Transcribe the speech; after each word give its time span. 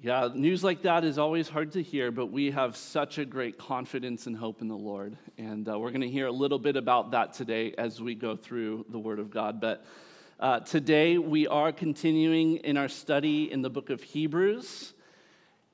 Yeah, 0.00 0.28
news 0.32 0.62
like 0.62 0.82
that 0.82 1.02
is 1.02 1.18
always 1.18 1.48
hard 1.48 1.72
to 1.72 1.82
hear, 1.82 2.12
but 2.12 2.26
we 2.26 2.52
have 2.52 2.76
such 2.76 3.18
a 3.18 3.24
great 3.24 3.58
confidence 3.58 4.28
and 4.28 4.36
hope 4.36 4.62
in 4.62 4.68
the 4.68 4.76
Lord. 4.76 5.16
And 5.38 5.68
uh, 5.68 5.76
we're 5.76 5.90
going 5.90 6.02
to 6.02 6.08
hear 6.08 6.28
a 6.28 6.32
little 6.32 6.60
bit 6.60 6.76
about 6.76 7.10
that 7.10 7.32
today 7.32 7.74
as 7.76 8.00
we 8.00 8.14
go 8.14 8.36
through 8.36 8.86
the 8.90 8.98
Word 9.00 9.18
of 9.18 9.28
God. 9.28 9.60
But 9.60 9.84
uh, 10.38 10.60
today 10.60 11.18
we 11.18 11.48
are 11.48 11.72
continuing 11.72 12.58
in 12.58 12.76
our 12.76 12.86
study 12.86 13.50
in 13.50 13.60
the 13.60 13.70
book 13.70 13.90
of 13.90 14.00
Hebrews. 14.00 14.92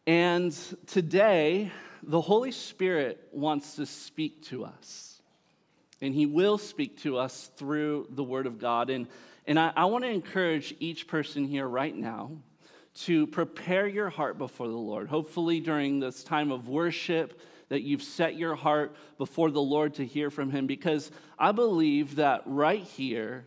And 0.07 0.57
today, 0.87 1.71
the 2.03 2.23
Holy 2.23 2.53
Spirit 2.53 3.29
wants 3.31 3.77
to 3.77 3.85
speak 3.85 4.45
to 4.45 4.65
us. 4.65 5.21
And 6.01 6.15
He 6.15 6.25
will 6.25 6.57
speak 6.57 7.03
to 7.03 7.19
us 7.19 7.51
through 7.57 8.07
the 8.09 8.25
Word 8.25 8.47
of 8.47 8.59
God. 8.59 8.89
And, 8.89 9.07
and 9.47 9.59
I, 9.59 9.71
I 9.77 9.85
want 9.85 10.05
to 10.05 10.11
encourage 10.11 10.75
each 10.81 11.09
person 11.09 11.45
here 11.45 11.69
right 11.69 11.95
now 11.95 12.39
to 12.95 13.27
prepare 13.27 13.87
your 13.87 14.09
heart 14.09 14.39
before 14.39 14.69
the 14.69 14.75
Lord. 14.75 15.09
Hopefully, 15.09 15.61
during 15.61 16.01
this 16.01 16.23
time 16.23 16.53
of 16.53 16.69
worship, 16.69 17.41
that 17.69 17.83
you've 17.83 18.03
set 18.03 18.37
your 18.37 18.55
heart 18.55 18.95
before 19.19 19.51
the 19.51 19.61
Lord 19.61 19.95
to 19.95 20.05
hear 20.05 20.31
from 20.31 20.51
Him, 20.51 20.67
because 20.67 21.11
I 21.39 21.53
believe 21.53 22.17
that 22.17 22.43
right 22.47 22.83
here 22.83 23.47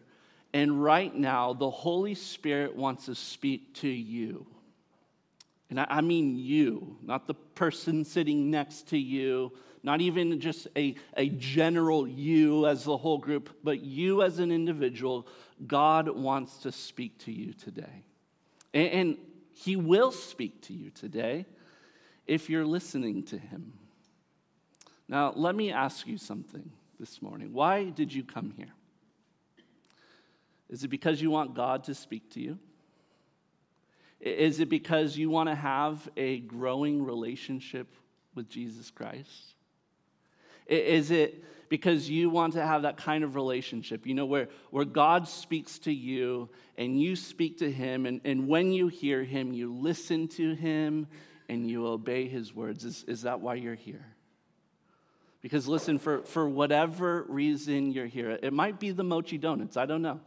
and 0.54 0.84
right 0.84 1.14
now, 1.14 1.54
the 1.54 1.70
Holy 1.70 2.16
Spirit 2.16 2.76
wants 2.76 3.06
to 3.06 3.16
speak 3.16 3.76
to 3.76 3.88
you. 3.88 4.48
And 5.70 5.80
I 5.80 6.02
mean 6.02 6.38
you, 6.38 6.98
not 7.04 7.28
the 7.28 7.34
person 7.34 8.06
sitting 8.06 8.50
next 8.50 8.88
to 8.90 8.98
you, 8.98 9.52
not 9.84 10.02
even 10.02 10.40
just 10.40 10.68
a, 10.76 10.96
a 11.16 11.30
general 11.30 12.08
you 12.08 12.68
as 12.68 12.86
the 12.86 12.98
whole 12.98 13.18
group, 13.18 13.50
but 13.64 13.82
you 13.82 14.24
as 14.24 14.40
an 14.40 14.52
individual. 14.52 15.28
God 15.66 16.10
wants 16.10 16.58
to 16.60 16.72
speak 16.72 17.18
to 17.26 17.32
you 17.32 17.54
today. 17.54 18.06
And, 18.74 18.88
and 18.88 19.18
he 19.58 19.76
will 19.76 20.12
speak 20.12 20.62
to 20.64 20.74
you 20.74 20.92
today 20.92 21.48
if 22.28 22.48
you're 22.48 22.66
listening 22.66 23.24
to 23.24 23.40
Him. 23.40 23.74
Now, 25.08 25.34
let 25.36 25.56
me 25.56 25.72
ask 25.72 26.06
you 26.06 26.20
something 26.20 26.70
this 27.00 27.24
morning. 27.24 27.54
Why 27.54 27.86
did 27.86 28.14
you 28.14 28.24
come 28.24 28.54
here? 28.56 28.72
Is 30.70 30.84
it 30.84 30.90
because 30.90 31.22
you 31.22 31.32
want 31.32 31.56
God 31.56 31.86
to 31.86 31.96
speak 31.96 32.30
to 32.34 32.40
you? 32.40 32.60
Is 34.20 34.60
it 34.60 34.70
because 34.70 35.18
you 35.18 35.32
want 35.32 35.50
to 35.50 35.56
have 35.56 36.08
a 36.16 36.40
growing 36.42 37.04
relationship 37.04 37.88
with 38.36 38.50
Jesus 38.50 38.92
Christ? 38.92 39.56
Is 40.68 41.10
it 41.10 41.44
because 41.70 42.10
you 42.10 42.30
want 42.30 42.54
to 42.54 42.66
have 42.66 42.84
that 42.84 42.98
kind 42.98 43.24
of 43.24 43.36
relationship, 43.36 44.06
you 44.06 44.14
know, 44.14 44.26
where, 44.26 44.48
where 44.72 44.86
God 44.86 45.28
speaks 45.28 45.80
to 45.80 45.94
you 45.94 46.50
and 46.78 47.00
you 47.00 47.16
speak 47.16 47.60
to 47.60 47.72
him, 47.72 48.06
and, 48.06 48.22
and 48.24 48.48
when 48.48 48.72
you 48.72 48.88
hear 48.88 49.24
him, 49.24 49.54
you 49.54 49.74
listen 49.74 50.28
to 50.30 50.54
him 50.54 51.08
and 51.50 51.70
you 51.70 51.88
obey 51.88 52.28
his 52.28 52.54
words. 52.54 52.86
Is, 52.86 53.04
is 53.08 53.24
that 53.24 53.42
why 53.42 53.56
you're 53.56 53.76
here? 53.76 54.06
Because 55.42 55.68
listen, 55.68 56.00
for, 56.00 56.24
for 56.24 56.48
whatever 56.48 57.26
reason 57.28 57.92
you're 57.92 58.08
here, 58.08 58.40
it 58.42 58.54
might 58.54 58.80
be 58.80 58.92
the 58.92 59.04
mochi 59.04 59.38
donuts, 59.38 59.78
I 59.78 59.86
don't 59.86 60.02
know. 60.02 60.20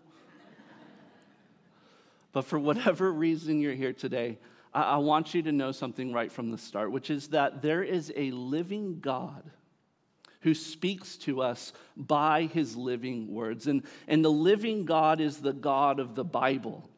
but 2.32 2.44
for 2.44 2.58
whatever 2.58 3.12
reason 3.12 3.60
you're 3.60 3.74
here 3.74 3.92
today, 3.92 4.38
I, 4.72 4.82
I 4.82 4.96
want 4.98 5.34
you 5.34 5.42
to 5.42 5.52
know 5.52 5.72
something 5.72 6.12
right 6.12 6.30
from 6.30 6.50
the 6.50 6.58
start, 6.58 6.92
which 6.92 7.10
is 7.10 7.28
that 7.28 7.62
there 7.62 7.82
is 7.82 8.12
a 8.16 8.30
living 8.30 9.00
God 9.00 9.50
who 10.40 10.54
speaks 10.54 11.16
to 11.18 11.42
us 11.42 11.72
by 11.96 12.44
his 12.44 12.76
living 12.76 13.32
words. 13.32 13.66
And, 13.66 13.82
and 14.08 14.24
the 14.24 14.30
living 14.30 14.84
God 14.84 15.20
is 15.20 15.38
the 15.38 15.52
God 15.52 16.00
of 16.00 16.14
the 16.14 16.24
Bible. 16.24 16.88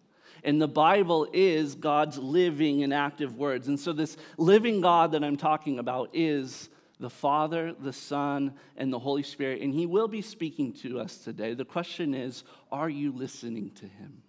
And 0.44 0.60
the 0.60 0.68
Bible 0.68 1.28
is 1.32 1.74
God's 1.74 2.18
living 2.18 2.82
and 2.82 2.92
active 2.92 3.36
words. 3.36 3.68
And 3.68 3.78
so, 3.78 3.92
this 3.92 4.16
living 4.38 4.80
God 4.80 5.12
that 5.12 5.22
I'm 5.22 5.36
talking 5.36 5.78
about 5.78 6.10
is 6.12 6.68
the 6.98 7.10
Father, 7.10 7.74
the 7.78 7.92
Son, 7.92 8.54
and 8.76 8.92
the 8.92 8.98
Holy 8.98 9.22
Spirit. 9.22 9.62
And 9.62 9.72
He 9.72 9.86
will 9.86 10.08
be 10.08 10.22
speaking 10.22 10.72
to 10.74 10.98
us 10.98 11.18
today. 11.18 11.54
The 11.54 11.64
question 11.64 12.14
is 12.14 12.42
are 12.72 12.90
you 12.90 13.12
listening 13.12 13.70
to 13.76 13.86
Him? 13.86 14.22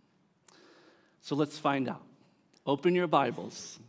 So, 1.21 1.35
let's 1.35 1.57
find 1.57 1.89
out. 1.89 2.03
Open 2.65 2.93
your 2.93 3.07
Bibles 3.07 3.79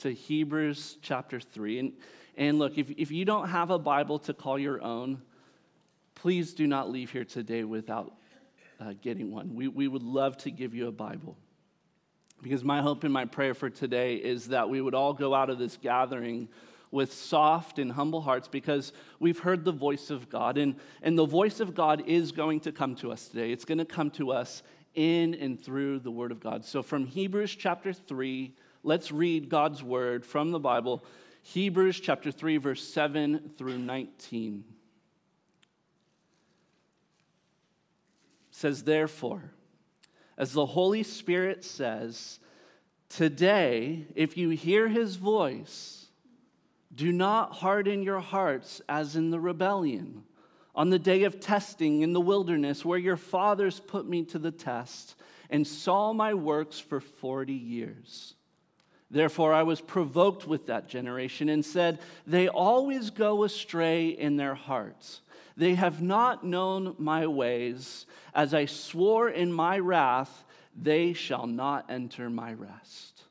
to 0.00 0.12
Hebrews 0.12 0.98
chapter 1.00 1.40
3. 1.40 1.78
And 1.78 1.92
and 2.36 2.58
look, 2.58 2.78
if, 2.78 2.90
if 2.90 3.10
you 3.10 3.24
don't 3.24 3.48
have 3.48 3.70
a 3.70 3.78
Bible 3.78 4.18
to 4.20 4.34
call 4.34 4.58
your 4.58 4.82
own, 4.82 5.20
please 6.14 6.54
do 6.54 6.66
not 6.66 6.90
leave 6.90 7.10
here 7.10 7.24
today 7.24 7.64
without 7.64 8.14
uh, 8.80 8.94
getting 9.00 9.30
one. 9.30 9.54
We, 9.54 9.68
we 9.68 9.88
would 9.88 10.02
love 10.02 10.36
to 10.38 10.50
give 10.50 10.74
you 10.74 10.88
a 10.88 10.92
Bible. 10.92 11.36
Because 12.42 12.64
my 12.64 12.82
hope 12.82 13.04
and 13.04 13.12
my 13.12 13.24
prayer 13.24 13.54
for 13.54 13.70
today 13.70 14.16
is 14.16 14.48
that 14.48 14.68
we 14.68 14.80
would 14.80 14.94
all 14.94 15.12
go 15.12 15.34
out 15.34 15.50
of 15.50 15.58
this 15.58 15.76
gathering 15.76 16.48
with 16.90 17.12
soft 17.12 17.78
and 17.78 17.92
humble 17.92 18.20
hearts 18.20 18.48
because 18.48 18.92
we've 19.18 19.38
heard 19.38 19.64
the 19.64 19.72
voice 19.72 20.10
of 20.10 20.28
God. 20.28 20.58
And, 20.58 20.76
and 21.02 21.16
the 21.16 21.24
voice 21.24 21.60
of 21.60 21.74
God 21.74 22.02
is 22.06 22.32
going 22.32 22.60
to 22.60 22.72
come 22.72 22.96
to 22.96 23.12
us 23.12 23.28
today. 23.28 23.52
It's 23.52 23.64
going 23.64 23.78
to 23.78 23.84
come 23.84 24.10
to 24.12 24.32
us 24.32 24.62
in 24.94 25.34
and 25.34 25.62
through 25.62 26.00
the 26.00 26.10
Word 26.10 26.32
of 26.32 26.40
God. 26.40 26.64
So 26.64 26.82
from 26.82 27.06
Hebrews 27.06 27.54
chapter 27.56 27.92
3, 27.92 28.52
let's 28.82 29.10
read 29.10 29.48
God's 29.48 29.82
Word 29.82 30.26
from 30.26 30.50
the 30.50 30.58
Bible 30.58 31.04
Hebrews 31.42 32.00
chapter 32.00 32.30
3, 32.30 32.56
verse 32.56 32.82
7 32.82 33.52
through 33.56 33.78
19. 33.78 34.64
says, 38.62 38.84
Therefore, 38.84 39.42
as 40.38 40.52
the 40.52 40.66
Holy 40.66 41.02
Spirit 41.02 41.64
says, 41.64 42.38
Today, 43.08 44.06
if 44.14 44.36
you 44.36 44.50
hear 44.50 44.88
his 44.88 45.16
voice, 45.16 46.06
do 46.94 47.12
not 47.12 47.52
harden 47.52 48.02
your 48.02 48.20
hearts 48.20 48.80
as 48.88 49.16
in 49.16 49.30
the 49.30 49.40
rebellion 49.40 50.22
on 50.74 50.90
the 50.90 50.98
day 50.98 51.24
of 51.24 51.40
testing 51.40 52.00
in 52.00 52.14
the 52.14 52.20
wilderness, 52.20 52.84
where 52.84 52.98
your 52.98 53.18
fathers 53.18 53.78
put 53.80 54.08
me 54.08 54.24
to 54.24 54.38
the 54.38 54.50
test 54.50 55.16
and 55.50 55.66
saw 55.66 56.12
my 56.14 56.32
works 56.32 56.78
for 56.78 57.00
40 57.00 57.52
years. 57.52 58.34
Therefore, 59.12 59.52
I 59.52 59.62
was 59.62 59.82
provoked 59.82 60.46
with 60.46 60.66
that 60.66 60.88
generation 60.88 61.50
and 61.50 61.62
said, 61.62 62.00
They 62.26 62.48
always 62.48 63.10
go 63.10 63.44
astray 63.44 64.08
in 64.08 64.38
their 64.38 64.54
hearts. 64.54 65.20
They 65.54 65.74
have 65.74 66.00
not 66.00 66.44
known 66.44 66.96
my 66.98 67.26
ways. 67.26 68.06
As 68.34 68.54
I 68.54 68.64
swore 68.64 69.28
in 69.28 69.52
my 69.52 69.78
wrath, 69.78 70.44
they 70.74 71.12
shall 71.12 71.46
not 71.46 71.90
enter 71.90 72.30
my 72.30 72.54
rest. 72.54 73.24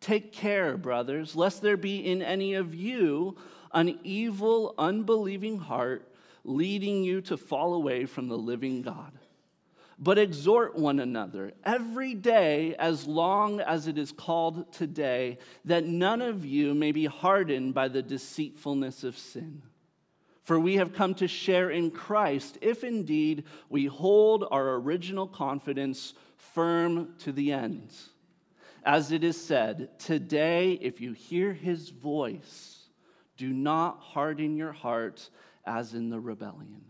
Take 0.00 0.32
care, 0.32 0.78
brothers, 0.78 1.36
lest 1.36 1.60
there 1.60 1.76
be 1.76 1.98
in 1.98 2.22
any 2.22 2.54
of 2.54 2.74
you 2.74 3.36
an 3.74 3.98
evil, 4.02 4.74
unbelieving 4.78 5.58
heart 5.58 6.10
leading 6.42 7.04
you 7.04 7.20
to 7.20 7.36
fall 7.36 7.74
away 7.74 8.06
from 8.06 8.28
the 8.28 8.38
living 8.38 8.80
God 8.80 9.12
but 10.00 10.18
exhort 10.18 10.74
one 10.74 10.98
another 10.98 11.52
every 11.62 12.14
day 12.14 12.74
as 12.78 13.06
long 13.06 13.60
as 13.60 13.86
it 13.86 13.98
is 13.98 14.12
called 14.12 14.72
today, 14.72 15.38
that 15.66 15.84
none 15.84 16.22
of 16.22 16.44
you 16.44 16.74
may 16.74 16.90
be 16.90 17.04
hardened 17.04 17.74
by 17.74 17.86
the 17.86 18.02
deceitfulness 18.02 19.04
of 19.04 19.18
sin. 19.18 19.62
For 20.42 20.58
we 20.58 20.76
have 20.76 20.94
come 20.94 21.14
to 21.16 21.28
share 21.28 21.70
in 21.70 21.90
Christ, 21.90 22.56
if 22.62 22.82
indeed 22.82 23.44
we 23.68 23.86
hold 23.86 24.46
our 24.50 24.76
original 24.76 25.28
confidence 25.28 26.14
firm 26.38 27.14
to 27.18 27.30
the 27.30 27.52
end. 27.52 27.92
As 28.82 29.12
it 29.12 29.22
is 29.22 29.38
said, 29.38 29.98
today, 29.98 30.72
if 30.80 31.02
you 31.02 31.12
hear 31.12 31.52
his 31.52 31.90
voice, 31.90 32.78
do 33.36 33.52
not 33.52 34.00
harden 34.00 34.56
your 34.56 34.72
heart 34.72 35.28
as 35.66 35.92
in 35.92 36.08
the 36.08 36.18
rebellion. 36.18 36.89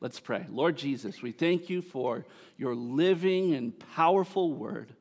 Let's 0.00 0.18
pray. 0.18 0.46
Lord 0.48 0.76
Jesus, 0.76 1.20
we 1.20 1.30
thank 1.30 1.68
you 1.68 1.82
for 1.82 2.24
your 2.56 2.74
living 2.74 3.54
and 3.54 3.78
powerful 3.94 4.54
word. 4.54 4.94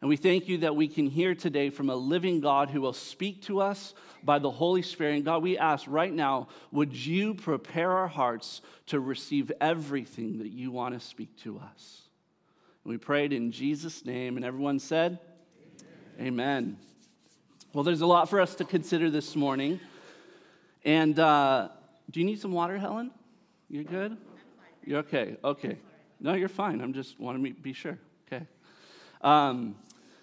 And 0.00 0.08
we 0.08 0.16
thank 0.16 0.48
you 0.48 0.58
that 0.58 0.76
we 0.76 0.88
can 0.88 1.06
hear 1.06 1.34
today 1.34 1.70
from 1.70 1.90
a 1.90 1.94
living 1.94 2.40
God 2.40 2.70
who 2.70 2.80
will 2.80 2.92
speak 2.92 3.42
to 3.42 3.60
us 3.60 3.94
by 4.22 4.38
the 4.38 4.50
Holy 4.50 4.80
Spirit. 4.80 5.16
And 5.16 5.24
God, 5.24 5.42
we 5.42 5.58
ask 5.58 5.84
right 5.88 6.12
now, 6.12 6.48
would 6.70 6.94
you 6.94 7.34
prepare 7.34 7.90
our 7.90 8.06
hearts 8.06 8.62
to 8.86 9.00
receive 9.00 9.52
everything 9.60 10.38
that 10.38 10.50
you 10.50 10.70
want 10.70 10.94
to 10.94 11.00
speak 11.00 11.36
to 11.38 11.58
us? 11.58 12.02
And 12.84 12.92
we 12.92 12.96
prayed 12.96 13.32
in 13.32 13.50
Jesus' 13.50 14.04
name. 14.06 14.36
And 14.36 14.46
everyone 14.46 14.78
said, 14.78 15.18
Amen. 16.20 16.78
Well, 17.72 17.84
there's 17.84 18.00
a 18.00 18.06
lot 18.06 18.30
for 18.30 18.40
us 18.40 18.54
to 18.56 18.64
consider 18.64 19.10
this 19.10 19.36
morning. 19.36 19.78
And 20.84 21.18
uh, 21.18 21.68
do 22.10 22.20
you 22.20 22.26
need 22.26 22.40
some 22.40 22.52
water, 22.52 22.78
Helen? 22.78 23.10
You're 23.68 23.84
good? 23.84 24.16
You're 24.88 25.00
okay. 25.00 25.36
Okay. 25.44 25.76
No, 26.18 26.32
you're 26.32 26.48
fine. 26.48 26.80
I'm 26.80 26.94
just 26.94 27.20
wanting 27.20 27.44
to 27.44 27.60
be 27.60 27.74
sure. 27.74 27.98
Okay. 28.26 28.46
Um, 29.20 29.76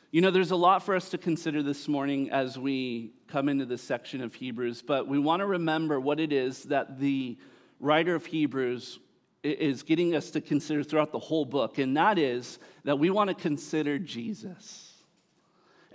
you 0.09 0.21
know, 0.21 0.31
there's 0.31 0.50
a 0.50 0.56
lot 0.56 0.81
for 0.81 0.95
us 0.95 1.09
to 1.09 1.19
consider 1.19 1.62
this 1.62 1.88
morning 1.88 2.31
as 2.31 2.57
we 2.57 3.13
come 3.27 3.47
into 3.47 3.67
this 3.67 3.83
section 3.83 4.23
of 4.23 4.33
Hebrews, 4.33 4.81
but 4.81 5.07
we 5.07 5.19
want 5.19 5.41
to 5.41 5.45
remember 5.45 6.00
what 6.00 6.19
it 6.19 6.33
is 6.33 6.63
that 6.63 7.00
the 7.00 7.38
writer 7.79 8.15
of 8.15 8.25
Hebrews 8.25 8.97
is 9.44 9.83
getting 9.83 10.15
us 10.15 10.31
to 10.31 10.41
consider 10.41 10.81
throughout 10.81 11.11
the 11.11 11.19
whole 11.19 11.45
book, 11.45 11.77
and 11.77 11.95
that 11.95 12.18
is 12.18 12.57
that 12.85 12.97
we 12.97 13.11
want 13.11 13.27
to 13.27 13.35
consider 13.35 14.00
Jesus. 14.00 14.84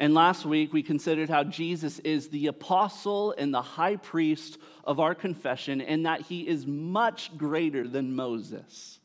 And 0.01 0.15
last 0.15 0.47
week, 0.47 0.73
we 0.73 0.83
considered 0.83 1.29
how 1.29 1.45
Jesus 1.45 1.99
is 1.99 2.31
the 2.31 2.47
apostle 2.47 3.35
and 3.37 3.53
the 3.53 3.61
high 3.61 3.97
priest 3.97 4.57
of 4.83 4.99
our 4.99 5.15
confession, 5.15 5.83
and 5.83 6.07
that 6.07 6.23
he 6.23 6.49
is 6.49 6.67
much 6.67 7.37
greater 7.37 7.87
than 7.87 8.17
Moses. 8.17 8.99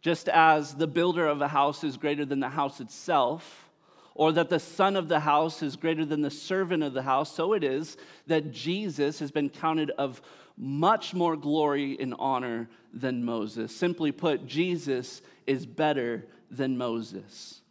Just 0.00 0.28
as 0.28 0.76
the 0.76 0.86
builder 0.86 1.26
of 1.26 1.42
a 1.42 1.48
house 1.48 1.82
is 1.82 1.96
greater 1.96 2.24
than 2.24 2.38
the 2.38 2.48
house 2.48 2.80
itself, 2.80 3.68
or 4.14 4.30
that 4.30 4.48
the 4.48 4.60
son 4.60 4.94
of 4.94 5.08
the 5.08 5.18
house 5.18 5.60
is 5.60 5.74
greater 5.74 6.04
than 6.04 6.22
the 6.22 6.30
servant 6.30 6.84
of 6.84 6.92
the 6.92 7.02
house, 7.02 7.34
so 7.34 7.52
it 7.52 7.64
is 7.64 7.96
that 8.28 8.52
Jesus 8.52 9.18
has 9.18 9.32
been 9.32 9.50
counted 9.50 9.90
of 9.98 10.22
much 10.56 11.14
more 11.14 11.36
glory 11.36 11.96
and 11.98 12.14
honor 12.20 12.68
than 12.94 13.24
Moses. 13.24 13.74
Simply 13.74 14.12
put, 14.12 14.46
Jesus 14.46 15.20
is 15.48 15.66
better 15.66 16.26
than 16.48 16.78
Moses. 16.78 17.61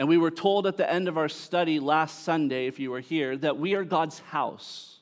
And 0.00 0.08
we 0.08 0.16
were 0.16 0.30
told 0.30 0.66
at 0.66 0.78
the 0.78 0.90
end 0.90 1.08
of 1.08 1.18
our 1.18 1.28
study 1.28 1.78
last 1.78 2.24
Sunday, 2.24 2.66
if 2.66 2.78
you 2.78 2.90
were 2.90 3.00
here, 3.00 3.36
that 3.36 3.58
we 3.58 3.74
are 3.74 3.84
God's 3.84 4.18
house. 4.18 5.00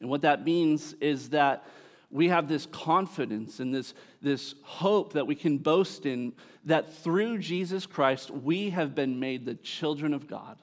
And 0.00 0.08
what 0.08 0.22
that 0.22 0.46
means 0.46 0.94
is 0.94 1.28
that 1.28 1.66
we 2.10 2.30
have 2.30 2.48
this 2.48 2.64
confidence 2.64 3.60
and 3.60 3.74
this, 3.74 3.92
this 4.22 4.54
hope 4.62 5.12
that 5.12 5.26
we 5.26 5.34
can 5.34 5.58
boast 5.58 6.06
in 6.06 6.32
that 6.64 6.96
through 7.02 7.36
Jesus 7.36 7.84
Christ, 7.84 8.30
we 8.30 8.70
have 8.70 8.94
been 8.94 9.20
made 9.20 9.44
the 9.44 9.56
children 9.56 10.14
of 10.14 10.26
God. 10.26 10.56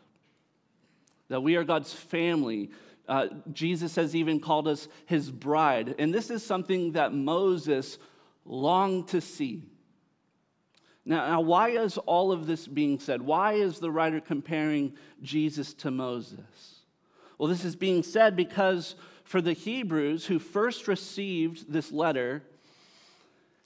That 1.28 1.44
we 1.44 1.56
are 1.56 1.63
God's 1.63 1.94
family. 1.94 2.72
Uh, 3.08 3.28
Jesus 3.54 3.96
has 3.96 4.16
even 4.16 4.40
called 4.40 4.68
us 4.68 4.88
his 5.06 5.30
bride. 5.30 5.94
And 6.00 6.12
this 6.12 6.31
is 6.31 6.44
something 6.44 6.94
that 6.94 7.13
Moses 7.13 8.00
longed 8.44 9.10
to 9.10 9.22
see. 9.22 9.62
Now, 11.06 11.27
now, 11.27 11.42
why 11.42 11.69
is 11.69 11.98
all 11.98 12.31
of 12.31 12.45
this 12.45 12.68
being 12.68 13.00
said? 13.00 13.21
Why 13.21 13.53
is 13.53 13.80
the 13.80 13.89
writer 13.89 14.19
comparing 14.19 14.94
Jesus 15.21 15.74
to 15.75 15.92
Moses? 15.92 16.80
Well, 17.38 17.50
this 17.50 17.65
is 17.65 17.75
being 17.75 18.03
said 18.03 18.36
because 18.36 18.95
for 19.24 19.42
the 19.42 19.53
Hebrews 19.53 20.25
who 20.25 20.38
first 20.38 20.88
received 20.88 21.71
this 21.71 21.92
letter, 21.92 22.44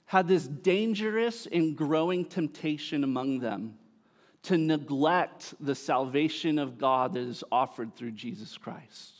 had 0.06 0.28
this 0.28 0.46
dangerous 0.46 1.46
and 1.46 1.76
growing 1.76 2.24
temptation 2.24 3.04
among 3.04 3.40
them 3.40 3.76
to 4.44 4.56
neglect 4.56 5.54
the 5.60 5.74
salvation 5.74 6.58
of 6.58 6.78
God 6.78 7.14
that 7.14 7.20
is 7.20 7.42
offered 7.50 7.96
through 7.96 8.12
Jesus 8.12 8.56
Christ. 8.56 9.15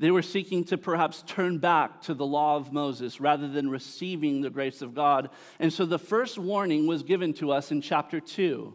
They 0.00 0.10
were 0.10 0.22
seeking 0.22 0.64
to 0.64 0.78
perhaps 0.78 1.22
turn 1.26 1.58
back 1.58 2.00
to 2.02 2.14
the 2.14 2.24
law 2.24 2.56
of 2.56 2.72
Moses 2.72 3.20
rather 3.20 3.46
than 3.46 3.68
receiving 3.68 4.40
the 4.40 4.48
grace 4.48 4.80
of 4.80 4.94
God. 4.94 5.28
And 5.58 5.70
so 5.70 5.84
the 5.84 5.98
first 5.98 6.38
warning 6.38 6.86
was 6.86 7.02
given 7.02 7.34
to 7.34 7.52
us 7.52 7.70
in 7.70 7.82
chapter 7.82 8.18
2 8.18 8.74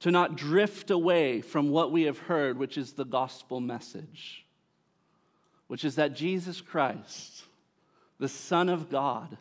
to 0.00 0.10
not 0.10 0.36
drift 0.36 0.90
away 0.90 1.40
from 1.40 1.70
what 1.70 1.92
we 1.92 2.02
have 2.02 2.18
heard, 2.18 2.58
which 2.58 2.76
is 2.76 2.94
the 2.94 3.04
gospel 3.04 3.60
message, 3.60 4.44
which 5.68 5.84
is 5.84 5.94
that 5.94 6.16
Jesus 6.16 6.60
Christ, 6.60 7.44
the 8.18 8.28
Son 8.28 8.68
of 8.68 8.90
God, 8.90 9.38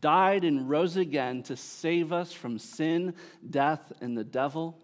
died 0.00 0.44
and 0.44 0.68
rose 0.68 0.96
again 0.96 1.42
to 1.42 1.56
save 1.56 2.10
us 2.10 2.32
from 2.32 2.58
sin, 2.58 3.12
death, 3.50 3.92
and 4.00 4.16
the 4.16 4.24
devil 4.24 4.78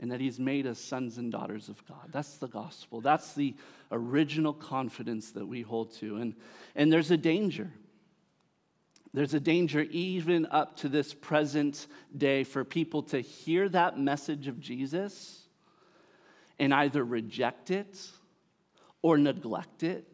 and 0.00 0.10
that 0.10 0.18
he's 0.18 0.40
made 0.40 0.66
us 0.66 0.78
sons 0.78 1.18
and 1.18 1.30
daughters 1.30 1.68
of 1.68 1.86
God. 1.86 2.08
That's 2.10 2.38
the 2.38 2.48
gospel. 2.48 3.02
That's 3.02 3.34
the 3.34 3.54
original 3.92 4.54
confidence 4.54 5.32
that 5.32 5.46
we 5.46 5.60
hold 5.60 5.92
to. 5.96 6.16
And, 6.16 6.34
and 6.74 6.90
there's 6.90 7.10
a 7.10 7.18
danger. 7.18 7.70
There's 9.12 9.34
a 9.34 9.40
danger 9.40 9.82
even 9.82 10.46
up 10.46 10.78
to 10.78 10.88
this 10.88 11.12
present 11.12 11.86
day 12.16 12.44
for 12.44 12.64
people 12.64 13.02
to 13.04 13.20
hear 13.20 13.68
that 13.68 13.98
message 13.98 14.48
of 14.48 14.58
Jesus 14.58 15.42
and 16.58 16.72
either 16.72 17.04
reject 17.04 17.70
it 17.70 17.98
or 19.02 19.18
neglect 19.18 19.82
it 19.82 20.06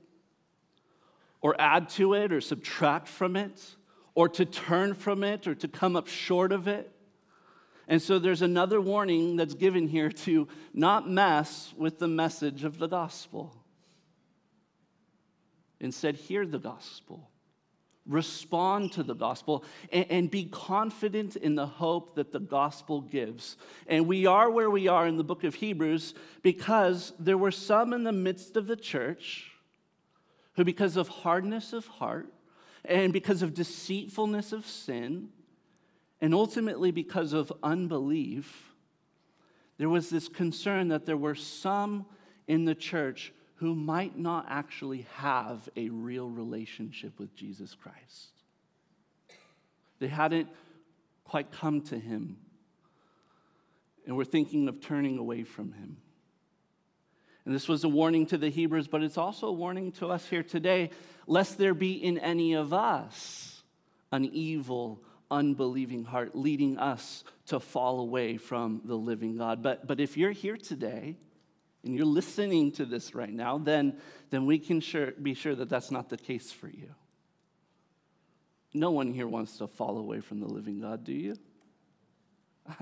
or 1.41 1.55
add 1.61 1.91
to 1.91 2.15
it 2.15 2.33
or 2.33 2.41
subtract 2.41 3.07
from 3.07 3.37
it 3.37 3.77
or 4.17 4.29
to 4.31 4.45
turn 4.45 4.95
from 4.95 5.23
it 5.23 5.47
or 5.47 5.55
to 5.55 5.69
come 5.69 5.95
up 5.95 6.09
short 6.09 6.51
of 6.51 6.67
it 6.67 6.91
and 7.89 8.03
so 8.03 8.19
there's 8.19 8.43
another 8.43 8.81
warning 8.81 9.37
that's 9.37 9.55
given 9.55 9.87
here 9.87 10.11
to 10.11 10.49
not 10.75 11.09
mess 11.09 11.73
with 11.77 11.99
the 11.99 12.09
message 12.09 12.65
of 12.65 12.79
the 12.79 12.89
gospel. 12.89 13.55
Instead, 15.79 16.17
hear 16.17 16.45
the 16.45 16.59
gospel, 16.59 17.31
respond 18.05 18.93
to 18.93 19.03
the 19.03 19.15
gospel, 19.15 19.63
and, 19.93 20.07
and, 20.11 20.31
be 20.31 20.47
confident 20.47 21.37
in 21.37 21.55
the 21.55 21.67
hope 21.67 22.17
that 22.17 22.33
the 22.33 22.41
gospel 22.41 23.03
gives. 23.03 23.57
And 23.87 24.09
we 24.09 24.27
are 24.27 24.51
where 24.51 24.71
we 24.71 24.89
are 24.89 25.07
in 25.07 25.17
the 25.17 25.25
book 25.25 25.45
of 25.45 25.55
Hebrews 25.55 26.15
because 26.43 27.13
there 27.19 27.39
were 27.39 27.51
some 27.51 27.93
in 27.93 28.05
the 28.05 28.13
midst 28.13 28.57
of 28.57 28.67
the 28.67 28.77
church 28.77 29.53
who, 30.55 30.65
because 30.65 30.97
of 30.97 31.09
hardness 31.09 31.73
of 31.73 31.87
heart 31.87 32.33
and 32.85 33.13
because 33.13 33.43
of 33.43 33.53
deceitfulness 33.53 34.53
of 34.53 34.67
sin, 34.67 35.29
and 36.21 36.35
ultimately, 36.35 36.91
because 36.91 37.33
of 37.33 37.53
unbelief, 37.63 38.73
there 39.79 39.89
was 39.89 40.09
this 40.09 40.29
concern 40.29 40.89
that 40.89 41.05
there 41.05 41.17
were 41.17 41.35
some 41.35 42.07
in 42.47 42.65
the 42.65 42.75
church 42.75 43.33
who 43.57 43.75
might 43.75 44.19
not 44.19 44.47
actually 44.49 45.07
have 45.15 45.69
a 45.77 45.89
real 45.89 46.29
relationship 46.29 47.19
with 47.19 47.35
Jesus 47.35 47.75
Christ. 47.75 48.31
They 49.99 50.09
hadn't 50.09 50.49
quite 51.25 51.51
come 51.51 51.81
to 51.83 51.99
him 51.99 52.37
and 54.07 54.17
were 54.17 54.25
thinking 54.25 54.69
of 54.69 54.81
turning 54.81 55.19
away 55.19 55.43
from 55.43 55.73
him. 55.73 55.97
And 57.45 57.55
this 57.55 57.69
was 57.69 57.85
a 57.85 57.89
warning 57.89 58.27
to 58.27 58.39
the 58.39 58.49
Hebrews, 58.49 58.89
but 58.89 59.03
it's 59.03 59.19
also 59.19 59.49
a 59.49 59.53
warning 59.53 59.93
to 59.93 60.09
us 60.09 60.27
here 60.27 60.43
today 60.43 60.91
lest 61.27 61.59
there 61.59 61.75
be 61.75 61.93
in 61.93 62.19
any 62.19 62.55
of 62.55 62.73
us 62.73 63.63
an 64.13 64.25
evil 64.25 65.01
unbelieving 65.31 66.05
heart, 66.05 66.35
leading 66.35 66.79
us 66.79 67.25
to 67.47 67.61
fall 67.61 68.01
away 68.01 68.37
from 68.37 68.83
the 68.85 68.95
living 68.95 69.37
God. 69.37 69.63
But, 69.63 69.87
but 69.87 70.01
if 70.01 70.17
you're 70.17 70.33
here 70.33 70.57
today 70.57 71.17
and 71.85 71.95
you're 71.95 72.05
listening 72.05 72.73
to 72.73 72.85
this 72.85 73.15
right 73.15 73.33
now, 73.33 73.59
then, 73.59 73.99
then 74.31 74.47
we 74.47 74.59
can 74.59 74.81
sure, 74.81 75.13
be 75.13 75.35
sure 75.35 75.55
that 75.55 75.69
that's 75.69 75.91
not 75.91 76.09
the 76.09 76.17
case 76.17 76.53
for 76.53 76.69
you. 76.69 76.95
No 78.75 78.91
one 78.91 79.13
here 79.13 79.29
wants 79.29 79.59
to 79.59 79.67
fall 79.67 79.99
away 79.99 80.21
from 80.21 80.41
the 80.41 80.49
living 80.49 80.81
God, 80.81 81.05
do 81.05 81.13
you? 81.13 81.37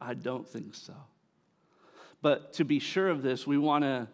I 0.00 0.14
don't 0.14 0.48
think 0.48 0.74
so. 0.74 0.94
But 2.22 2.54
to 2.54 2.64
be 2.64 2.78
sure 2.78 3.08
of 3.08 3.22
this, 3.22 3.46
we 3.46 3.58
want 3.58 3.84
to 3.84 4.08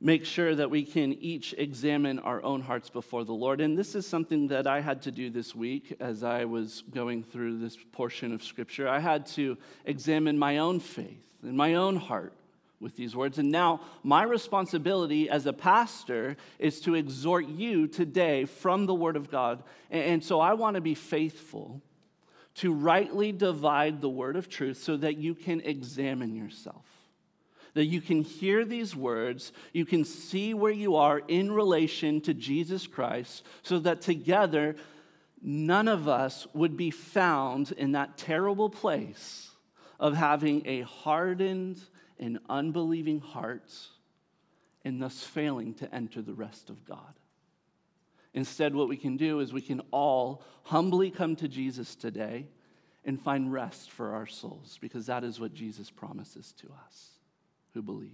make 0.00 0.24
sure 0.24 0.54
that 0.54 0.70
we 0.70 0.84
can 0.84 1.12
each 1.14 1.54
examine 1.56 2.18
our 2.18 2.42
own 2.42 2.60
hearts 2.60 2.90
before 2.90 3.24
the 3.24 3.32
Lord. 3.32 3.60
And 3.60 3.78
this 3.78 3.94
is 3.94 4.06
something 4.06 4.48
that 4.48 4.66
I 4.66 4.80
had 4.80 5.02
to 5.02 5.10
do 5.10 5.30
this 5.30 5.54
week 5.54 5.96
as 6.00 6.22
I 6.22 6.44
was 6.44 6.82
going 6.90 7.22
through 7.22 7.58
this 7.58 7.76
portion 7.92 8.32
of 8.32 8.42
Scripture. 8.42 8.88
I 8.88 8.98
had 8.98 9.26
to 9.28 9.56
examine 9.84 10.38
my 10.38 10.58
own 10.58 10.80
faith 10.80 11.24
and 11.42 11.56
my 11.56 11.74
own 11.74 11.96
heart 11.96 12.34
with 12.78 12.94
these 12.94 13.16
words. 13.16 13.38
And 13.38 13.50
now, 13.50 13.80
my 14.02 14.22
responsibility 14.22 15.30
as 15.30 15.46
a 15.46 15.52
pastor 15.52 16.36
is 16.58 16.80
to 16.82 16.94
exhort 16.94 17.48
you 17.48 17.88
today 17.88 18.44
from 18.44 18.84
the 18.84 18.94
Word 18.94 19.16
of 19.16 19.30
God. 19.30 19.62
And 19.90 20.22
so 20.22 20.40
I 20.40 20.52
want 20.52 20.74
to 20.74 20.82
be 20.82 20.94
faithful 20.94 21.80
to 22.56 22.74
rightly 22.74 23.32
divide 23.32 24.02
the 24.02 24.10
Word 24.10 24.36
of 24.36 24.50
truth 24.50 24.82
so 24.82 24.98
that 24.98 25.16
you 25.16 25.34
can 25.34 25.62
examine 25.62 26.36
yourself 26.36 26.95
that 27.76 27.84
you 27.84 28.00
can 28.00 28.22
hear 28.22 28.64
these 28.64 28.96
words, 28.96 29.52
you 29.74 29.84
can 29.84 30.02
see 30.02 30.54
where 30.54 30.72
you 30.72 30.96
are 30.96 31.18
in 31.28 31.52
relation 31.52 32.22
to 32.22 32.32
Jesus 32.32 32.86
Christ, 32.86 33.44
so 33.62 33.78
that 33.80 34.00
together, 34.00 34.76
none 35.42 35.86
of 35.86 36.08
us 36.08 36.46
would 36.54 36.74
be 36.78 36.90
found 36.90 37.72
in 37.72 37.92
that 37.92 38.16
terrible 38.16 38.70
place 38.70 39.50
of 40.00 40.16
having 40.16 40.62
a 40.66 40.80
hardened 40.80 41.78
and 42.18 42.38
unbelieving 42.48 43.20
heart 43.20 43.70
and 44.82 45.02
thus 45.02 45.22
failing 45.22 45.74
to 45.74 45.94
enter 45.94 46.22
the 46.22 46.32
rest 46.32 46.70
of 46.70 46.82
God. 46.86 47.12
Instead, 48.32 48.74
what 48.74 48.88
we 48.88 48.96
can 48.96 49.18
do 49.18 49.40
is 49.40 49.52
we 49.52 49.60
can 49.60 49.82
all 49.90 50.42
humbly 50.62 51.10
come 51.10 51.36
to 51.36 51.46
Jesus 51.46 51.94
today 51.94 52.46
and 53.04 53.20
find 53.20 53.52
rest 53.52 53.90
for 53.90 54.14
our 54.14 54.26
souls, 54.26 54.78
because 54.80 55.04
that 55.06 55.24
is 55.24 55.38
what 55.38 55.52
Jesus 55.52 55.90
promises 55.90 56.54
to 56.62 56.68
us 56.86 57.15
who 57.76 57.82
believe. 57.82 58.10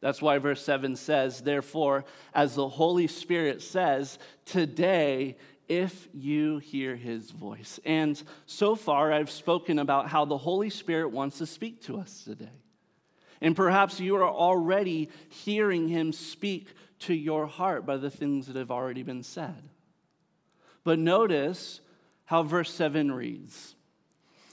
That's 0.00 0.20
why 0.20 0.36
verse 0.36 0.62
7 0.62 0.96
says, 0.96 1.40
Therefore, 1.40 2.04
as 2.34 2.54
the 2.54 2.68
Holy 2.68 3.06
Spirit 3.06 3.62
says, 3.62 4.18
today, 4.44 5.38
if 5.66 6.08
you 6.12 6.58
hear 6.58 6.94
his 6.94 7.30
voice. 7.30 7.80
And 7.86 8.22
so 8.44 8.74
far, 8.74 9.12
I've 9.12 9.30
spoken 9.30 9.78
about 9.78 10.08
how 10.08 10.26
the 10.26 10.36
Holy 10.36 10.68
Spirit 10.68 11.08
wants 11.08 11.38
to 11.38 11.46
speak 11.46 11.82
to 11.84 11.98
us 11.98 12.22
today. 12.24 12.60
And 13.40 13.56
perhaps 13.56 13.98
you 13.98 14.16
are 14.16 14.28
already 14.28 15.08
hearing 15.30 15.88
him 15.88 16.12
speak 16.12 16.74
to 17.00 17.14
your 17.14 17.46
heart 17.46 17.86
by 17.86 17.96
the 17.96 18.10
things 18.10 18.46
that 18.46 18.56
have 18.56 18.70
already 18.70 19.02
been 19.02 19.22
said. 19.22 19.70
But 20.82 20.98
notice 20.98 21.80
how 22.26 22.42
verse 22.42 22.72
7 22.72 23.10
reads 23.10 23.74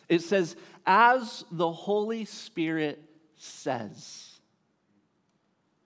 it 0.08 0.22
says, 0.22 0.58
As 0.86 1.46
the 1.52 1.72
Holy 1.72 2.26
Spirit 2.26 3.02
says. 3.42 4.40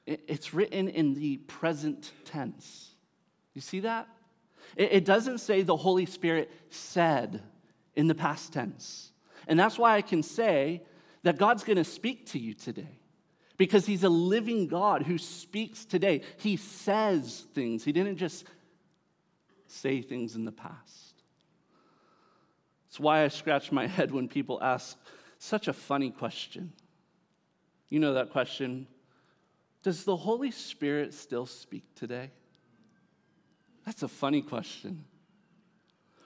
It's 0.05 0.53
written 0.53 0.87
in 0.87 1.13
the 1.15 1.37
present 1.37 2.11
tense. 2.25 2.91
You 3.53 3.61
see 3.61 3.79
that? 3.81 4.07
It 4.75 5.05
doesn't 5.05 5.39
say 5.39 5.61
the 5.61 5.75
Holy 5.75 6.05
Spirit 6.05 6.51
said 6.69 7.41
in 7.95 8.07
the 8.07 8.15
past 8.15 8.53
tense. 8.53 9.11
And 9.47 9.59
that's 9.59 9.77
why 9.77 9.95
I 9.95 10.01
can 10.01 10.21
say 10.21 10.83
that 11.23 11.37
God's 11.37 11.63
going 11.63 11.77
to 11.77 11.83
speak 11.83 12.27
to 12.31 12.39
you 12.39 12.53
today 12.53 12.99
because 13.57 13.85
He's 13.85 14.03
a 14.03 14.09
living 14.09 14.67
God 14.67 15.03
who 15.03 15.17
speaks 15.17 15.85
today. 15.85 16.21
He 16.37 16.57
says 16.57 17.45
things, 17.53 17.83
He 17.83 17.91
didn't 17.91 18.17
just 18.17 18.45
say 19.67 20.01
things 20.01 20.35
in 20.35 20.45
the 20.45 20.51
past. 20.51 21.23
It's 22.89 22.99
why 22.99 23.23
I 23.23 23.29
scratch 23.29 23.71
my 23.71 23.87
head 23.87 24.11
when 24.11 24.27
people 24.27 24.59
ask 24.61 24.97
such 25.37 25.67
a 25.67 25.73
funny 25.73 26.11
question. 26.11 26.73
You 27.89 27.99
know 27.99 28.13
that 28.13 28.31
question 28.31 28.87
Does 29.83 30.03
the 30.03 30.15
Holy 30.15 30.51
Spirit 30.51 31.13
still 31.13 31.45
speak 31.45 31.83
today? 31.95 32.31
That's 33.85 34.03
a 34.03 34.07
funny 34.07 34.41
question. 34.41 35.05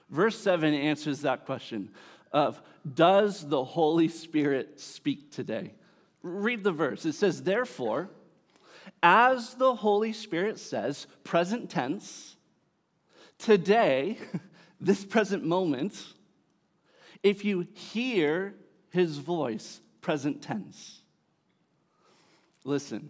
Verse 0.08 0.38
7 0.38 0.74
answers 0.74 1.20
that 1.20 1.46
question 1.46 1.90
of 2.32 2.60
Does 2.94 3.46
the 3.46 3.62
Holy 3.62 4.08
Spirit 4.08 4.80
speak 4.80 5.30
today? 5.30 5.72
Read 6.22 6.64
the 6.64 6.72
verse. 6.72 7.04
It 7.04 7.14
says, 7.14 7.42
Therefore, 7.42 8.10
as 9.02 9.54
the 9.54 9.74
Holy 9.74 10.12
Spirit 10.12 10.58
says, 10.58 11.06
present 11.24 11.70
tense, 11.70 12.36
today, 13.38 14.18
this 14.80 15.04
present 15.04 15.44
moment, 15.44 16.02
if 17.22 17.44
you 17.44 17.66
hear 17.72 18.54
his 18.90 19.18
voice, 19.18 19.80
present 20.00 20.42
tense. 20.42 20.99
Listen, 22.64 23.08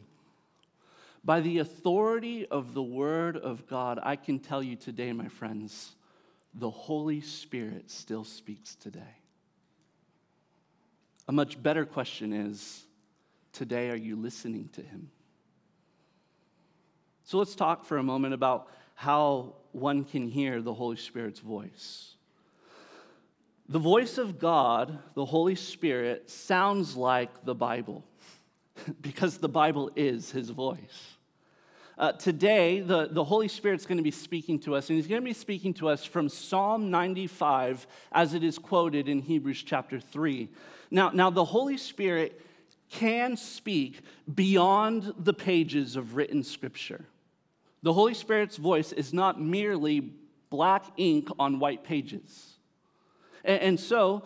by 1.24 1.40
the 1.40 1.58
authority 1.58 2.46
of 2.46 2.72
the 2.72 2.82
Word 2.82 3.36
of 3.36 3.66
God, 3.66 3.98
I 4.02 4.16
can 4.16 4.38
tell 4.38 4.62
you 4.62 4.76
today, 4.76 5.12
my 5.12 5.28
friends, 5.28 5.92
the 6.54 6.70
Holy 6.70 7.20
Spirit 7.20 7.90
still 7.90 8.24
speaks 8.24 8.74
today. 8.74 9.16
A 11.28 11.32
much 11.32 11.62
better 11.62 11.84
question 11.84 12.32
is 12.32 12.84
today, 13.52 13.90
are 13.90 13.96
you 13.96 14.16
listening 14.16 14.68
to 14.72 14.82
Him? 14.82 15.10
So 17.24 17.38
let's 17.38 17.54
talk 17.54 17.84
for 17.84 17.98
a 17.98 18.02
moment 18.02 18.34
about 18.34 18.68
how 18.94 19.54
one 19.72 20.04
can 20.04 20.28
hear 20.28 20.60
the 20.60 20.74
Holy 20.74 20.96
Spirit's 20.96 21.40
voice. 21.40 22.14
The 23.68 23.78
voice 23.78 24.18
of 24.18 24.40
God, 24.40 24.98
the 25.14 25.24
Holy 25.24 25.54
Spirit, 25.54 26.28
sounds 26.28 26.96
like 26.96 27.44
the 27.44 27.54
Bible 27.54 28.04
because 29.00 29.38
the 29.38 29.48
Bible 29.48 29.90
is 29.96 30.30
his 30.30 30.50
voice. 30.50 31.16
Uh, 31.98 32.12
today, 32.12 32.80
the, 32.80 33.08
the 33.10 33.22
Holy 33.22 33.48
Spirit's 33.48 33.84
going 33.84 33.98
to 33.98 34.02
be 34.02 34.10
speaking 34.10 34.58
to 34.60 34.74
us, 34.74 34.88
and 34.88 34.96
he's 34.96 35.06
going 35.06 35.20
to 35.20 35.24
be 35.24 35.34
speaking 35.34 35.74
to 35.74 35.88
us 35.88 36.04
from 36.04 36.30
Psalm 36.30 36.90
95 36.90 37.86
as 38.12 38.32
it 38.32 38.42
is 38.42 38.58
quoted 38.58 39.06
in 39.06 39.20
Hebrews 39.20 39.62
chapter 39.62 40.00
3. 40.00 40.48
Now, 40.90 41.10
now 41.10 41.28
the 41.28 41.44
Holy 41.44 41.76
Spirit 41.76 42.40
can 42.88 43.36
speak 43.36 44.00
beyond 44.34 45.12
the 45.18 45.34
pages 45.34 45.96
of 45.96 46.16
written 46.16 46.42
scripture. 46.42 47.04
The 47.82 47.92
Holy 47.92 48.14
Spirit's 48.14 48.56
voice 48.56 48.92
is 48.92 49.12
not 49.12 49.40
merely 49.40 50.12
black 50.48 50.84
ink 50.96 51.28
on 51.38 51.58
white 51.58 51.84
pages. 51.84 52.54
And, 53.44 53.60
and 53.60 53.80
so, 53.80 54.24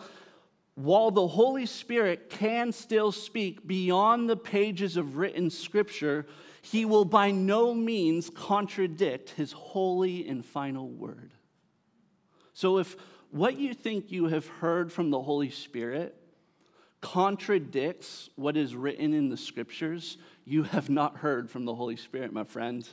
while 0.75 1.09
the 1.09 1.27
Holy 1.27 1.65
Spirit 1.65 2.29
can 2.29 2.71
still 2.73 3.11
speak 3.11 3.65
beyond 3.65 4.29
the 4.29 4.35
pages 4.35 4.97
of 4.97 5.15
written 5.15 5.49
scripture, 5.49 6.27
he 6.61 6.83
will 6.83 7.05
by 7.05 7.31
no 7.31 7.73
means 7.73 8.29
contradict 8.29 9.29
his 9.31 9.53
holy 9.53 10.27
and 10.27 10.45
final 10.45 10.89
word. 10.89 11.31
So, 12.53 12.77
if 12.77 12.95
what 13.31 13.57
you 13.57 13.73
think 13.73 14.11
you 14.11 14.27
have 14.27 14.47
heard 14.47 14.91
from 14.91 15.11
the 15.11 15.21
Holy 15.21 15.49
Spirit 15.49 16.15
contradicts 17.01 18.29
what 18.35 18.57
is 18.57 18.75
written 18.75 19.13
in 19.13 19.29
the 19.29 19.37
scriptures, 19.37 20.17
you 20.43 20.63
have 20.63 20.89
not 20.89 21.17
heard 21.17 21.49
from 21.49 21.65
the 21.65 21.75
Holy 21.75 21.95
Spirit, 21.95 22.33
my 22.33 22.43
friend. 22.43 22.87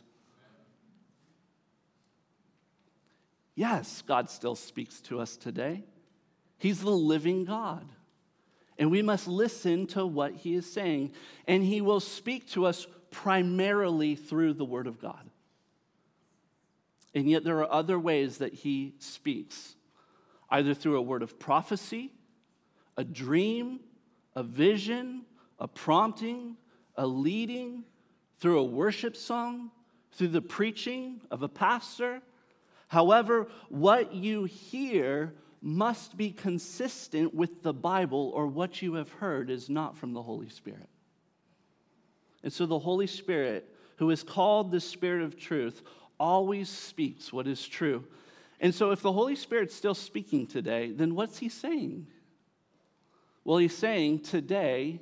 Yes, 3.54 4.02
God 4.06 4.30
still 4.30 4.54
speaks 4.54 5.00
to 5.02 5.20
us 5.20 5.36
today. 5.36 5.84
He's 6.62 6.80
the 6.80 6.90
living 6.90 7.44
God. 7.44 7.84
And 8.78 8.88
we 8.88 9.02
must 9.02 9.26
listen 9.26 9.88
to 9.88 10.06
what 10.06 10.32
he 10.32 10.54
is 10.54 10.72
saying. 10.72 11.10
And 11.48 11.64
he 11.64 11.80
will 11.80 11.98
speak 11.98 12.48
to 12.50 12.66
us 12.66 12.86
primarily 13.10 14.14
through 14.14 14.52
the 14.52 14.64
Word 14.64 14.86
of 14.86 15.00
God. 15.00 15.28
And 17.16 17.28
yet, 17.28 17.42
there 17.42 17.58
are 17.58 17.72
other 17.72 17.98
ways 17.98 18.38
that 18.38 18.54
he 18.54 18.94
speaks, 19.00 19.74
either 20.50 20.72
through 20.72 20.98
a 20.98 21.02
word 21.02 21.24
of 21.24 21.36
prophecy, 21.40 22.12
a 22.96 23.02
dream, 23.02 23.80
a 24.36 24.44
vision, 24.44 25.22
a 25.58 25.66
prompting, 25.66 26.56
a 26.96 27.04
leading, 27.04 27.82
through 28.38 28.60
a 28.60 28.64
worship 28.64 29.16
song, 29.16 29.72
through 30.12 30.28
the 30.28 30.40
preaching 30.40 31.22
of 31.28 31.42
a 31.42 31.48
pastor. 31.48 32.22
However, 32.86 33.48
what 33.68 34.14
you 34.14 34.44
hear 34.44 35.34
must 35.62 36.16
be 36.16 36.30
consistent 36.30 37.32
with 37.32 37.62
the 37.62 37.72
Bible, 37.72 38.32
or 38.34 38.46
what 38.46 38.82
you 38.82 38.94
have 38.94 39.10
heard 39.12 39.48
is 39.48 39.70
not 39.70 39.96
from 39.96 40.12
the 40.12 40.22
Holy 40.22 40.48
Spirit. 40.48 40.88
And 42.42 42.52
so 42.52 42.66
the 42.66 42.78
Holy 42.78 43.06
Spirit, 43.06 43.72
who 43.96 44.10
is 44.10 44.24
called 44.24 44.72
the 44.72 44.80
Spirit 44.80 45.22
of 45.22 45.38
truth, 45.38 45.82
always 46.18 46.68
speaks 46.68 47.32
what 47.32 47.46
is 47.46 47.66
true. 47.66 48.04
And 48.60 48.74
so 48.74 48.90
if 48.90 49.02
the 49.02 49.12
Holy 49.12 49.36
Spirit's 49.36 49.74
still 49.74 49.94
speaking 49.94 50.46
today, 50.46 50.90
then 50.90 51.14
what's 51.14 51.38
he 51.38 51.48
saying? 51.48 52.06
Well, 53.44 53.58
he's 53.58 53.76
saying 53.76 54.20
today, 54.20 55.00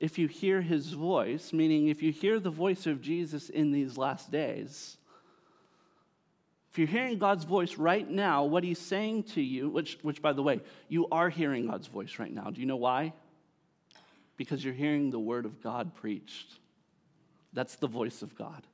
if 0.00 0.18
you 0.18 0.28
hear 0.28 0.62
his 0.62 0.92
voice, 0.92 1.52
meaning 1.52 1.88
if 1.88 2.02
you 2.02 2.10
hear 2.10 2.40
the 2.40 2.50
voice 2.50 2.86
of 2.86 3.02
Jesus 3.02 3.48
in 3.48 3.70
these 3.70 3.96
last 3.98 4.30
days, 4.30 4.96
if 6.70 6.78
you're 6.78 6.86
hearing 6.86 7.18
God's 7.18 7.44
voice 7.44 7.76
right 7.76 8.08
now, 8.08 8.44
what 8.44 8.62
he's 8.62 8.78
saying 8.78 9.24
to 9.24 9.42
you, 9.42 9.68
which, 9.68 9.98
which 10.02 10.22
by 10.22 10.32
the 10.32 10.42
way, 10.42 10.60
you 10.88 11.08
are 11.10 11.28
hearing 11.28 11.66
God's 11.66 11.88
voice 11.88 12.18
right 12.18 12.32
now. 12.32 12.50
Do 12.50 12.60
you 12.60 12.66
know 12.66 12.76
why? 12.76 13.12
Because 14.36 14.64
you're 14.64 14.74
hearing 14.74 15.10
the 15.10 15.18
word 15.18 15.46
of 15.46 15.60
God 15.62 15.94
preached. 15.96 16.58
That's 17.52 17.74
the 17.76 17.88
voice 17.88 18.22
of 18.22 18.36
God. 18.36 18.64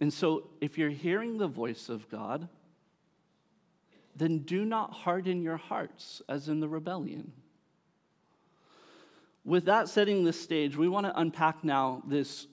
And 0.00 0.12
so, 0.12 0.48
if 0.60 0.78
you're 0.78 0.90
hearing 0.90 1.38
the 1.38 1.48
voice 1.48 1.88
of 1.88 2.08
God, 2.10 2.48
then 4.16 4.40
do 4.40 4.64
not 4.64 4.92
harden 4.92 5.42
your 5.42 5.56
hearts 5.56 6.20
as 6.28 6.48
in 6.48 6.60
the 6.60 6.68
rebellion. 6.68 7.32
With 9.44 9.64
that 9.66 9.88
setting 9.88 10.24
the 10.24 10.32
stage, 10.32 10.76
we 10.76 10.88
want 10.88 11.06
to 11.06 11.18
unpack 11.18 11.64
now 11.64 12.02
this 12.06 12.46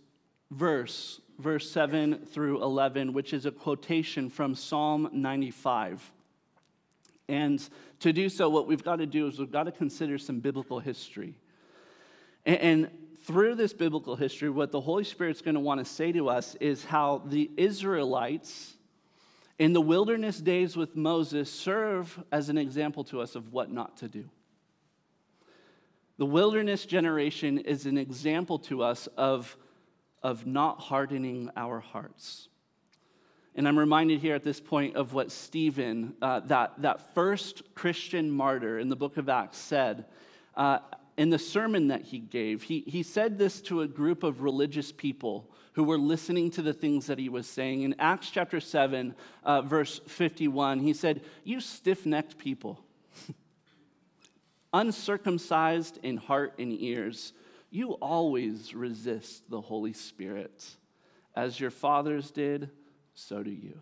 verse, 0.51 1.19
verse 1.37 1.69
7 1.69 2.25
through 2.25 2.63
11, 2.63 3.13
which 3.13 3.33
is 3.33 3.45
a 3.45 3.51
quotation 3.51 4.29
from 4.29 4.55
Psalm 4.55 5.09
95. 5.11 6.11
And 7.29 7.67
to 7.99 8.13
do 8.13 8.29
so, 8.29 8.49
what 8.49 8.67
we've 8.67 8.83
got 8.83 8.97
to 8.97 9.05
do 9.05 9.27
is 9.27 9.39
we've 9.39 9.51
got 9.51 9.63
to 9.63 9.71
consider 9.71 10.17
some 10.17 10.39
biblical 10.39 10.79
history. 10.79 11.35
And, 12.45 12.89
through 13.25 13.55
this 13.55 13.73
biblical 13.73 14.15
history, 14.15 14.49
what 14.49 14.71
the 14.71 14.79
Holy 14.79 15.03
Spirit's 15.03 15.41
going 15.41 15.55
to 15.55 15.59
want 15.59 15.79
to 15.79 15.85
say 15.85 16.13
to 16.13 16.29
us 16.29 16.55
is 16.61 16.85
how 16.85 17.21
the 17.25 17.51
Israelites 17.57 18.77
in 19.59 19.73
the 19.73 19.81
wilderness 19.81 20.39
days 20.39 20.77
with 20.77 20.95
Moses 20.95 21.51
serve 21.51 22.23
as 22.31 22.47
an 22.47 22.57
example 22.57 23.03
to 23.05 23.19
us 23.19 23.35
of 23.35 23.51
what 23.51 23.69
not 23.69 23.97
to 23.97 24.07
do. 24.07 24.29
The 26.17 26.25
wilderness 26.25 26.85
generation 26.85 27.57
is 27.57 27.85
an 27.85 27.97
example 27.97 28.59
to 28.59 28.81
us 28.81 29.07
of, 29.17 29.57
of 30.27 30.45
not 30.45 30.77
hardening 30.81 31.49
our 31.55 31.79
hearts. 31.79 32.49
And 33.55 33.65
I'm 33.65 33.79
reminded 33.79 34.19
here 34.19 34.35
at 34.35 34.43
this 34.43 34.59
point 34.59 34.97
of 34.97 35.13
what 35.13 35.31
Stephen, 35.31 36.15
uh, 36.21 36.41
that, 36.41 36.73
that 36.81 37.15
first 37.15 37.73
Christian 37.75 38.29
martyr 38.29 38.77
in 38.77 38.89
the 38.89 38.97
book 38.97 39.15
of 39.15 39.29
Acts, 39.29 39.57
said 39.57 40.03
uh, 40.57 40.79
in 41.15 41.29
the 41.29 41.39
sermon 41.39 41.87
that 41.87 42.01
he 42.01 42.19
gave. 42.19 42.61
He, 42.61 42.81
he 42.81 43.03
said 43.03 43.37
this 43.37 43.61
to 43.61 43.83
a 43.83 43.87
group 43.87 44.23
of 44.23 44.41
religious 44.41 44.91
people 44.91 45.49
who 45.71 45.85
were 45.85 45.97
listening 45.97 46.51
to 46.51 46.61
the 46.61 46.73
things 46.73 47.05
that 47.05 47.19
he 47.19 47.29
was 47.29 47.47
saying. 47.47 47.83
In 47.83 47.95
Acts 47.97 48.29
chapter 48.29 48.59
7, 48.59 49.15
uh, 49.45 49.61
verse 49.61 50.01
51, 50.07 50.79
he 50.79 50.91
said, 50.91 51.21
You 51.45 51.61
stiff 51.61 52.05
necked 52.05 52.37
people, 52.37 52.83
uncircumcised 54.73 55.99
in 56.03 56.17
heart 56.17 56.55
and 56.59 56.73
ears, 56.81 57.31
you 57.69 57.93
always 57.93 58.73
resist 58.73 59.49
the 59.49 59.61
Holy 59.61 59.93
Spirit. 59.93 60.65
As 61.35 61.59
your 61.59 61.71
fathers 61.71 62.31
did, 62.31 62.69
so 63.13 63.43
do 63.43 63.51
you. 63.51 63.79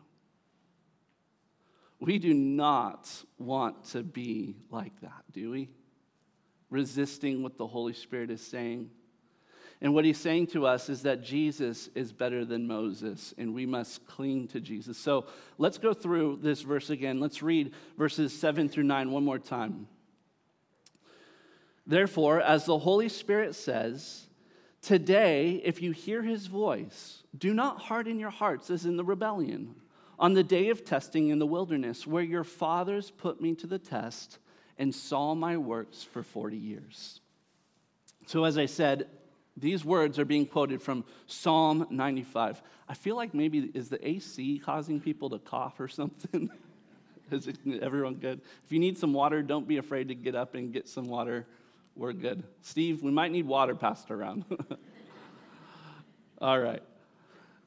We 2.00 2.20
do 2.20 2.34
not 2.34 3.10
want 3.38 3.86
to 3.92 4.04
be 4.04 4.56
like 4.70 5.00
that, 5.02 5.24
do 5.32 5.52
we? 5.52 5.70
Resisting 6.70 7.42
what 7.42 7.58
the 7.58 7.68
Holy 7.68 7.94
Spirit 7.94 8.30
is 8.32 8.42
saying. 8.42 8.90
And 9.82 9.94
what 9.94 10.06
he's 10.06 10.18
saying 10.18 10.48
to 10.48 10.66
us 10.66 10.90
is 10.90 11.04
that 11.04 11.22
Jesus 11.22 11.90
is 11.96 12.12
better 12.12 12.46
than 12.46 12.68
Moses, 12.68 13.34
and 13.38 13.54
we 13.54 13.66
must 13.66 14.06
cling 14.08 14.48
to 14.50 14.60
Jesus. 14.60 14.98
So 14.98 15.26
let's 15.58 15.78
go 15.78 15.94
through 15.94 16.40
this 16.42 16.62
verse 16.62 16.90
again. 16.90 17.20
Let's 17.20 17.44
read 17.44 17.74
verses 17.98 18.38
7 18.38 18.70
through 18.70 18.86
9 18.86 19.12
one 19.12 19.24
more 19.24 19.40
time. 19.40 19.88
Therefore, 21.88 22.42
as 22.42 22.66
the 22.66 22.80
Holy 22.80 23.10
Spirit 23.10 23.56
says, 23.56 24.26
today, 24.82 25.62
if 25.64 25.82
you 25.82 25.92
hear 25.92 26.24
his 26.24 26.48
voice, 26.48 27.24
do 27.38 27.54
not 27.54 27.82
harden 27.82 28.20
your 28.20 28.32
hearts 28.32 28.70
as 28.70 28.86
in 28.86 28.98
the 28.98 29.04
rebellion 29.04 29.76
on 30.18 30.34
the 30.34 30.44
day 30.44 30.70
of 30.70 30.86
testing 30.86 31.30
in 31.30 31.40
the 31.40 31.46
wilderness, 31.46 32.08
where 32.08 32.24
your 32.24 32.44
fathers 32.44 33.12
put 33.12 33.42
me 33.42 33.54
to 33.56 33.68
the 33.68 33.80
test 33.80 34.40
and 34.78 34.94
saw 34.94 35.36
my 35.36 35.58
works 35.58 36.04
for 36.04 36.24
40 36.24 36.58
years. 36.58 37.20
So, 38.26 38.46
as 38.46 38.58
I 38.58 38.66
said, 38.66 39.08
these 39.58 39.86
words 39.86 40.20
are 40.20 40.26
being 40.26 40.46
quoted 40.46 40.82
from 40.82 41.06
Psalm 41.28 41.88
95. 41.90 42.62
I 42.88 42.94
feel 42.94 43.16
like 43.16 43.34
maybe 43.34 43.72
is 43.74 43.90
the 43.90 44.06
AC 44.08 44.60
causing 44.60 45.00
people 45.00 45.30
to 45.30 45.40
cough 45.40 45.80
or 45.80 45.88
something? 45.88 46.50
is 47.32 47.48
everyone 47.82 48.16
good? 48.16 48.42
If 48.66 48.72
you 48.72 48.80
need 48.80 48.98
some 48.98 49.14
water, 49.14 49.42
don't 49.42 49.68
be 49.68 49.78
afraid 49.78 50.10
to 50.10 50.16
get 50.16 50.36
up 50.36 50.56
and 50.56 50.74
get 50.74 50.88
some 50.88 51.08
water 51.08 51.46
we're 51.96 52.14
good. 52.14 52.44
Steve, 52.62 53.02
we 53.02 53.12
might 53.12 53.32
need 53.32 53.48
water 53.48 53.74
passed 53.74 54.12
around. 54.12 54.44
all 56.42 56.60
right. 56.60 56.84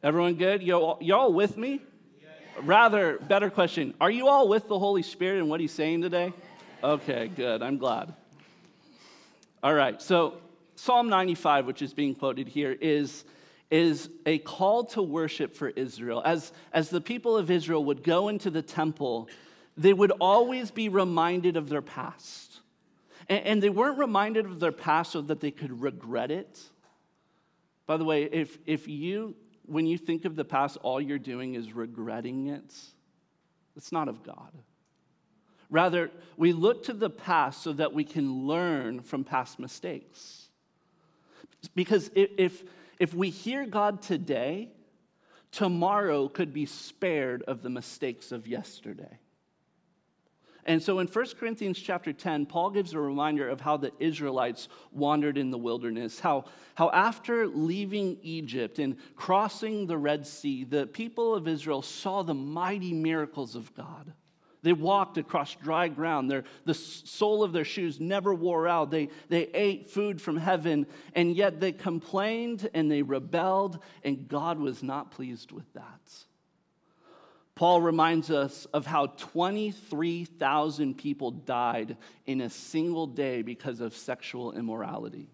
Everyone 0.03 0.35
good? 0.35 0.63
Y'all, 0.63 0.99
y'all 1.01 1.33
with 1.33 1.57
me? 1.57 1.81
Rather, 2.63 3.19
better 3.19 3.49
question. 3.51 3.95
Are 4.01 4.11
you 4.11 4.29
all 4.29 4.49
with 4.49 4.69
the 4.69 4.79
Holy 4.79 5.03
Spirit 5.03 5.39
and 5.39 5.49
what 5.49 5.61
he's 5.61 5.73
saying 5.73 6.03
today? 6.03 6.33
Okay, 6.85 7.29
good. 7.29 7.63
I'm 7.63 7.79
glad. 7.79 8.15
All 9.63 9.75
right. 9.75 10.01
So, 10.03 10.35
Psalm 10.77 11.09
95, 11.09 11.67
which 11.67 11.83
is 11.83 11.95
being 11.95 12.15
quoted 12.15 12.49
here, 12.49 12.77
is, 12.81 13.25
is 13.71 14.11
a 14.27 14.39
call 14.39 14.85
to 14.85 15.03
worship 15.03 15.55
for 15.55 15.69
Israel. 15.71 16.23
As, 16.25 16.53
as 16.73 16.91
the 16.91 17.01
people 17.01 17.37
of 17.37 17.51
Israel 17.51 17.85
would 17.87 18.05
go 18.05 18.29
into 18.29 18.51
the 18.51 18.63
temple, 18.63 19.29
they 19.77 19.93
would 19.93 20.13
always 20.21 20.71
be 20.71 20.89
reminded 20.89 21.57
of 21.57 21.69
their 21.69 21.83
past. 21.83 22.48
And, 23.29 23.45
and 23.45 23.63
they 23.63 23.71
weren't 23.71 23.99
reminded 23.99 24.47
of 24.47 24.61
their 24.61 24.73
past 24.73 25.13
so 25.13 25.21
that 25.23 25.41
they 25.41 25.51
could 25.51 25.81
regret 25.81 26.31
it. 26.31 26.61
By 27.87 27.97
the 27.97 28.05
way, 28.05 28.25
if, 28.25 28.59
if 28.67 28.89
you, 28.89 29.35
when 29.67 29.87
you 29.87 29.99
think 29.99 30.25
of 30.25 30.37
the 30.37 30.45
past, 30.45 30.77
all 30.83 31.01
you're 31.01 31.19
doing 31.19 31.55
is 31.55 31.73
regretting 31.73 32.49
it, 32.49 32.75
it's 33.77 33.93
not 33.93 34.09
of 34.09 34.23
God. 34.23 34.53
Rather, 35.71 36.11
we 36.37 36.53
look 36.53 36.85
to 36.85 36.93
the 36.93 37.11
past 37.11 37.63
so 37.63 37.73
that 37.75 37.93
we 37.93 38.05
can 38.05 38.47
learn 38.47 39.01
from 39.01 39.25
past 39.25 39.59
mistakes. 39.59 40.49
Because 41.75 42.11
if, 42.15 42.63
if 42.99 43.15
we 43.15 43.31
hear 43.31 43.67
God 43.67 44.01
today, 44.01 44.71
tomorrow 45.51 46.29
could 46.29 46.53
be 46.53 46.67
spared 46.67 47.43
of 47.43 47.63
the 47.63 47.71
mistakes 47.71 48.33
of 48.33 48.47
yesterday. 48.47 49.19
And 50.69 50.83
so 50.83 50.99
in 50.99 51.07
1 51.07 51.27
Corinthians 51.41 51.79
chapter 51.79 52.13
10, 52.13 52.45
Paul 52.45 52.69
gives 52.69 52.93
a 52.93 53.01
reminder 53.01 53.49
of 53.49 53.59
how 53.59 53.79
the 53.79 53.91
Israelites 53.99 54.69
wandered 54.93 55.39
in 55.39 55.51
the 55.51 55.57
wilderness, 55.57 56.21
how, 56.21 56.45
how 56.75 56.91
after 56.91 57.47
leaving 57.47 58.19
Egypt 58.21 58.79
and 58.79 58.97
crossing 59.17 59.87
the 59.87 59.97
Red 59.97 60.27
Sea, 60.27 60.65
the 60.65 60.87
people 60.87 61.35
of 61.35 61.49
Israel 61.49 61.81
saw 61.81 62.23
the 62.23 62.35
mighty 62.35 62.93
miracles 62.93 63.57
of 63.57 63.75
God. 63.75 64.13
They 64.61 64.75
walked 64.75 65.17
across 65.17 65.55
dry 65.55 65.89
ground. 65.89 66.31
Their, 66.31 66.45
the 66.67 66.75
sole 66.75 67.43
of 67.43 67.55
their 67.55 67.65
shoes 67.65 67.99
never 67.99 68.35
wore 68.35 68.69
out. 68.69 68.91
They, 68.91 69.09
they 69.31 69.45
ate 69.55 69.89
food 69.89 70.21
from 70.21 70.37
heaven, 70.37 70.87
and 71.15 71.35
yet 71.35 71.61
they 71.61 71.73
complained 71.73 72.69
and 72.75 72.91
they 72.91 73.01
rebelled, 73.01 73.79
and 74.05 74.29
God 74.29 74.59
was 74.59 74.83
not 74.83 75.13
pleased 75.13 75.51
with 75.51 75.73
that. 75.73 76.28
Paul 77.59 77.81
reminds 77.81 78.31
us 78.31 78.67
of 78.67 78.87
how 78.87 79.07
23,000 79.07 80.97
people 80.97 81.33
died 81.33 81.97
in 82.25 82.41
a 82.41 82.49
single 82.49 83.09
day 83.09 83.43
because 83.43 83.81
of 83.81 83.97
sexual 83.97 84.53
immorality. 84.53 85.27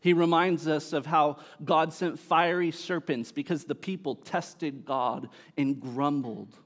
He 0.00 0.14
reminds 0.14 0.66
us 0.66 0.94
of 0.94 1.04
how 1.04 1.36
God 1.62 1.92
sent 1.92 2.18
fiery 2.18 2.70
serpents 2.70 3.30
because 3.30 3.64
the 3.64 3.74
people 3.74 4.14
tested 4.14 4.86
God 4.86 5.28
and 5.58 5.78
grumbled. 5.78 6.56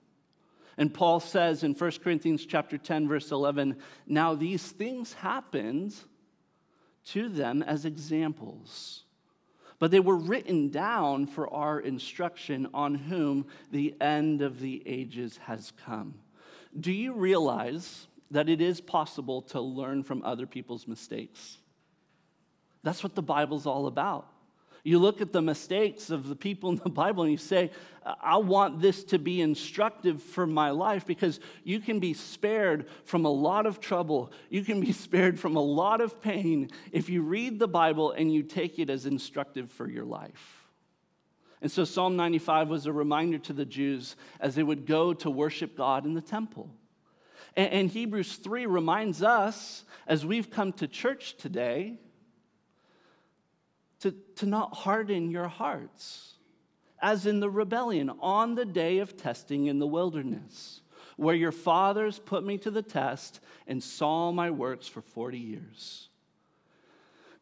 And 0.79 0.95
Paul 0.95 1.19
says 1.19 1.65
in 1.65 1.75
1 1.75 1.91
Corinthians 2.05 2.47
chapter 2.47 2.79
10 2.79 3.09
verse 3.09 3.33
11, 3.33 3.79
now 4.07 4.37
these 4.37 4.63
things 4.63 5.13
happened 5.15 5.93
to 7.07 7.29
them 7.29 7.65
as 7.65 7.85
examples 7.85 9.06
but 9.79 9.91
they 9.91 10.01
were 10.01 10.17
written 10.17 10.71
down 10.71 11.27
for 11.27 11.53
our 11.53 11.81
instruction 11.81 12.69
on 12.73 12.95
whom 12.95 13.47
the 13.71 13.95
end 14.01 14.43
of 14.43 14.61
the 14.61 14.83
ages 14.87 15.39
has 15.45 15.73
come. 15.85 16.15
Do 16.79 16.93
you 16.93 17.13
realize 17.13 18.07
that 18.31 18.49
it 18.49 18.61
is 18.61 18.81
possible 18.81 19.43
to 19.43 19.61
learn 19.61 20.03
from 20.03 20.23
other 20.23 20.47
people's 20.47 20.87
mistakes? 20.87 21.59
That's 22.83 23.03
what 23.03 23.15
the 23.15 23.23
Bible's 23.23 23.67
all 23.67 23.87
about. 23.87 24.29
You 24.87 25.01
look 25.01 25.21
at 25.21 25.33
the 25.33 25.43
mistakes 25.43 26.11
of 26.11 26.29
the 26.29 26.37
people 26.37 26.71
in 26.71 26.77
the 26.77 26.89
Bible 27.03 27.25
and 27.25 27.33
you 27.33 27.39
say, 27.39 27.73
I 28.05 28.37
want 28.37 28.81
this 28.81 29.03
to 29.07 29.19
be 29.19 29.41
instructive 29.41 30.23
for 30.23 30.47
my 30.47 30.71
life 30.71 31.05
because 31.05 31.41
you 31.65 31.81
can 31.81 31.99
be 31.99 32.15
spared 32.15 32.87
from 33.03 33.25
a 33.25 33.31
lot 33.31 33.67
of 33.67 33.81
trouble. 33.81 34.31
You 34.49 34.63
can 34.63 34.81
be 34.81 34.93
spared 35.07 35.41
from 35.41 35.57
a 35.57 35.61
lot 35.61 36.01
of 36.01 36.23
pain 36.23 36.71
if 36.93 37.09
you 37.09 37.23
read 37.23 37.59
the 37.59 37.67
Bible 37.67 38.13
and 38.13 38.33
you 38.33 38.45
take 38.45 38.79
it 38.79 38.89
as 38.89 39.07
instructive 39.07 39.73
for 39.73 39.89
your 39.89 40.05
life. 40.05 40.69
And 41.61 41.73
so 41.73 41.85
Psalm 41.85 42.15
95 42.15 42.69
was 42.69 42.87
a 42.87 42.93
reminder 42.93 43.39
to 43.39 43.53
the 43.53 43.65
Jews 43.65 44.15
as 44.39 44.55
they 44.55 44.63
would 44.63 44.87
go 44.87 45.13
to 45.15 45.29
worship 45.29 45.77
God 45.77 46.07
in 46.07 46.15
the 46.15 46.21
temple. 46.21 46.71
And, 47.57 47.91
Hebrews 47.91 48.37
3 48.37 48.67
reminds 48.67 49.21
us, 49.23 49.83
as 50.07 50.25
we've 50.25 50.51
come 50.51 50.75
to 50.75 50.87
church 50.87 51.39
today, 51.39 51.99
to, 54.01 54.13
to 54.37 54.47
not 54.47 54.75
harden 54.75 55.31
your 55.31 55.49
hearts, 55.49 56.35
as 57.01 57.27
in 57.27 57.41
the 57.41 57.51
rebellion 57.51 58.11
on 58.21 58.55
the 58.55 58.65
day 58.65 58.99
of 58.99 59.17
testing 59.17 59.67
in 59.67 59.79
the 59.79 59.87
wilderness, 59.87 60.81
where 61.17 61.35
your 61.35 61.53
fathers 61.53 62.19
put 62.19 62.45
me 62.45 62.59
to 62.59 62.71
the 62.71 62.83
test 62.83 63.41
and 63.67 63.83
saw 63.83 64.31
my 64.33 64.51
works 64.51 64.87
for 64.87 65.01
40 65.01 65.39
years. 65.39 66.09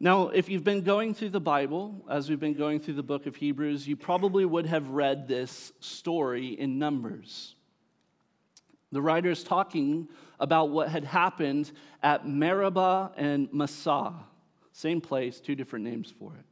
Now, 0.01 0.29
if 0.29 0.49
you've 0.49 0.65
been 0.65 0.83
going 0.83 1.15
through 1.15 1.31
the 1.31 1.41
Bible, 1.41 2.05
as 2.11 2.29
we've 2.29 2.41
been 2.41 2.55
going 2.55 2.81
through 2.81 2.95
the 2.95 3.03
book 3.03 3.27
of 3.27 3.37
Hebrews, 3.37 3.87
you 3.87 3.97
probably 3.97 4.45
would 4.45 4.67
have 4.67 4.89
read 4.89 5.29
this 5.29 5.73
story 5.81 6.49
in 6.49 6.79
Numbers. 6.79 7.55
The 8.93 9.01
writer 9.01 9.31
is 9.31 9.43
talking 9.43 10.09
about 10.39 10.71
what 10.71 10.89
had 10.89 11.05
happened 11.05 11.73
at 12.03 12.29
Meribah 12.29 13.13
and 13.17 13.49
Massah. 13.53 14.15
Same 14.75 15.01
place, 15.01 15.39
two 15.39 15.55
different 15.55 15.85
names 15.85 16.13
for 16.19 16.35
it. 16.35 16.45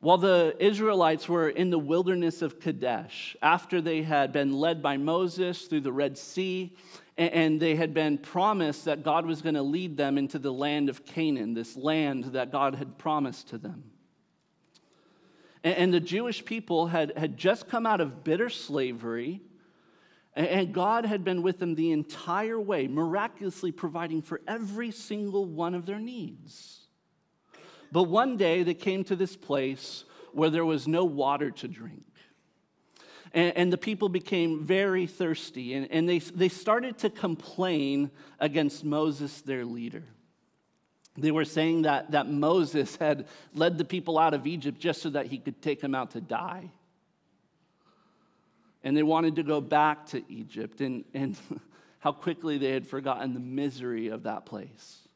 While 0.00 0.18
the 0.18 0.56
Israelites 0.58 1.28
were 1.28 1.48
in 1.48 1.70
the 1.70 1.78
wilderness 1.78 2.42
of 2.42 2.58
Kadesh, 2.58 3.36
after 3.40 3.80
they 3.80 4.02
had 4.02 4.32
been 4.32 4.52
led 4.52 4.82
by 4.82 4.96
Moses 4.96 5.66
through 5.66 5.82
the 5.82 5.92
Red 5.92 6.18
Sea, 6.18 6.76
and 7.16 7.60
they 7.60 7.76
had 7.76 7.94
been 7.94 8.18
promised 8.18 8.86
that 8.86 9.04
God 9.04 9.24
was 9.24 9.40
going 9.40 9.54
to 9.54 9.62
lead 9.62 9.96
them 9.96 10.18
into 10.18 10.40
the 10.40 10.52
land 10.52 10.88
of 10.88 11.04
Canaan, 11.04 11.54
this 11.54 11.76
land 11.76 12.24
that 12.32 12.50
God 12.50 12.74
had 12.74 12.98
promised 12.98 13.48
to 13.50 13.58
them. 13.58 13.84
And 15.62 15.94
the 15.94 16.00
Jewish 16.00 16.44
people 16.44 16.88
had, 16.88 17.12
had 17.16 17.36
just 17.36 17.68
come 17.68 17.86
out 17.86 18.00
of 18.00 18.24
bitter 18.24 18.48
slavery, 18.48 19.42
and 20.34 20.72
God 20.72 21.04
had 21.04 21.22
been 21.22 21.42
with 21.42 21.60
them 21.60 21.76
the 21.76 21.92
entire 21.92 22.58
way, 22.58 22.88
miraculously 22.88 23.70
providing 23.70 24.22
for 24.22 24.40
every 24.48 24.90
single 24.90 25.44
one 25.44 25.74
of 25.74 25.86
their 25.86 26.00
needs. 26.00 26.79
But 27.92 28.04
one 28.04 28.36
day 28.36 28.62
they 28.62 28.74
came 28.74 29.04
to 29.04 29.16
this 29.16 29.36
place 29.36 30.04
where 30.32 30.50
there 30.50 30.64
was 30.64 30.86
no 30.86 31.04
water 31.04 31.50
to 31.50 31.68
drink. 31.68 32.04
And, 33.32 33.56
and 33.56 33.72
the 33.72 33.78
people 33.78 34.08
became 34.08 34.64
very 34.64 35.06
thirsty, 35.06 35.74
and, 35.74 35.90
and 35.90 36.08
they, 36.08 36.18
they 36.18 36.48
started 36.48 36.98
to 36.98 37.10
complain 37.10 38.10
against 38.40 38.84
Moses, 38.84 39.40
their 39.42 39.64
leader. 39.64 40.04
They 41.16 41.30
were 41.30 41.44
saying 41.44 41.82
that, 41.82 42.12
that 42.12 42.28
Moses 42.28 42.96
had 42.96 43.26
led 43.54 43.78
the 43.78 43.84
people 43.84 44.18
out 44.18 44.34
of 44.34 44.46
Egypt 44.46 44.80
just 44.80 45.02
so 45.02 45.10
that 45.10 45.26
he 45.26 45.38
could 45.38 45.60
take 45.62 45.80
them 45.80 45.94
out 45.94 46.12
to 46.12 46.20
die. 46.20 46.70
And 48.82 48.96
they 48.96 49.02
wanted 49.02 49.36
to 49.36 49.42
go 49.42 49.60
back 49.60 50.06
to 50.06 50.22
Egypt, 50.28 50.80
and, 50.80 51.04
and 51.14 51.36
how 51.98 52.12
quickly 52.12 52.58
they 52.58 52.70
had 52.70 52.86
forgotten 52.86 53.34
the 53.34 53.40
misery 53.40 54.08
of 54.08 54.24
that 54.24 54.46
place. 54.46 55.08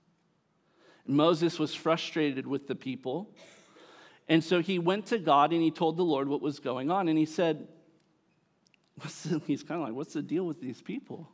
Moses 1.06 1.58
was 1.58 1.74
frustrated 1.74 2.46
with 2.46 2.66
the 2.66 2.74
people. 2.74 3.30
And 4.28 4.42
so 4.42 4.60
he 4.60 4.78
went 4.78 5.06
to 5.06 5.18
God 5.18 5.52
and 5.52 5.62
he 5.62 5.70
told 5.70 5.96
the 5.96 6.04
Lord 6.04 6.28
what 6.28 6.40
was 6.40 6.58
going 6.58 6.90
on. 6.90 7.08
And 7.08 7.18
he 7.18 7.26
said, 7.26 7.68
the, 9.02 9.40
he's 9.46 9.62
kind 9.62 9.80
of 9.80 9.86
like, 9.86 9.96
what's 9.96 10.14
the 10.14 10.22
deal 10.22 10.44
with 10.46 10.60
these 10.60 10.80
people? 10.80 11.28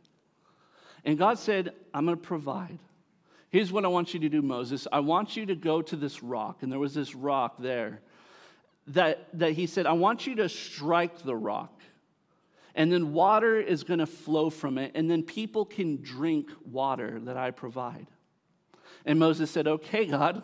And 1.04 1.16
God 1.18 1.38
said, 1.38 1.72
I'm 1.94 2.04
going 2.04 2.16
to 2.16 2.22
provide. 2.22 2.78
Here's 3.50 3.72
what 3.72 3.84
I 3.84 3.88
want 3.88 4.14
you 4.14 4.20
to 4.20 4.28
do, 4.28 4.42
Moses. 4.42 4.86
I 4.92 5.00
want 5.00 5.36
you 5.36 5.46
to 5.46 5.54
go 5.54 5.82
to 5.82 5.96
this 5.96 6.22
rock. 6.22 6.62
And 6.62 6.70
there 6.70 6.78
was 6.78 6.94
this 6.94 7.14
rock 7.14 7.56
there 7.58 8.00
that, 8.88 9.28
that 9.38 9.52
he 9.52 9.66
said, 9.66 9.86
I 9.86 9.92
want 9.92 10.26
you 10.26 10.36
to 10.36 10.48
strike 10.48 11.22
the 11.22 11.34
rock. 11.34 11.80
And 12.74 12.92
then 12.92 13.12
water 13.12 13.60
is 13.60 13.82
going 13.82 13.98
to 13.98 14.06
flow 14.06 14.50
from 14.50 14.78
it. 14.78 14.92
And 14.94 15.10
then 15.10 15.22
people 15.22 15.64
can 15.64 16.00
drink 16.02 16.50
water 16.64 17.20
that 17.24 17.36
I 17.36 17.50
provide. 17.50 18.06
And 19.04 19.18
Moses 19.18 19.50
said, 19.50 19.66
Okay, 19.66 20.06
God, 20.06 20.42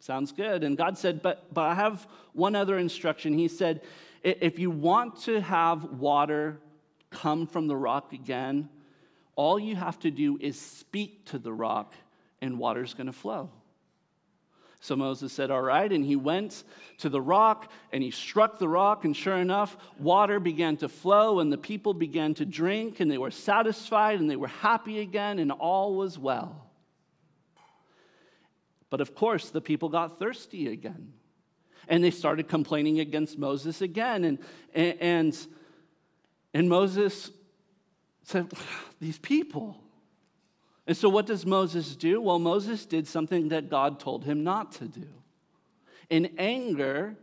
sounds 0.00 0.32
good. 0.32 0.64
And 0.64 0.76
God 0.76 0.98
said, 0.98 1.22
But, 1.22 1.52
but 1.52 1.62
I 1.62 1.74
have 1.74 2.06
one 2.32 2.54
other 2.54 2.78
instruction. 2.78 3.36
He 3.36 3.48
said, 3.48 3.82
If 4.22 4.58
you 4.58 4.70
want 4.70 5.22
to 5.22 5.40
have 5.40 5.84
water 5.84 6.58
come 7.10 7.46
from 7.46 7.66
the 7.66 7.76
rock 7.76 8.12
again, 8.12 8.68
all 9.34 9.58
you 9.58 9.76
have 9.76 9.98
to 10.00 10.10
do 10.10 10.36
is 10.40 10.60
speak 10.60 11.26
to 11.26 11.38
the 11.38 11.52
rock, 11.52 11.94
and 12.40 12.58
water's 12.58 12.94
going 12.94 13.06
to 13.06 13.12
flow. 13.12 13.50
So 14.80 14.94
Moses 14.94 15.32
said, 15.32 15.50
All 15.50 15.62
right. 15.62 15.90
And 15.90 16.04
he 16.04 16.16
went 16.16 16.64
to 16.98 17.08
the 17.08 17.20
rock 17.20 17.70
and 17.92 18.02
he 18.02 18.10
struck 18.10 18.58
the 18.58 18.68
rock. 18.68 19.04
And 19.04 19.16
sure 19.16 19.36
enough, 19.36 19.76
water 19.98 20.38
began 20.38 20.76
to 20.78 20.88
flow 20.88 21.40
and 21.40 21.52
the 21.52 21.58
people 21.58 21.94
began 21.94 22.34
to 22.34 22.44
drink 22.44 23.00
and 23.00 23.10
they 23.10 23.18
were 23.18 23.30
satisfied 23.30 24.20
and 24.20 24.30
they 24.30 24.36
were 24.36 24.48
happy 24.48 25.00
again 25.00 25.38
and 25.38 25.50
all 25.50 25.94
was 25.96 26.18
well. 26.18 26.67
But 28.90 29.00
of 29.00 29.14
course, 29.14 29.50
the 29.50 29.60
people 29.60 29.88
got 29.88 30.18
thirsty 30.18 30.68
again. 30.68 31.12
And 31.88 32.04
they 32.04 32.10
started 32.10 32.48
complaining 32.48 33.00
against 33.00 33.38
Moses 33.38 33.80
again. 33.80 34.24
And, 34.24 34.38
and, 34.74 35.46
and 36.52 36.68
Moses 36.68 37.30
said, 38.24 38.50
These 39.00 39.18
people. 39.18 39.80
And 40.86 40.96
so, 40.96 41.08
what 41.08 41.26
does 41.26 41.44
Moses 41.44 41.94
do? 41.96 42.20
Well, 42.20 42.38
Moses 42.38 42.86
did 42.86 43.06
something 43.06 43.48
that 43.48 43.68
God 43.68 44.00
told 44.00 44.24
him 44.24 44.42
not 44.42 44.72
to 44.72 44.86
do. 44.86 45.06
In 46.08 46.30
anger, 46.38 47.16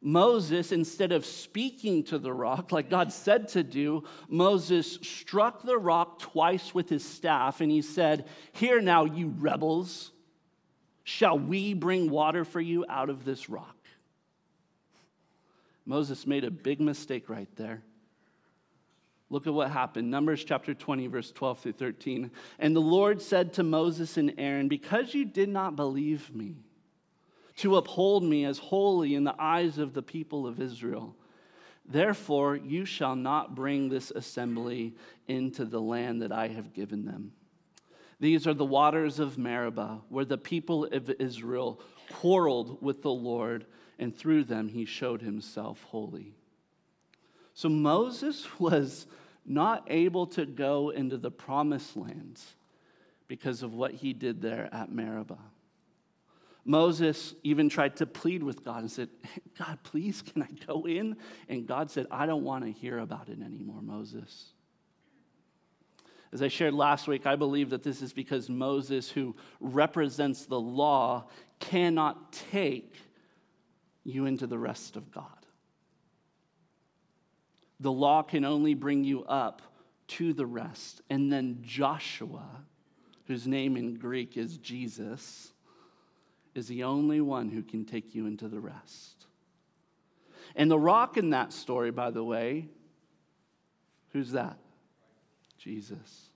Moses, 0.00 0.72
instead 0.72 1.12
of 1.12 1.24
speaking 1.24 2.04
to 2.04 2.18
the 2.18 2.32
rock 2.32 2.72
like 2.72 2.90
God 2.90 3.12
said 3.12 3.48
to 3.48 3.62
do, 3.62 4.04
Moses 4.28 4.98
struck 5.02 5.62
the 5.62 5.78
rock 5.78 6.18
twice 6.18 6.74
with 6.74 6.88
his 6.88 7.04
staff 7.04 7.60
and 7.60 7.70
he 7.70 7.80
said, 7.80 8.26
Here 8.52 8.80
now, 8.80 9.04
you 9.04 9.34
rebels. 9.38 10.12
Shall 11.04 11.38
we 11.38 11.74
bring 11.74 12.10
water 12.10 12.44
for 12.44 12.60
you 12.60 12.84
out 12.88 13.10
of 13.10 13.24
this 13.24 13.50
rock? 13.50 13.76
Moses 15.86 16.26
made 16.26 16.44
a 16.44 16.50
big 16.50 16.80
mistake 16.80 17.28
right 17.28 17.48
there. 17.56 17.82
Look 19.28 19.46
at 19.46 19.52
what 19.52 19.70
happened. 19.70 20.10
Numbers 20.10 20.44
chapter 20.44 20.72
20, 20.74 21.06
verse 21.08 21.30
12 21.30 21.58
through 21.58 21.72
13. 21.72 22.30
And 22.58 22.74
the 22.74 22.80
Lord 22.80 23.20
said 23.20 23.52
to 23.54 23.62
Moses 23.62 24.16
and 24.16 24.32
Aaron, 24.38 24.68
Because 24.68 25.14
you 25.14 25.24
did 25.24 25.48
not 25.48 25.76
believe 25.76 26.34
me, 26.34 26.56
to 27.56 27.76
uphold 27.76 28.24
me 28.24 28.44
as 28.44 28.58
holy 28.58 29.14
in 29.14 29.24
the 29.24 29.34
eyes 29.38 29.78
of 29.78 29.92
the 29.92 30.02
people 30.02 30.46
of 30.46 30.60
Israel, 30.60 31.14
therefore 31.84 32.56
you 32.56 32.84
shall 32.84 33.14
not 33.14 33.54
bring 33.54 33.88
this 33.88 34.10
assembly 34.10 34.94
into 35.28 35.64
the 35.64 35.80
land 35.80 36.22
that 36.22 36.32
I 36.32 36.48
have 36.48 36.72
given 36.72 37.04
them. 37.04 37.32
These 38.24 38.46
are 38.46 38.54
the 38.54 38.64
waters 38.64 39.18
of 39.18 39.36
Meribah, 39.36 40.00
where 40.08 40.24
the 40.24 40.38
people 40.38 40.86
of 40.86 41.10
Israel 41.10 41.78
quarreled 42.10 42.80
with 42.80 43.02
the 43.02 43.10
Lord, 43.10 43.66
and 43.98 44.16
through 44.16 44.44
them 44.44 44.68
he 44.68 44.86
showed 44.86 45.20
himself 45.20 45.82
holy. 45.82 46.32
So 47.52 47.68
Moses 47.68 48.46
was 48.58 49.06
not 49.44 49.86
able 49.88 50.26
to 50.28 50.46
go 50.46 50.88
into 50.88 51.18
the 51.18 51.30
promised 51.30 51.98
lands 51.98 52.54
because 53.28 53.62
of 53.62 53.74
what 53.74 53.92
he 53.92 54.14
did 54.14 54.40
there 54.40 54.70
at 54.72 54.90
Meribah. 54.90 55.36
Moses 56.64 57.34
even 57.42 57.68
tried 57.68 57.96
to 57.96 58.06
plead 58.06 58.42
with 58.42 58.64
God 58.64 58.80
and 58.80 58.90
said, 58.90 59.10
God, 59.58 59.80
please, 59.82 60.22
can 60.22 60.44
I 60.44 60.48
go 60.66 60.86
in? 60.86 61.18
And 61.50 61.66
God 61.66 61.90
said, 61.90 62.06
I 62.10 62.24
don't 62.24 62.42
want 62.42 62.64
to 62.64 62.72
hear 62.72 63.00
about 63.00 63.28
it 63.28 63.42
anymore, 63.42 63.82
Moses. 63.82 64.53
As 66.34 66.42
I 66.42 66.48
shared 66.48 66.74
last 66.74 67.06
week, 67.06 67.26
I 67.26 67.36
believe 67.36 67.70
that 67.70 67.84
this 67.84 68.02
is 68.02 68.12
because 68.12 68.50
Moses, 68.50 69.08
who 69.08 69.36
represents 69.60 70.46
the 70.46 70.58
law, 70.58 71.28
cannot 71.60 72.32
take 72.32 72.96
you 74.02 74.26
into 74.26 74.48
the 74.48 74.58
rest 74.58 74.96
of 74.96 75.12
God. 75.12 75.28
The 77.78 77.92
law 77.92 78.24
can 78.24 78.44
only 78.44 78.74
bring 78.74 79.04
you 79.04 79.22
up 79.24 79.62
to 80.08 80.32
the 80.32 80.44
rest. 80.44 81.02
And 81.08 81.32
then 81.32 81.60
Joshua, 81.62 82.64
whose 83.26 83.46
name 83.46 83.76
in 83.76 83.94
Greek 83.94 84.36
is 84.36 84.58
Jesus, 84.58 85.52
is 86.56 86.66
the 86.66 86.82
only 86.82 87.20
one 87.20 87.48
who 87.48 87.62
can 87.62 87.84
take 87.84 88.12
you 88.12 88.26
into 88.26 88.48
the 88.48 88.60
rest. 88.60 89.26
And 90.56 90.68
the 90.68 90.80
rock 90.80 91.16
in 91.16 91.30
that 91.30 91.52
story, 91.52 91.92
by 91.92 92.10
the 92.10 92.24
way, 92.24 92.66
who's 94.10 94.32
that? 94.32 94.58
Jesus. 95.64 96.28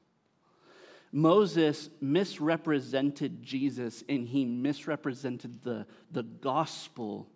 Moses 1.12 1.90
misrepresented 2.00 3.42
Jesus 3.42 4.02
and 4.08 4.26
he 4.26 4.46
misrepresented 4.46 5.62
the, 5.62 5.86
the 6.10 6.22
gospel 6.22 7.28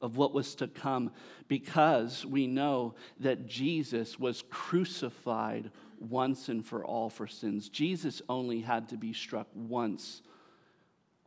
of 0.00 0.16
what 0.16 0.32
was 0.32 0.54
to 0.56 0.68
come 0.68 1.10
because 1.48 2.24
we 2.24 2.46
know 2.46 2.94
that 3.20 3.46
Jesus 3.48 4.18
was 4.20 4.44
crucified 4.50 5.70
once 5.98 6.48
and 6.48 6.64
for 6.64 6.84
all 6.84 7.10
for 7.10 7.26
sins. 7.26 7.68
Jesus 7.68 8.22
only 8.28 8.60
had 8.60 8.88
to 8.90 8.96
be 8.96 9.12
struck 9.12 9.48
once 9.54 10.22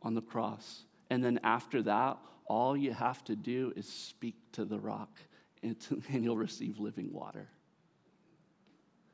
on 0.02 0.14
the 0.14 0.22
cross. 0.22 0.84
And 1.10 1.22
then 1.22 1.40
after 1.42 1.82
that, 1.82 2.18
all 2.46 2.74
you 2.76 2.92
have 2.92 3.22
to 3.24 3.36
do 3.36 3.72
is 3.76 3.86
speak 3.86 4.36
to 4.52 4.64
the 4.64 4.78
rock 4.78 5.10
and, 5.62 5.76
and 6.10 6.24
you'll 6.24 6.36
receive 6.36 6.78
living 6.78 7.12
water. 7.12 7.48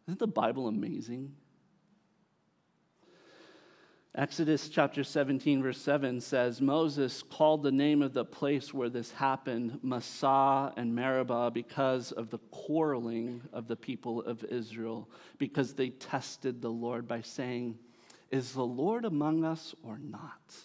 Isn't 0.07 0.19
the 0.19 0.27
Bible 0.27 0.69
amazing? 0.69 1.35
Exodus 4.15 4.69
chapter 4.69 5.05
17, 5.05 5.63
verse 5.63 5.81
7 5.81 6.21
says 6.21 6.61
Moses 6.61 7.23
called 7.23 7.63
the 7.63 7.73
name 7.73 8.03
of 8.03 8.13
the 8.13 8.27
place 8.27 8.75
where 8.75 8.91
this 8.91 9.11
happened 9.13 9.79
Massah 9.83 10.71
and 10.77 10.95
Meribah 10.95 11.51
because 11.51 12.13
of 12.13 12.29
the 12.29 12.39
quarreling 12.51 13.41
of 13.55 13.69
the 13.69 13.77
people 13.77 14.21
of 14.23 14.45
Israel, 14.45 15.09
because 15.39 15.73
they 15.73 15.89
tested 15.89 16.61
the 16.61 16.69
Lord 16.69 17.09
by 17.09 17.23
saying, 17.23 17.79
Is 18.31 18.53
the 18.53 18.67
Lord 18.67 19.07
among 19.07 19.45
us 19.45 19.75
or 19.83 19.99
not? 19.99 20.57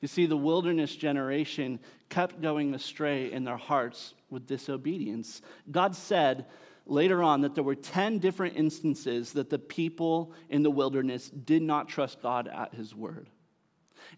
You 0.00 0.08
see, 0.08 0.24
the 0.24 0.36
wilderness 0.36 0.96
generation 0.96 1.78
kept 2.08 2.40
going 2.40 2.74
astray 2.74 3.30
in 3.30 3.44
their 3.44 3.58
hearts 3.58 4.14
with 4.30 4.46
disobedience. 4.46 5.42
God 5.70 5.94
said, 5.94 6.46
later 6.86 7.22
on 7.22 7.42
that 7.42 7.54
there 7.54 7.64
were 7.64 7.74
10 7.74 8.18
different 8.18 8.56
instances 8.56 9.32
that 9.32 9.50
the 9.50 9.58
people 9.58 10.32
in 10.48 10.62
the 10.62 10.70
wilderness 10.70 11.30
did 11.30 11.62
not 11.62 11.88
trust 11.88 12.22
God 12.22 12.48
at 12.48 12.74
his 12.74 12.94
word. 12.94 13.28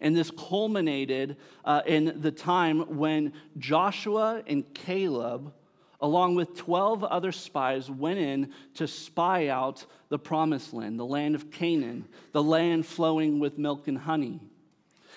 And 0.01 0.15
this 0.15 0.31
culminated 0.31 1.37
uh, 1.63 1.81
in 1.85 2.19
the 2.21 2.31
time 2.31 2.97
when 2.97 3.33
Joshua 3.57 4.43
and 4.45 4.73
Caleb, 4.73 5.53
along 6.01 6.35
with 6.35 6.55
12 6.55 7.03
other 7.03 7.31
spies, 7.31 7.89
went 7.89 8.19
in 8.19 8.51
to 8.75 8.87
spy 8.87 9.47
out 9.47 9.85
the 10.09 10.19
promised 10.19 10.73
land, 10.73 10.99
the 10.99 11.05
land 11.05 11.35
of 11.35 11.51
Canaan, 11.51 12.07
the 12.31 12.43
land 12.43 12.85
flowing 12.85 13.39
with 13.39 13.57
milk 13.57 13.87
and 13.87 13.97
honey. 13.97 14.41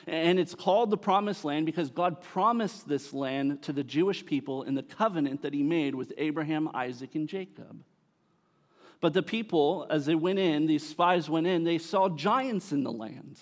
And 0.09 0.39
it's 0.39 0.55
called 0.55 0.89
the 0.89 0.97
promised 0.97 1.45
land 1.45 1.67
because 1.67 1.91
God 1.91 2.23
promised 2.23 2.89
this 2.89 3.13
land 3.13 3.61
to 3.63 3.75
the 3.75 3.85
Jewish 3.85 4.25
people 4.25 4.63
in 4.63 4.75
the 4.75 4.83
covenant 4.83 5.43
that 5.43 5.53
he 5.53 5.63
made 5.63 5.95
with 5.95 6.15
Abraham, 6.17 6.71
Isaac, 6.73 7.15
and 7.15 7.29
Jacob. 7.29 7.85
But 9.01 9.13
the 9.13 9.23
people, 9.23 9.87
as 9.91 10.07
they 10.07 10.15
went 10.15 10.39
in, 10.39 10.67
these 10.67 10.89
spies 10.89 11.29
went 11.29 11.47
in, 11.47 11.65
they 11.65 11.77
saw 11.77 12.09
giants 12.09 12.73
in 12.73 12.85
the 12.85 12.91
land. 12.91 13.39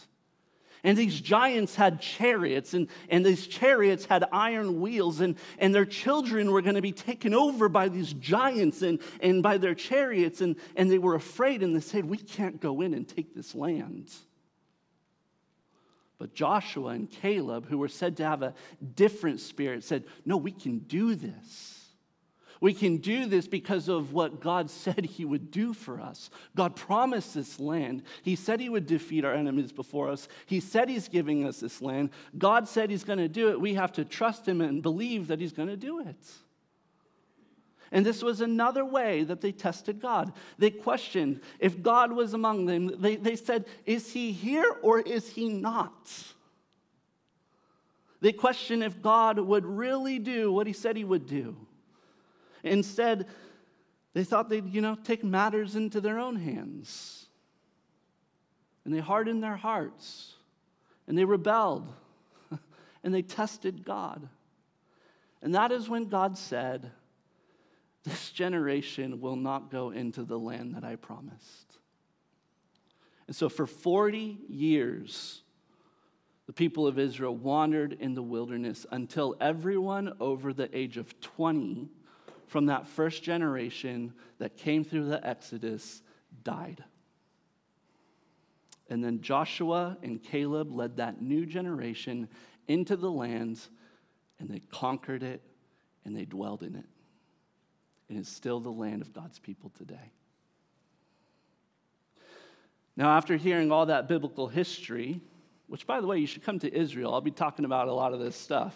And 0.82 0.98
these 0.98 1.20
giants 1.20 1.76
had 1.76 2.00
chariots, 2.00 2.74
and, 2.74 2.88
and 3.08 3.24
these 3.24 3.46
chariots 3.46 4.04
had 4.04 4.24
iron 4.32 4.80
wheels, 4.80 5.20
and, 5.20 5.36
and 5.58 5.74
their 5.74 5.84
children 5.84 6.50
were 6.50 6.62
going 6.62 6.74
to 6.74 6.82
be 6.82 6.92
taken 6.92 7.32
over 7.32 7.68
by 7.68 7.88
these 7.88 8.12
giants 8.12 8.82
and, 8.82 8.98
and 9.20 9.42
by 9.42 9.58
their 9.58 9.74
chariots. 9.74 10.40
And, 10.40 10.56
and 10.74 10.90
they 10.90 10.98
were 10.98 11.14
afraid, 11.14 11.62
and 11.62 11.74
they 11.74 11.80
said, 11.80 12.04
We 12.04 12.18
can't 12.18 12.60
go 12.60 12.80
in 12.80 12.92
and 12.92 13.08
take 13.08 13.34
this 13.34 13.54
land. 13.54 14.10
But 16.18 16.34
Joshua 16.34 16.88
and 16.88 17.10
Caleb, 17.10 17.68
who 17.68 17.78
were 17.78 17.88
said 17.88 18.16
to 18.18 18.24
have 18.24 18.42
a 18.42 18.54
different 18.94 19.40
spirit, 19.40 19.84
said, 19.84 20.04
No, 20.24 20.36
we 20.36 20.50
can 20.50 20.78
do 20.78 21.14
this. 21.14 21.76
We 22.60 22.72
can 22.72 22.98
do 22.98 23.26
this 23.26 23.46
because 23.46 23.88
of 23.88 24.12
what 24.12 24.40
God 24.40 24.70
said 24.70 25.04
He 25.04 25.24
would 25.24 25.50
do 25.50 25.74
for 25.74 26.00
us. 26.00 26.30
God 26.54 26.74
promised 26.74 27.34
this 27.34 27.60
land. 27.60 28.02
He 28.22 28.34
said 28.34 28.60
He 28.60 28.68
would 28.68 28.86
defeat 28.86 29.24
our 29.24 29.34
enemies 29.34 29.72
before 29.72 30.08
us. 30.08 30.26
He 30.46 30.60
said 30.60 30.88
He's 30.88 31.08
giving 31.08 31.46
us 31.46 31.60
this 31.60 31.82
land. 31.82 32.10
God 32.38 32.66
said 32.66 32.90
He's 32.90 33.04
going 33.04 33.18
to 33.18 33.28
do 33.28 33.50
it. 33.50 33.60
We 33.60 33.74
have 33.74 33.92
to 33.92 34.04
trust 34.04 34.46
Him 34.48 34.60
and 34.60 34.82
believe 34.82 35.28
that 35.28 35.40
He's 35.40 35.52
going 35.52 35.68
to 35.68 35.76
do 35.76 36.00
it. 36.00 36.30
And 37.92 38.04
this 38.04 38.22
was 38.22 38.40
another 38.40 38.84
way 38.84 39.22
that 39.24 39.40
they 39.40 39.52
tested 39.52 40.00
God. 40.00 40.32
They 40.58 40.70
questioned 40.70 41.40
if 41.58 41.82
God 41.82 42.12
was 42.12 42.34
among 42.34 42.66
them. 42.66 43.00
They, 43.00 43.16
they 43.16 43.36
said, 43.36 43.66
Is 43.84 44.12
He 44.12 44.32
here 44.32 44.76
or 44.82 45.00
is 45.00 45.28
He 45.30 45.48
not? 45.48 46.10
They 48.20 48.32
questioned 48.32 48.82
if 48.82 49.00
God 49.00 49.38
would 49.38 49.64
really 49.64 50.18
do 50.18 50.52
what 50.52 50.66
He 50.66 50.72
said 50.72 50.96
He 50.96 51.04
would 51.04 51.26
do. 51.26 51.56
Instead, 52.64 53.26
they 54.14 54.24
thought 54.24 54.48
they'd, 54.48 54.72
you 54.72 54.80
know, 54.80 54.96
take 54.96 55.22
matters 55.22 55.76
into 55.76 56.00
their 56.00 56.18
own 56.18 56.36
hands. 56.36 57.26
And 58.84 58.94
they 58.94 59.00
hardened 59.00 59.42
their 59.42 59.56
hearts. 59.56 60.34
And 61.06 61.16
they 61.16 61.24
rebelled. 61.24 61.92
and 63.04 63.14
they 63.14 63.22
tested 63.22 63.84
God. 63.84 64.28
And 65.42 65.54
that 65.54 65.70
is 65.70 65.88
when 65.88 66.08
God 66.08 66.38
said, 66.38 66.90
This 68.06 68.30
generation 68.30 69.20
will 69.20 69.34
not 69.34 69.70
go 69.70 69.90
into 69.90 70.22
the 70.22 70.38
land 70.38 70.76
that 70.76 70.84
I 70.84 70.94
promised. 70.94 71.78
And 73.26 73.34
so 73.34 73.48
for 73.48 73.66
40 73.66 74.38
years, 74.48 75.42
the 76.46 76.52
people 76.52 76.86
of 76.86 77.00
Israel 77.00 77.36
wandered 77.36 77.94
in 77.98 78.14
the 78.14 78.22
wilderness 78.22 78.86
until 78.92 79.34
everyone 79.40 80.12
over 80.20 80.52
the 80.52 80.74
age 80.76 80.96
of 80.96 81.20
20 81.20 81.88
from 82.46 82.66
that 82.66 82.86
first 82.86 83.24
generation 83.24 84.14
that 84.38 84.56
came 84.56 84.84
through 84.84 85.08
the 85.08 85.26
Exodus 85.26 86.00
died. 86.44 86.84
And 88.88 89.02
then 89.02 89.20
Joshua 89.20 89.98
and 90.04 90.22
Caleb 90.22 90.70
led 90.70 90.98
that 90.98 91.20
new 91.20 91.44
generation 91.44 92.28
into 92.68 92.94
the 92.94 93.10
land, 93.10 93.60
and 94.38 94.48
they 94.48 94.60
conquered 94.70 95.24
it 95.24 95.42
and 96.04 96.16
they 96.16 96.24
dwelled 96.24 96.62
in 96.62 96.76
it. 96.76 96.84
And 98.08 98.18
it's 98.18 98.28
still 98.28 98.60
the 98.60 98.70
land 98.70 99.02
of 99.02 99.12
God's 99.12 99.38
people 99.38 99.70
today. 99.76 100.12
Now, 102.96 103.16
after 103.16 103.36
hearing 103.36 103.70
all 103.70 103.86
that 103.86 104.08
biblical 104.08 104.48
history, 104.48 105.20
which, 105.66 105.86
by 105.86 106.00
the 106.00 106.06
way, 106.06 106.18
you 106.18 106.26
should 106.26 106.42
come 106.42 106.58
to 106.60 106.74
Israel, 106.74 107.12
I'll 107.12 107.20
be 107.20 107.30
talking 107.30 107.64
about 107.64 107.88
a 107.88 107.92
lot 107.92 108.14
of 108.14 108.20
this 108.20 108.36
stuff. 108.36 108.74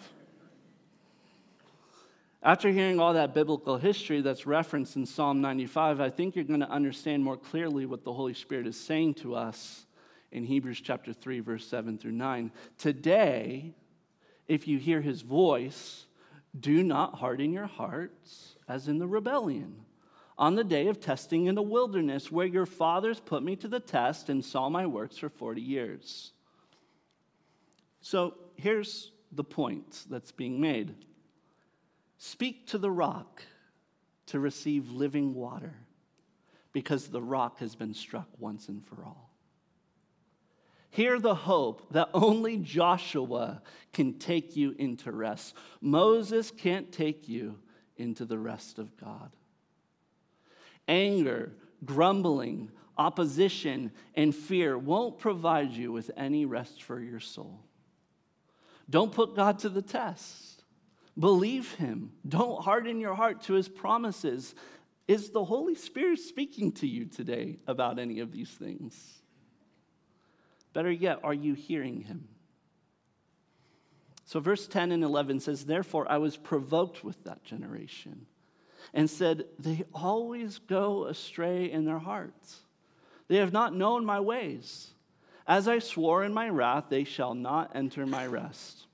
After 2.43 2.69
hearing 2.69 2.99
all 2.99 3.13
that 3.13 3.33
biblical 3.33 3.77
history 3.77 4.21
that's 4.21 4.47
referenced 4.47 4.95
in 4.95 5.05
Psalm 5.05 5.41
95, 5.41 6.01
I 6.01 6.09
think 6.09 6.35
you're 6.35 6.43
going 6.43 6.59
to 6.61 6.69
understand 6.69 7.23
more 7.23 7.37
clearly 7.37 7.85
what 7.85 8.03
the 8.03 8.13
Holy 8.13 8.33
Spirit 8.33 8.67
is 8.67 8.75
saying 8.75 9.15
to 9.15 9.35
us 9.35 9.85
in 10.31 10.43
Hebrews 10.43 10.81
chapter 10.81 11.13
3, 11.13 11.39
verse 11.39 11.65
7 11.67 11.97
through 11.97 12.13
9. 12.13 12.51
Today, 12.77 13.73
if 14.47 14.67
you 14.67 14.79
hear 14.79 15.01
his 15.01 15.21
voice, 15.21 16.05
do 16.59 16.83
not 16.83 17.15
harden 17.15 17.53
your 17.53 17.67
hearts 17.67 18.50
as 18.67 18.87
in 18.87 18.99
the 18.99 19.07
rebellion 19.07 19.85
on 20.37 20.55
the 20.55 20.63
day 20.63 20.87
of 20.87 20.99
testing 20.99 21.45
in 21.45 21.53
the 21.53 21.61
wilderness, 21.61 22.31
where 22.31 22.47
your 22.47 22.65
fathers 22.65 23.19
put 23.19 23.43
me 23.43 23.55
to 23.55 23.67
the 23.67 23.79
test 23.79 24.27
and 24.27 24.43
saw 24.43 24.69
my 24.69 24.87
works 24.87 25.17
for 25.17 25.29
40 25.29 25.61
years. 25.61 26.31
So 28.01 28.33
here's 28.55 29.11
the 29.31 29.43
point 29.43 30.03
that's 30.09 30.31
being 30.31 30.59
made 30.59 30.95
Speak 32.17 32.67
to 32.67 32.77
the 32.77 32.91
rock 32.91 33.43
to 34.27 34.39
receive 34.39 34.89
living 34.89 35.33
water, 35.33 35.75
because 36.71 37.07
the 37.07 37.21
rock 37.21 37.59
has 37.59 37.75
been 37.75 37.93
struck 37.93 38.27
once 38.39 38.67
and 38.67 38.85
for 38.85 39.03
all. 39.03 39.31
Hear 40.89 41.19
the 41.19 41.35
hope 41.35 41.93
that 41.93 42.09
only 42.13 42.57
Joshua 42.57 43.61
can 43.93 44.19
take 44.19 44.55
you 44.55 44.75
into 44.77 45.11
rest. 45.11 45.55
Moses 45.81 46.51
can't 46.51 46.91
take 46.91 47.29
you 47.29 47.59
into 48.01 48.25
the 48.25 48.37
rest 48.39 48.79
of 48.79 48.97
God. 48.97 49.31
Anger, 50.87 51.53
grumbling, 51.85 52.71
opposition, 52.97 53.91
and 54.15 54.35
fear 54.35 54.77
won't 54.77 55.19
provide 55.19 55.71
you 55.71 55.91
with 55.91 56.11
any 56.17 56.45
rest 56.45 56.83
for 56.83 56.99
your 56.99 57.19
soul. 57.19 57.61
Don't 58.89 59.11
put 59.11 59.35
God 59.35 59.59
to 59.59 59.69
the 59.69 59.81
test. 59.81 60.63
Believe 61.17 61.75
him. 61.75 62.11
Don't 62.27 62.63
harden 62.63 62.99
your 62.99 63.15
heart 63.15 63.41
to 63.43 63.53
his 63.53 63.69
promises. 63.69 64.55
Is 65.07 65.29
the 65.29 65.43
Holy 65.43 65.75
Spirit 65.75 66.19
speaking 66.19 66.71
to 66.73 66.87
you 66.87 67.05
today 67.05 67.57
about 67.67 67.99
any 67.99 68.19
of 68.19 68.31
these 68.31 68.49
things? 68.49 69.21
Better 70.73 70.91
yet, 70.91 71.19
are 71.23 71.33
you 71.33 71.53
hearing 71.53 72.01
him? 72.01 72.27
So, 74.31 74.39
verse 74.39 74.65
10 74.65 74.93
and 74.93 75.03
11 75.03 75.41
says, 75.41 75.65
Therefore, 75.65 76.09
I 76.09 76.17
was 76.17 76.37
provoked 76.37 77.03
with 77.03 77.21
that 77.25 77.43
generation 77.43 78.27
and 78.93 79.09
said, 79.09 79.43
They 79.59 79.83
always 79.93 80.57
go 80.57 81.07
astray 81.07 81.69
in 81.69 81.83
their 81.83 81.99
hearts. 81.99 82.61
They 83.27 83.35
have 83.39 83.51
not 83.51 83.75
known 83.75 84.05
my 84.05 84.21
ways. 84.21 84.91
As 85.45 85.67
I 85.67 85.79
swore 85.79 86.23
in 86.23 86.33
my 86.33 86.47
wrath, 86.47 86.85
they 86.87 87.03
shall 87.03 87.33
not 87.33 87.75
enter 87.75 88.05
my 88.05 88.25
rest. 88.25 88.85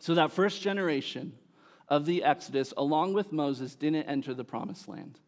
So 0.00 0.16
that 0.16 0.32
first 0.32 0.60
generation 0.60 1.34
of 1.88 2.04
the 2.04 2.24
Exodus, 2.24 2.74
along 2.76 3.12
with 3.12 3.30
Moses, 3.30 3.76
didn't 3.76 4.08
enter 4.08 4.34
the 4.34 4.42
promised 4.42 4.88
land. 4.88 5.20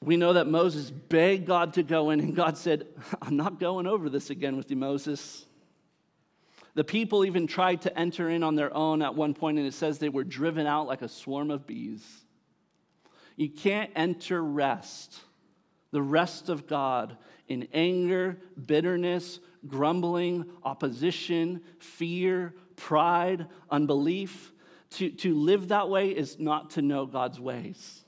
We 0.00 0.16
know 0.16 0.32
that 0.32 0.48
Moses 0.48 0.90
begged 0.90 1.46
God 1.46 1.74
to 1.74 1.84
go 1.84 2.10
in, 2.10 2.18
and 2.18 2.34
God 2.34 2.58
said, 2.58 2.88
I'm 3.22 3.36
not 3.36 3.60
going 3.60 3.86
over 3.86 4.10
this 4.10 4.30
again 4.30 4.56
with 4.56 4.68
you, 4.68 4.76
Moses. 4.76 5.46
The 6.74 6.84
people 6.84 7.24
even 7.24 7.46
tried 7.46 7.82
to 7.82 7.98
enter 7.98 8.30
in 8.30 8.42
on 8.42 8.54
their 8.54 8.74
own 8.74 9.02
at 9.02 9.14
one 9.14 9.34
point, 9.34 9.58
and 9.58 9.66
it 9.66 9.74
says 9.74 9.98
they 9.98 10.08
were 10.08 10.24
driven 10.24 10.66
out 10.66 10.86
like 10.86 11.02
a 11.02 11.08
swarm 11.08 11.50
of 11.50 11.66
bees. 11.66 12.02
You 13.36 13.50
can't 13.50 13.90
enter 13.94 14.42
rest, 14.42 15.20
the 15.90 16.02
rest 16.02 16.48
of 16.48 16.66
God, 16.66 17.16
in 17.48 17.68
anger, 17.72 18.38
bitterness, 18.66 19.40
grumbling, 19.66 20.46
opposition, 20.64 21.60
fear, 21.78 22.54
pride, 22.76 23.46
unbelief. 23.70 24.52
To, 24.92 25.10
to 25.10 25.34
live 25.34 25.68
that 25.68 25.88
way 25.88 26.08
is 26.08 26.38
not 26.38 26.70
to 26.70 26.82
know 26.82 27.06
God's 27.06 27.40
ways. 27.40 28.02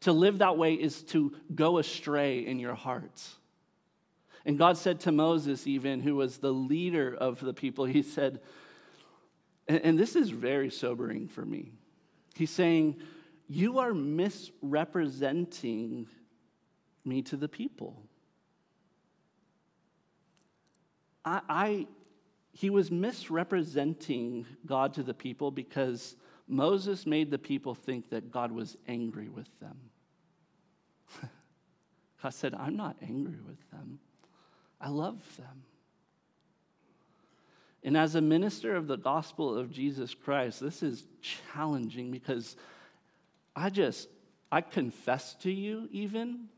To 0.00 0.12
live 0.12 0.38
that 0.38 0.56
way 0.56 0.74
is 0.74 1.02
to 1.04 1.34
go 1.54 1.78
astray 1.78 2.46
in 2.46 2.58
your 2.58 2.74
hearts. 2.74 3.36
And 4.46 4.58
God 4.58 4.76
said 4.76 5.00
to 5.00 5.10
Moses, 5.12 5.66
even 5.66 6.00
who 6.00 6.16
was 6.16 6.36
the 6.38 6.52
leader 6.52 7.14
of 7.14 7.40
the 7.40 7.54
people, 7.54 7.86
He 7.86 8.02
said, 8.02 8.40
and, 9.66 9.98
this 9.98 10.14
is 10.14 10.28
very 10.28 10.68
sobering 10.70 11.26
for 11.28 11.42
me. 11.44 11.72
He's 12.34 12.50
saying, 12.50 13.00
You 13.48 13.78
are 13.78 13.94
misrepresenting 13.94 16.06
me 17.04 17.22
to 17.22 17.38
the 17.38 17.48
people. 17.48 18.02
I, 21.24 21.40
I, 21.48 21.86
he 22.52 22.68
was 22.68 22.90
misrepresenting 22.90 24.44
God 24.66 24.92
to 24.94 25.02
the 25.02 25.14
people 25.14 25.50
because 25.50 26.16
Moses 26.46 27.06
made 27.06 27.30
the 27.30 27.38
people 27.38 27.74
think 27.74 28.10
that 28.10 28.30
God 28.30 28.52
was 28.52 28.76
angry 28.86 29.30
with 29.30 29.48
them. 29.60 29.78
God 32.22 32.34
said, 32.34 32.54
I'm 32.54 32.76
not 32.76 32.96
angry 33.02 33.40
with 33.46 33.70
them, 33.70 33.98
I 34.84 34.88
love 34.88 35.18
them. 35.38 35.62
And 37.82 37.96
as 37.96 38.14
a 38.14 38.20
minister 38.20 38.76
of 38.76 38.86
the 38.86 38.98
gospel 38.98 39.56
of 39.56 39.72
Jesus 39.72 40.14
Christ, 40.14 40.60
this 40.60 40.82
is 40.82 41.04
challenging 41.22 42.10
because 42.10 42.54
I 43.56 43.70
just, 43.70 44.08
I 44.52 44.60
confess 44.60 45.34
to 45.36 45.50
you 45.50 45.88
even 45.90 46.48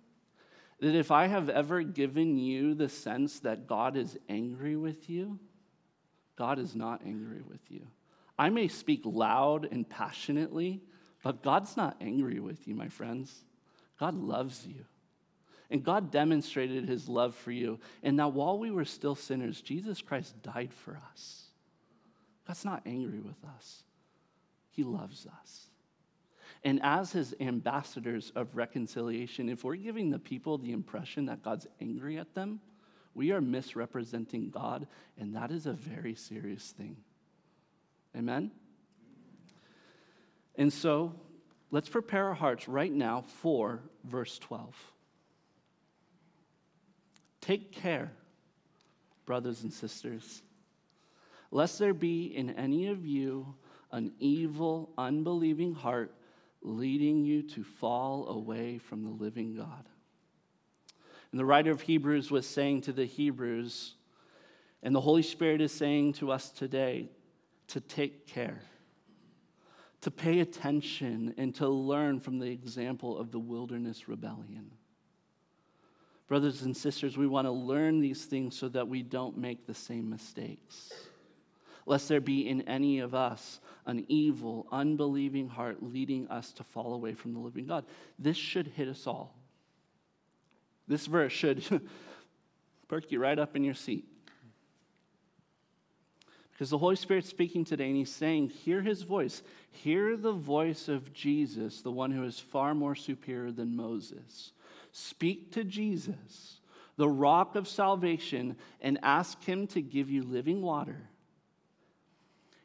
that 0.80 0.96
if 0.96 1.12
I 1.12 1.28
have 1.28 1.48
ever 1.48 1.82
given 1.82 2.36
you 2.36 2.74
the 2.74 2.88
sense 2.88 3.38
that 3.40 3.68
God 3.68 3.96
is 3.96 4.18
angry 4.28 4.74
with 4.74 5.08
you, 5.08 5.38
God 6.36 6.58
is 6.58 6.74
not 6.74 7.02
angry 7.06 7.42
with 7.48 7.70
you. 7.70 7.86
I 8.36 8.50
may 8.50 8.66
speak 8.66 9.02
loud 9.04 9.68
and 9.70 9.88
passionately, 9.88 10.82
but 11.22 11.44
God's 11.44 11.76
not 11.76 11.96
angry 12.00 12.40
with 12.40 12.66
you, 12.66 12.74
my 12.74 12.88
friends. 12.88 13.44
God 14.00 14.14
loves 14.14 14.66
you. 14.66 14.84
And 15.70 15.82
God 15.82 16.10
demonstrated 16.10 16.88
his 16.88 17.08
love 17.08 17.34
for 17.34 17.50
you. 17.50 17.80
And 18.02 18.16
now, 18.16 18.28
while 18.28 18.58
we 18.58 18.70
were 18.70 18.84
still 18.84 19.14
sinners, 19.14 19.60
Jesus 19.60 20.00
Christ 20.00 20.40
died 20.42 20.72
for 20.72 21.00
us. 21.10 21.42
God's 22.46 22.64
not 22.64 22.82
angry 22.86 23.18
with 23.18 23.44
us, 23.56 23.82
he 24.70 24.84
loves 24.84 25.26
us. 25.26 25.66
And 26.64 26.80
as 26.82 27.12
his 27.12 27.34
ambassadors 27.38 28.32
of 28.34 28.56
reconciliation, 28.56 29.48
if 29.48 29.62
we're 29.62 29.76
giving 29.76 30.10
the 30.10 30.18
people 30.18 30.58
the 30.58 30.72
impression 30.72 31.26
that 31.26 31.42
God's 31.42 31.66
angry 31.80 32.18
at 32.18 32.34
them, 32.34 32.60
we 33.14 33.30
are 33.32 33.40
misrepresenting 33.40 34.50
God, 34.50 34.86
and 35.18 35.34
that 35.36 35.50
is 35.50 35.66
a 35.66 35.72
very 35.72 36.14
serious 36.14 36.72
thing. 36.76 36.96
Amen? 38.16 38.50
And 40.56 40.72
so, 40.72 41.14
let's 41.70 41.88
prepare 41.88 42.26
our 42.28 42.34
hearts 42.34 42.68
right 42.68 42.92
now 42.92 43.22
for 43.22 43.80
verse 44.04 44.38
12. 44.38 44.74
Take 47.46 47.70
care, 47.70 48.10
brothers 49.24 49.62
and 49.62 49.72
sisters, 49.72 50.42
lest 51.52 51.78
there 51.78 51.94
be 51.94 52.36
in 52.36 52.50
any 52.50 52.88
of 52.88 53.06
you 53.06 53.54
an 53.92 54.10
evil, 54.18 54.90
unbelieving 54.98 55.72
heart 55.72 56.12
leading 56.60 57.24
you 57.24 57.42
to 57.42 57.62
fall 57.62 58.26
away 58.30 58.78
from 58.78 59.04
the 59.04 59.10
living 59.10 59.54
God. 59.54 59.88
And 61.30 61.38
the 61.38 61.44
writer 61.44 61.70
of 61.70 61.82
Hebrews 61.82 62.32
was 62.32 62.48
saying 62.48 62.80
to 62.82 62.92
the 62.92 63.04
Hebrews, 63.04 63.94
and 64.82 64.92
the 64.92 65.00
Holy 65.00 65.22
Spirit 65.22 65.60
is 65.60 65.70
saying 65.70 66.14
to 66.14 66.32
us 66.32 66.50
today 66.50 67.10
to 67.68 67.80
take 67.80 68.26
care, 68.26 68.58
to 70.00 70.10
pay 70.10 70.40
attention, 70.40 71.32
and 71.36 71.54
to 71.54 71.68
learn 71.68 72.18
from 72.18 72.40
the 72.40 72.50
example 72.50 73.16
of 73.16 73.30
the 73.30 73.38
wilderness 73.38 74.08
rebellion. 74.08 74.72
Brothers 76.28 76.62
and 76.62 76.76
sisters, 76.76 77.16
we 77.16 77.26
want 77.26 77.46
to 77.46 77.52
learn 77.52 78.00
these 78.00 78.24
things 78.24 78.56
so 78.58 78.68
that 78.70 78.88
we 78.88 79.02
don't 79.02 79.38
make 79.38 79.66
the 79.66 79.74
same 79.74 80.10
mistakes. 80.10 80.92
Lest 81.86 82.08
there 82.08 82.20
be 82.20 82.48
in 82.48 82.62
any 82.62 82.98
of 82.98 83.14
us 83.14 83.60
an 83.86 84.04
evil, 84.08 84.66
unbelieving 84.72 85.48
heart 85.48 85.82
leading 85.82 86.26
us 86.28 86.52
to 86.54 86.64
fall 86.64 86.94
away 86.94 87.14
from 87.14 87.32
the 87.32 87.38
living 87.38 87.66
God. 87.66 87.84
This 88.18 88.36
should 88.36 88.66
hit 88.66 88.88
us 88.88 89.06
all. 89.06 89.36
This 90.88 91.06
verse 91.06 91.32
should 91.32 91.62
perk 92.88 93.12
you 93.12 93.20
right 93.20 93.38
up 93.38 93.54
in 93.54 93.62
your 93.62 93.74
seat. 93.74 94.04
Because 96.50 96.70
the 96.70 96.78
Holy 96.78 96.96
Spirit's 96.96 97.28
speaking 97.28 97.64
today 97.64 97.86
and 97.86 97.96
He's 97.96 98.10
saying, 98.10 98.48
Hear 98.48 98.80
His 98.80 99.02
voice. 99.02 99.42
Hear 99.70 100.16
the 100.16 100.32
voice 100.32 100.88
of 100.88 101.12
Jesus, 101.12 101.82
the 101.82 101.92
one 101.92 102.10
who 102.10 102.24
is 102.24 102.40
far 102.40 102.74
more 102.74 102.94
superior 102.94 103.52
than 103.52 103.76
Moses. 103.76 104.52
Speak 104.98 105.52
to 105.52 105.62
Jesus, 105.62 106.58
the 106.96 107.06
rock 107.06 107.54
of 107.54 107.68
salvation, 107.68 108.56
and 108.80 108.98
ask 109.02 109.44
him 109.44 109.66
to 109.66 109.82
give 109.82 110.08
you 110.08 110.22
living 110.22 110.62
water. 110.62 111.10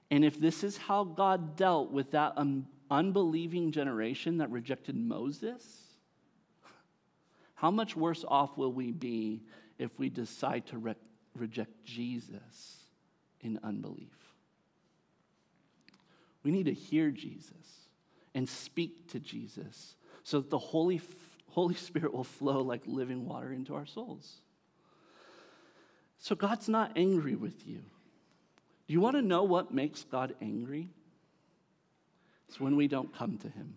And 0.10 0.24
if 0.24 0.40
this 0.40 0.64
is 0.64 0.78
how 0.78 1.04
God 1.04 1.58
dealt 1.58 1.92
with 1.92 2.12
that 2.12 2.32
un- 2.38 2.68
unbelieving 2.90 3.74
generation 3.74 4.38
that 4.38 4.50
rejected 4.50 4.96
Moses, 4.96 5.66
how 7.54 7.70
much 7.70 7.98
worse 7.98 8.24
off 8.26 8.58
will 8.58 8.72
we 8.72 8.94
be 8.94 9.44
if 9.78 10.00
we 10.00 10.08
decide 10.08 10.66
to 10.68 10.78
re- 10.78 10.96
reject 11.36 11.84
Jesus 11.84 12.78
in 13.42 13.60
unbelief? 13.62 14.08
We 16.44 16.52
need 16.52 16.68
to 16.68 16.74
hear 16.74 17.12
Jesus 17.12 17.90
and 18.34 18.48
speak 18.48 19.12
to 19.12 19.20
Jesus 19.20 19.96
so 20.24 20.40
that 20.40 20.50
the 20.50 20.58
Holy 20.58 20.98
Holy 21.52 21.76
Spirit 21.76 22.14
will 22.14 22.24
flow 22.24 22.62
like 22.62 22.82
living 22.86 23.26
water 23.26 23.52
into 23.52 23.76
our 23.76 23.86
souls. 23.86 24.38
So 26.18 26.34
God's 26.34 26.70
not 26.70 26.94
angry 26.96 27.36
with 27.36 27.68
you. 27.68 27.82
Do 28.88 28.94
you 28.94 29.02
want 29.02 29.18
to 29.18 29.22
know 29.22 29.44
what 29.44 29.74
makes 29.74 30.04
God 30.04 30.34
angry? 30.42 30.88
It's 32.48 32.60
when 32.60 32.76
we 32.76 32.88
don't 32.88 33.14
come 33.14 33.38
to 33.40 33.50
Him. 33.50 33.76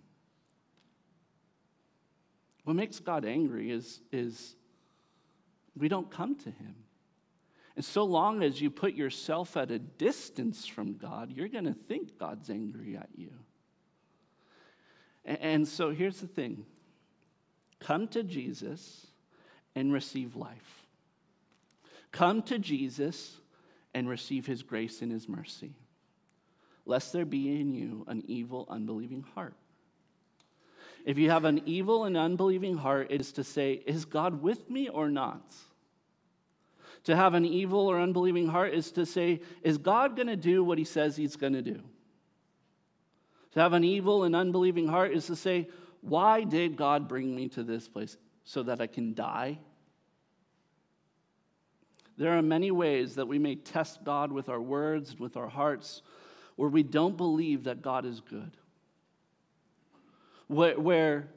What 2.64 2.76
makes 2.76 3.00
God 3.00 3.24
angry 3.24 3.70
is, 3.70 4.00
is 4.12 4.54
we 5.76 5.88
don't 5.88 6.10
come 6.10 6.36
to 6.36 6.50
Him. 6.50 6.74
And 7.76 7.84
so 7.84 8.04
long 8.04 8.42
as 8.44 8.60
you 8.60 8.70
put 8.70 8.94
yourself 8.94 9.56
at 9.56 9.72
a 9.72 9.80
distance 9.80 10.64
from 10.64 10.94
God, 10.94 11.32
you're 11.32 11.48
going 11.48 11.64
to 11.64 11.74
think 11.74 12.18
God's 12.18 12.50
angry 12.50 12.96
at 12.96 13.08
you. 13.16 13.32
And, 15.24 15.38
and 15.40 15.68
so 15.68 15.90
here's 15.90 16.20
the 16.20 16.28
thing 16.28 16.66
Come 17.84 18.08
to 18.08 18.22
Jesus 18.22 19.06
and 19.74 19.92
receive 19.92 20.36
life. 20.36 20.86
Come 22.12 22.40
to 22.44 22.58
Jesus 22.58 23.36
and 23.92 24.08
receive 24.08 24.46
his 24.46 24.62
grace 24.62 25.02
and 25.02 25.12
his 25.12 25.28
mercy, 25.28 25.72
lest 26.86 27.12
there 27.12 27.26
be 27.26 27.60
in 27.60 27.74
you 27.74 28.04
an 28.08 28.22
evil, 28.26 28.66
unbelieving 28.70 29.24
heart. 29.34 29.54
If 31.04 31.18
you 31.18 31.28
have 31.28 31.44
an 31.44 31.60
evil 31.66 32.04
and 32.04 32.16
unbelieving 32.16 32.78
heart, 32.78 33.08
it 33.10 33.20
is 33.20 33.32
to 33.32 33.44
say, 33.44 33.82
Is 33.84 34.06
God 34.06 34.42
with 34.42 34.70
me 34.70 34.88
or 34.88 35.10
not? 35.10 35.54
To 37.04 37.14
have 37.14 37.34
an 37.34 37.44
evil 37.44 37.86
or 37.86 38.00
unbelieving 38.00 38.48
heart 38.48 38.72
is 38.72 38.92
to 38.92 39.04
say, 39.04 39.40
Is 39.62 39.76
God 39.76 40.16
going 40.16 40.28
to 40.28 40.36
do 40.36 40.64
what 40.64 40.78
he 40.78 40.84
says 40.84 41.16
he's 41.16 41.36
going 41.36 41.52
to 41.52 41.62
do? 41.62 41.82
To 43.52 43.60
have 43.60 43.74
an 43.74 43.84
evil 43.84 44.24
and 44.24 44.34
unbelieving 44.34 44.88
heart 44.88 45.12
is 45.12 45.26
to 45.26 45.36
say, 45.36 45.68
why 46.04 46.44
did 46.44 46.76
God 46.76 47.08
bring 47.08 47.34
me 47.34 47.48
to 47.50 47.62
this 47.62 47.88
place? 47.88 48.16
So 48.44 48.62
that 48.64 48.80
I 48.80 48.86
can 48.86 49.14
die? 49.14 49.58
There 52.16 52.36
are 52.36 52.42
many 52.42 52.70
ways 52.70 53.14
that 53.16 53.26
we 53.26 53.38
may 53.38 53.56
test 53.56 54.04
God 54.04 54.30
with 54.30 54.48
our 54.48 54.60
words 54.60 55.18
with 55.18 55.36
our 55.36 55.48
hearts 55.48 56.02
where 56.56 56.68
we 56.68 56.82
don't 56.82 57.16
believe 57.16 57.64
that 57.64 57.82
God 57.82 58.04
is 58.04 58.20
good. 58.20 58.52
Where, 60.46 60.78
where 60.78 61.28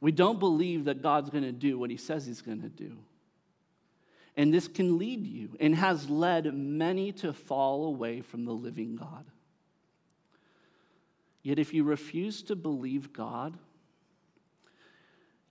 we 0.00 0.10
don't 0.10 0.40
believe 0.40 0.86
that 0.86 1.02
God's 1.02 1.30
going 1.30 1.44
to 1.44 1.52
do 1.52 1.78
what 1.78 1.90
he 1.90 1.96
says 1.96 2.26
he's 2.26 2.40
going 2.40 2.62
to 2.62 2.68
do. 2.68 2.98
And 4.36 4.52
this 4.52 4.66
can 4.66 4.98
lead 4.98 5.26
you 5.26 5.50
and 5.60 5.74
has 5.76 6.08
led 6.08 6.52
many 6.54 7.12
to 7.12 7.32
fall 7.32 7.84
away 7.84 8.22
from 8.22 8.46
the 8.46 8.52
living 8.52 8.96
God. 8.96 9.26
Yet 11.42 11.58
if 11.58 11.74
you 11.74 11.84
refuse 11.84 12.42
to 12.44 12.56
believe 12.56 13.12
God, 13.12 13.58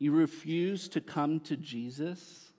you 0.01 0.11
refuse 0.11 0.89
to 0.89 0.99
come 0.99 1.39
to 1.41 1.55
Jesus, 1.55 2.51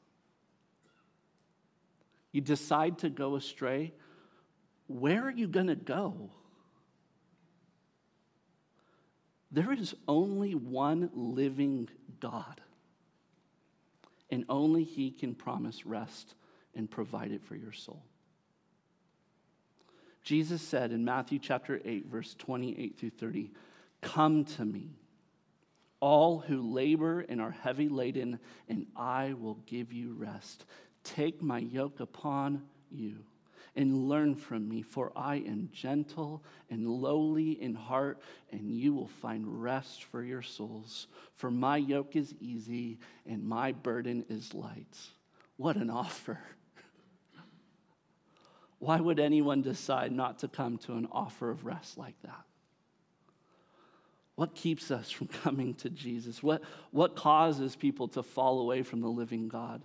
you 2.30 2.40
decide 2.40 2.98
to 2.98 3.10
go 3.10 3.34
astray, 3.34 3.92
where 4.86 5.24
are 5.24 5.32
you 5.32 5.48
going 5.48 5.66
to 5.66 5.74
go? 5.74 6.30
There 9.50 9.72
is 9.72 9.92
only 10.06 10.54
one 10.54 11.10
living 11.14 11.88
God, 12.20 12.60
and 14.30 14.44
only 14.48 14.84
He 14.84 15.10
can 15.10 15.34
promise 15.34 15.84
rest 15.84 16.36
and 16.76 16.88
provide 16.88 17.32
it 17.32 17.42
for 17.42 17.56
your 17.56 17.72
soul. 17.72 18.04
Jesus 20.22 20.62
said 20.62 20.92
in 20.92 21.04
Matthew 21.04 21.40
chapter 21.40 21.80
8, 21.84 22.06
verse 22.06 22.36
28 22.38 23.00
through 23.00 23.10
30, 23.10 23.50
Come 24.00 24.44
to 24.44 24.64
me 24.64 25.01
all 26.02 26.40
who 26.40 26.60
labor 26.60 27.20
and 27.28 27.40
are 27.40 27.52
heavy 27.52 27.88
laden, 27.88 28.40
and 28.68 28.86
I 28.96 29.34
will 29.34 29.60
give 29.66 29.92
you 29.92 30.14
rest. 30.14 30.66
Take 31.04 31.40
my 31.40 31.60
yoke 31.60 32.00
upon 32.00 32.64
you 32.90 33.18
and 33.76 34.08
learn 34.08 34.34
from 34.34 34.68
me, 34.68 34.82
for 34.82 35.12
I 35.14 35.36
am 35.36 35.70
gentle 35.72 36.42
and 36.70 36.88
lowly 36.88 37.52
in 37.62 37.74
heart, 37.74 38.20
and 38.50 38.68
you 38.68 38.92
will 38.92 39.06
find 39.06 39.62
rest 39.62 40.02
for 40.02 40.24
your 40.24 40.42
souls. 40.42 41.06
For 41.36 41.52
my 41.52 41.76
yoke 41.76 42.16
is 42.16 42.34
easy 42.40 42.98
and 43.24 43.44
my 43.44 43.70
burden 43.70 44.24
is 44.28 44.52
light. 44.52 44.98
What 45.56 45.76
an 45.76 45.88
offer! 45.88 46.40
Why 48.80 48.98
would 48.98 49.20
anyone 49.20 49.62
decide 49.62 50.10
not 50.10 50.40
to 50.40 50.48
come 50.48 50.78
to 50.78 50.94
an 50.94 51.06
offer 51.12 51.48
of 51.48 51.64
rest 51.64 51.96
like 51.96 52.20
that? 52.22 52.44
What 54.36 54.54
keeps 54.54 54.90
us 54.90 55.10
from 55.10 55.26
coming 55.42 55.74
to 55.74 55.90
Jesus? 55.90 56.42
What, 56.42 56.62
what 56.90 57.16
causes 57.16 57.76
people 57.76 58.08
to 58.08 58.22
fall 58.22 58.60
away 58.60 58.82
from 58.82 59.00
the 59.00 59.08
living 59.08 59.48
God? 59.48 59.82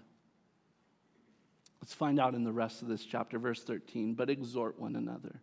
Let's 1.82 1.94
find 1.94 2.20
out 2.20 2.36
in 2.36 2.44
the 2.44 2.52
rest 2.52 2.82
of 2.82 2.88
this 2.88 3.06
chapter, 3.06 3.40
verse 3.40 3.64
13. 3.64 4.14
But 4.14 4.30
exhort 4.30 4.80
one 4.80 4.96
another, 4.96 5.40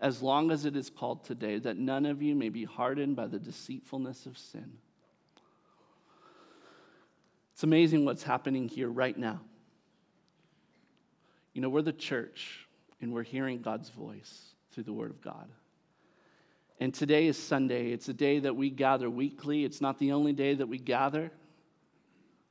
as 0.00 0.22
long 0.22 0.50
as 0.50 0.64
it 0.64 0.74
is 0.76 0.90
called 0.90 1.24
today, 1.24 1.58
that 1.58 1.76
none 1.76 2.06
of 2.06 2.22
you 2.22 2.34
may 2.34 2.48
be 2.48 2.64
hardened 2.64 3.14
by 3.14 3.26
the 3.26 3.38
deceitfulness 3.38 4.26
of 4.26 4.38
sin. 4.38 4.78
It's 7.52 7.62
amazing 7.62 8.04
what's 8.04 8.24
happening 8.24 8.68
here 8.68 8.88
right 8.88 9.16
now. 9.16 9.40
You 11.52 11.60
know, 11.60 11.68
we're 11.68 11.82
the 11.82 11.92
church, 11.92 12.66
and 13.00 13.12
we're 13.12 13.22
hearing 13.22 13.62
God's 13.62 13.90
voice 13.90 14.54
through 14.72 14.84
the 14.84 14.92
Word 14.92 15.10
of 15.10 15.20
God. 15.20 15.48
And 16.80 16.92
today 16.92 17.26
is 17.26 17.38
Sunday. 17.38 17.92
It's 17.92 18.08
a 18.08 18.14
day 18.14 18.40
that 18.40 18.56
we 18.56 18.70
gather 18.70 19.08
weekly. 19.08 19.64
It's 19.64 19.80
not 19.80 19.98
the 19.98 20.12
only 20.12 20.32
day 20.32 20.54
that 20.54 20.66
we 20.66 20.78
gather. 20.78 21.30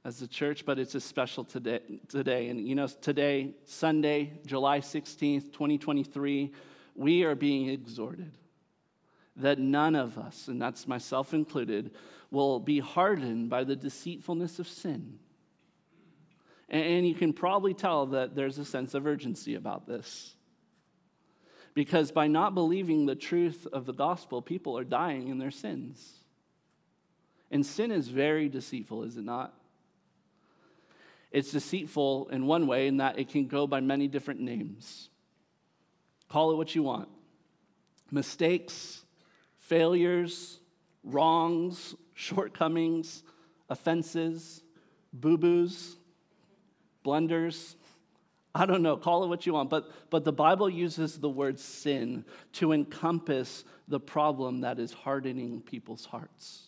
as 0.06 0.22
a 0.22 0.28
church, 0.28 0.66
but 0.66 0.78
it's 0.80 0.96
a 0.96 1.00
special 1.00 1.46
today. 1.46 1.80
today. 2.10 2.50
And 2.50 2.68
you 2.68 2.76
know, 2.76 2.88
today, 2.88 3.54
Sunday, 3.66 4.34
July 4.46 4.80
16th, 4.80 5.54
2023, 5.54 6.52
we 6.96 7.24
are 7.24 7.36
being 7.36 7.70
exhorted 7.70 8.32
that 9.38 9.60
none 9.60 9.96
of 9.96 10.18
us, 10.18 10.48
and 10.48 10.62
that's 10.62 10.88
myself 10.88 11.34
included, 11.34 11.92
will 12.32 12.60
be 12.60 12.80
hardened 12.80 13.50
by 13.50 13.64
the 13.64 13.76
deceitfulness 13.76 14.60
of 14.60 14.68
sin. 14.68 15.20
And 16.70 17.08
you 17.08 17.14
can 17.14 17.34
probably 17.34 17.74
tell 17.74 18.08
that 18.08 18.36
there's 18.36 18.58
a 18.58 18.66
sense 18.66 18.94
of 18.94 19.06
urgency 19.06 19.56
about 19.56 19.88
this. 19.88 20.36
Because 21.74 22.12
by 22.12 22.28
not 22.28 22.54
believing 22.54 23.06
the 23.06 23.16
truth 23.16 23.68
of 23.74 23.86
the 23.86 23.94
gospel, 23.94 24.42
people 24.42 24.78
are 24.78 24.84
dying 24.84 25.30
in 25.30 25.40
their 25.40 25.52
sins. 25.52 26.14
And 27.50 27.66
sin 27.66 27.92
is 27.92 28.08
very 28.08 28.50
deceitful, 28.50 29.04
is 29.04 29.18
it 29.18 29.24
not? 29.24 29.54
It's 31.32 31.52
deceitful 31.52 32.30
in 32.30 32.46
one 32.46 32.68
way 32.68 32.88
in 32.88 32.98
that 32.98 33.18
it 33.18 33.30
can 33.30 33.48
go 33.48 33.66
by 33.66 33.80
many 33.80 34.08
different 34.08 34.40
names. 34.40 35.10
Call 36.30 36.52
it 36.52 36.58
what 36.58 36.76
you 36.76 36.84
want 36.84 37.10
mistakes, 38.12 39.04
failures, 39.58 40.60
wrongs, 41.04 41.96
shortcomings, 42.14 43.24
offenses, 43.70 44.62
boo 45.12 45.38
boos, 45.38 45.98
blunders. 47.02 47.76
I 48.56 48.66
don't 48.66 48.84
know, 48.84 48.98
call 48.98 49.24
it 49.24 49.28
what 49.28 49.46
you 49.46 49.54
want, 49.54 49.70
but, 49.70 49.90
but 50.10 50.24
the 50.24 50.32
Bible 50.32 50.70
uses 50.70 51.18
the 51.18 51.30
word 51.30 51.60
sin 51.60 52.24
to 52.54 52.72
encompass 52.72 53.64
the 53.88 54.00
problem 54.00 54.62
that 54.62 54.80
is 54.80 54.94
hardening 54.94 55.62
people's 55.62 56.06
hearts. 56.06 56.68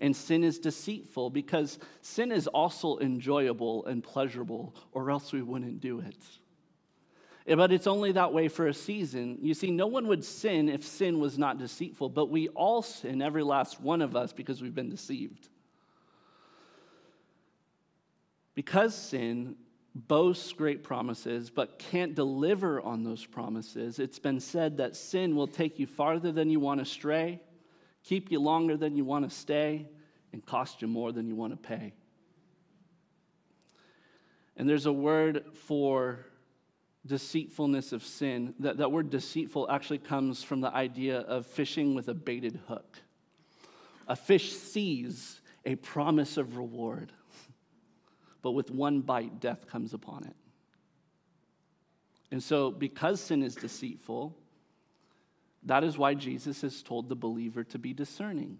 And 0.00 0.16
sin 0.16 0.42
is 0.42 0.58
deceitful 0.58 1.28
because 1.28 1.78
sin 2.00 2.32
is 2.32 2.46
also 2.46 2.98
enjoyable 2.98 3.84
and 3.84 4.02
pleasurable, 4.02 4.74
or 4.92 5.10
else 5.10 5.32
we 5.32 5.42
wouldn't 5.42 5.80
do 5.80 6.00
it. 6.00 6.16
But 7.46 7.72
it's 7.72 7.86
only 7.86 8.12
that 8.12 8.32
way 8.32 8.48
for 8.48 8.68
a 8.68 8.74
season. 8.74 9.38
You 9.42 9.52
see, 9.52 9.70
no 9.70 9.86
one 9.86 10.06
would 10.06 10.24
sin 10.24 10.70
if 10.70 10.84
sin 10.84 11.20
was 11.20 11.38
not 11.38 11.58
deceitful, 11.58 12.08
but 12.08 12.30
we 12.30 12.48
all 12.48 12.80
sin, 12.80 13.20
every 13.20 13.42
last 13.42 13.80
one 13.80 14.00
of 14.00 14.16
us, 14.16 14.32
because 14.32 14.62
we've 14.62 14.74
been 14.74 14.88
deceived. 14.88 15.48
Because 18.54 18.94
sin 18.94 19.56
boasts 19.94 20.52
great 20.52 20.82
promises 20.82 21.50
but 21.50 21.78
can't 21.78 22.14
deliver 22.14 22.80
on 22.80 23.02
those 23.02 23.24
promises, 23.24 23.98
it's 23.98 24.18
been 24.18 24.40
said 24.40 24.76
that 24.76 24.96
sin 24.96 25.34
will 25.34 25.46
take 25.46 25.78
you 25.78 25.86
farther 25.86 26.32
than 26.32 26.50
you 26.50 26.60
want 26.60 26.80
to 26.80 26.86
stray, 26.86 27.40
keep 28.04 28.30
you 28.30 28.40
longer 28.40 28.76
than 28.76 28.96
you 28.96 29.04
want 29.04 29.28
to 29.28 29.34
stay, 29.34 29.88
and 30.32 30.44
cost 30.46 30.80
you 30.80 30.88
more 30.88 31.12
than 31.12 31.26
you 31.26 31.34
want 31.34 31.52
to 31.52 31.56
pay. 31.56 31.92
And 34.56 34.68
there's 34.68 34.86
a 34.86 34.92
word 34.92 35.44
for 35.54 36.26
deceitfulness 37.06 37.92
of 37.92 38.04
sin. 38.04 38.54
That, 38.60 38.76
that 38.76 38.92
word 38.92 39.10
deceitful 39.10 39.70
actually 39.70 39.98
comes 39.98 40.42
from 40.42 40.60
the 40.60 40.72
idea 40.72 41.20
of 41.20 41.46
fishing 41.46 41.94
with 41.94 42.08
a 42.08 42.14
baited 42.14 42.60
hook. 42.68 42.98
A 44.06 44.14
fish 44.14 44.52
sees 44.52 45.40
a 45.64 45.76
promise 45.76 46.36
of 46.36 46.56
reward 46.56 47.12
but 48.42 48.52
with 48.52 48.70
one 48.70 49.00
bite, 49.00 49.40
death 49.40 49.66
comes 49.66 49.94
upon 49.94 50.24
it. 50.24 50.36
And 52.30 52.42
so, 52.42 52.70
because 52.70 53.20
sin 53.20 53.42
is 53.42 53.54
deceitful, 53.54 54.36
that 55.64 55.84
is 55.84 55.98
why 55.98 56.14
Jesus 56.14 56.62
has 56.62 56.82
told 56.82 57.08
the 57.08 57.16
believer 57.16 57.64
to 57.64 57.78
be 57.78 57.92
discerning. 57.92 58.58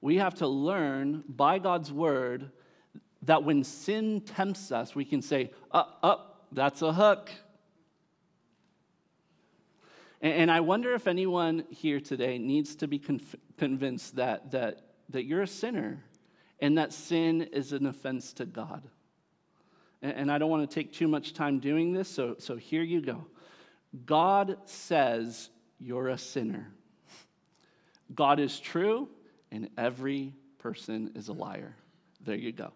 We 0.00 0.16
have 0.16 0.36
to 0.36 0.46
learn 0.46 1.24
by 1.28 1.58
God's 1.58 1.92
word 1.92 2.50
that 3.22 3.42
when 3.42 3.64
sin 3.64 4.20
tempts 4.20 4.70
us, 4.70 4.94
we 4.94 5.04
can 5.04 5.20
say, 5.20 5.50
up, 5.72 5.98
uh, 6.02 6.06
up, 6.06 6.20
uh, 6.20 6.24
that's 6.52 6.80
a 6.82 6.92
hook. 6.92 7.30
And 10.20 10.50
I 10.50 10.60
wonder 10.60 10.94
if 10.94 11.06
anyone 11.06 11.64
here 11.68 12.00
today 12.00 12.38
needs 12.38 12.74
to 12.76 12.88
be 12.88 13.00
convinced 13.56 14.16
that, 14.16 14.50
that, 14.50 14.80
that 15.10 15.24
you're 15.24 15.42
a 15.42 15.46
sinner 15.46 16.02
and 16.60 16.78
that 16.78 16.92
sin 16.92 17.42
is 17.42 17.72
an 17.72 17.86
offense 17.86 18.32
to 18.34 18.46
God. 18.46 18.82
And 20.00 20.30
I 20.30 20.38
don't 20.38 20.50
want 20.50 20.68
to 20.68 20.72
take 20.72 20.92
too 20.92 21.08
much 21.08 21.34
time 21.34 21.58
doing 21.58 21.92
this, 21.92 22.08
so, 22.08 22.36
so 22.38 22.56
here 22.56 22.82
you 22.82 23.00
go. 23.00 23.26
God 24.06 24.56
says 24.66 25.50
you're 25.80 26.08
a 26.08 26.18
sinner. 26.18 26.72
God 28.14 28.38
is 28.38 28.60
true, 28.60 29.08
and 29.50 29.68
every 29.76 30.34
person 30.58 31.12
is 31.14 31.28
a 31.28 31.32
liar. 31.32 31.74
There 32.20 32.36
you 32.36 32.52
go. 32.52 32.72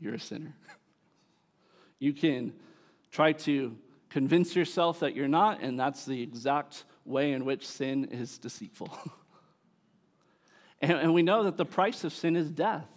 You're 0.00 0.14
a 0.14 0.20
sinner. 0.20 0.54
You 1.98 2.12
can 2.12 2.52
try 3.10 3.32
to 3.32 3.76
convince 4.10 4.54
yourself 4.56 5.00
that 5.00 5.14
you're 5.14 5.28
not, 5.28 5.60
and 5.60 5.78
that's 5.78 6.04
the 6.04 6.20
exact 6.20 6.84
way 7.04 7.32
in 7.32 7.44
which 7.44 7.66
sin 7.66 8.06
is 8.06 8.38
deceitful. 8.38 8.96
And, 10.82 10.92
and 10.92 11.14
we 11.14 11.22
know 11.22 11.44
that 11.44 11.56
the 11.56 11.64
price 11.64 12.04
of 12.04 12.12
sin 12.12 12.34
is 12.36 12.50
death, 12.50 12.88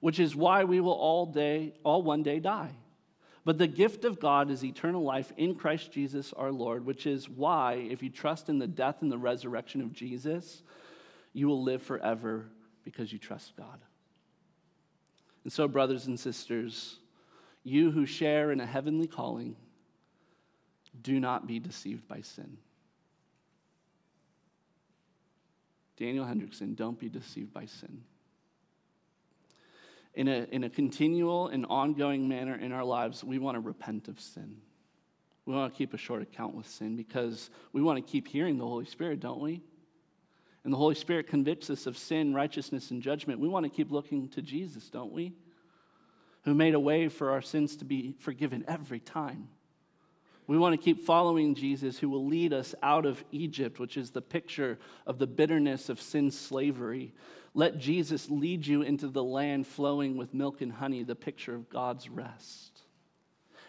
which 0.00 0.20
is 0.20 0.36
why 0.36 0.64
we 0.64 0.78
will 0.78 0.92
all 0.92 1.26
day, 1.26 1.72
all 1.82 2.02
one 2.02 2.22
day 2.22 2.38
die. 2.38 2.72
But 3.44 3.58
the 3.58 3.66
gift 3.66 4.04
of 4.04 4.20
God 4.20 4.50
is 4.50 4.64
eternal 4.64 5.02
life 5.02 5.32
in 5.36 5.56
Christ 5.56 5.90
Jesus 5.90 6.32
our 6.34 6.52
Lord, 6.52 6.84
which 6.84 7.06
is 7.06 7.28
why, 7.28 7.74
if 7.90 8.02
you 8.02 8.10
trust 8.10 8.48
in 8.48 8.58
the 8.58 8.68
death 8.68 8.96
and 9.00 9.10
the 9.10 9.18
resurrection 9.18 9.80
of 9.80 9.92
Jesus, 9.92 10.62
you 11.32 11.48
will 11.48 11.62
live 11.62 11.82
forever 11.82 12.46
because 12.84 13.12
you 13.12 13.18
trust 13.18 13.56
God. 13.56 13.80
And 15.42 15.52
so, 15.52 15.66
brothers 15.66 16.06
and 16.06 16.20
sisters, 16.20 16.98
you 17.64 17.90
who 17.90 18.06
share 18.06 18.52
in 18.52 18.60
a 18.60 18.66
heavenly 18.66 19.08
calling, 19.08 19.56
do 21.00 21.18
not 21.18 21.48
be 21.48 21.58
deceived 21.58 22.06
by 22.06 22.20
sin. 22.20 22.58
Daniel 26.02 26.24
Hendrickson, 26.24 26.74
don't 26.74 26.98
be 26.98 27.08
deceived 27.08 27.52
by 27.52 27.64
sin. 27.64 28.02
In 30.14 30.26
a, 30.26 30.48
in 30.50 30.64
a 30.64 30.68
continual 30.68 31.46
and 31.46 31.64
ongoing 31.66 32.28
manner 32.28 32.56
in 32.56 32.72
our 32.72 32.82
lives, 32.82 33.22
we 33.22 33.38
want 33.38 33.54
to 33.54 33.60
repent 33.60 34.08
of 34.08 34.18
sin. 34.18 34.56
We 35.46 35.54
want 35.54 35.72
to 35.72 35.78
keep 35.78 35.94
a 35.94 35.96
short 35.96 36.20
account 36.20 36.56
with 36.56 36.68
sin 36.68 36.96
because 36.96 37.50
we 37.72 37.82
want 37.82 38.04
to 38.04 38.12
keep 38.12 38.26
hearing 38.26 38.58
the 38.58 38.66
Holy 38.66 38.84
Spirit, 38.84 39.20
don't 39.20 39.40
we? 39.40 39.62
And 40.64 40.72
the 40.72 40.76
Holy 40.76 40.96
Spirit 40.96 41.28
convicts 41.28 41.70
us 41.70 41.86
of 41.86 41.96
sin, 41.96 42.34
righteousness, 42.34 42.90
and 42.90 43.00
judgment. 43.00 43.38
We 43.38 43.48
want 43.48 43.64
to 43.64 43.70
keep 43.70 43.92
looking 43.92 44.28
to 44.30 44.42
Jesus, 44.42 44.90
don't 44.90 45.12
we? 45.12 45.34
Who 46.46 46.52
made 46.52 46.74
a 46.74 46.80
way 46.80 47.06
for 47.06 47.30
our 47.30 47.42
sins 47.42 47.76
to 47.76 47.84
be 47.84 48.16
forgiven 48.18 48.64
every 48.66 48.98
time. 48.98 49.50
We 50.46 50.58
want 50.58 50.72
to 50.72 50.84
keep 50.84 51.06
following 51.06 51.54
Jesus, 51.54 51.98
who 51.98 52.08
will 52.08 52.26
lead 52.26 52.52
us 52.52 52.74
out 52.82 53.06
of 53.06 53.22
Egypt, 53.30 53.78
which 53.78 53.96
is 53.96 54.10
the 54.10 54.22
picture 54.22 54.78
of 55.06 55.18
the 55.18 55.26
bitterness 55.26 55.88
of 55.88 56.00
sin 56.00 56.30
slavery. 56.30 57.14
Let 57.54 57.78
Jesus 57.78 58.28
lead 58.28 58.66
you 58.66 58.82
into 58.82 59.08
the 59.08 59.22
land 59.22 59.66
flowing 59.66 60.16
with 60.16 60.34
milk 60.34 60.60
and 60.60 60.72
honey, 60.72 61.04
the 61.04 61.14
picture 61.14 61.54
of 61.54 61.68
God's 61.68 62.08
rest. 62.08 62.82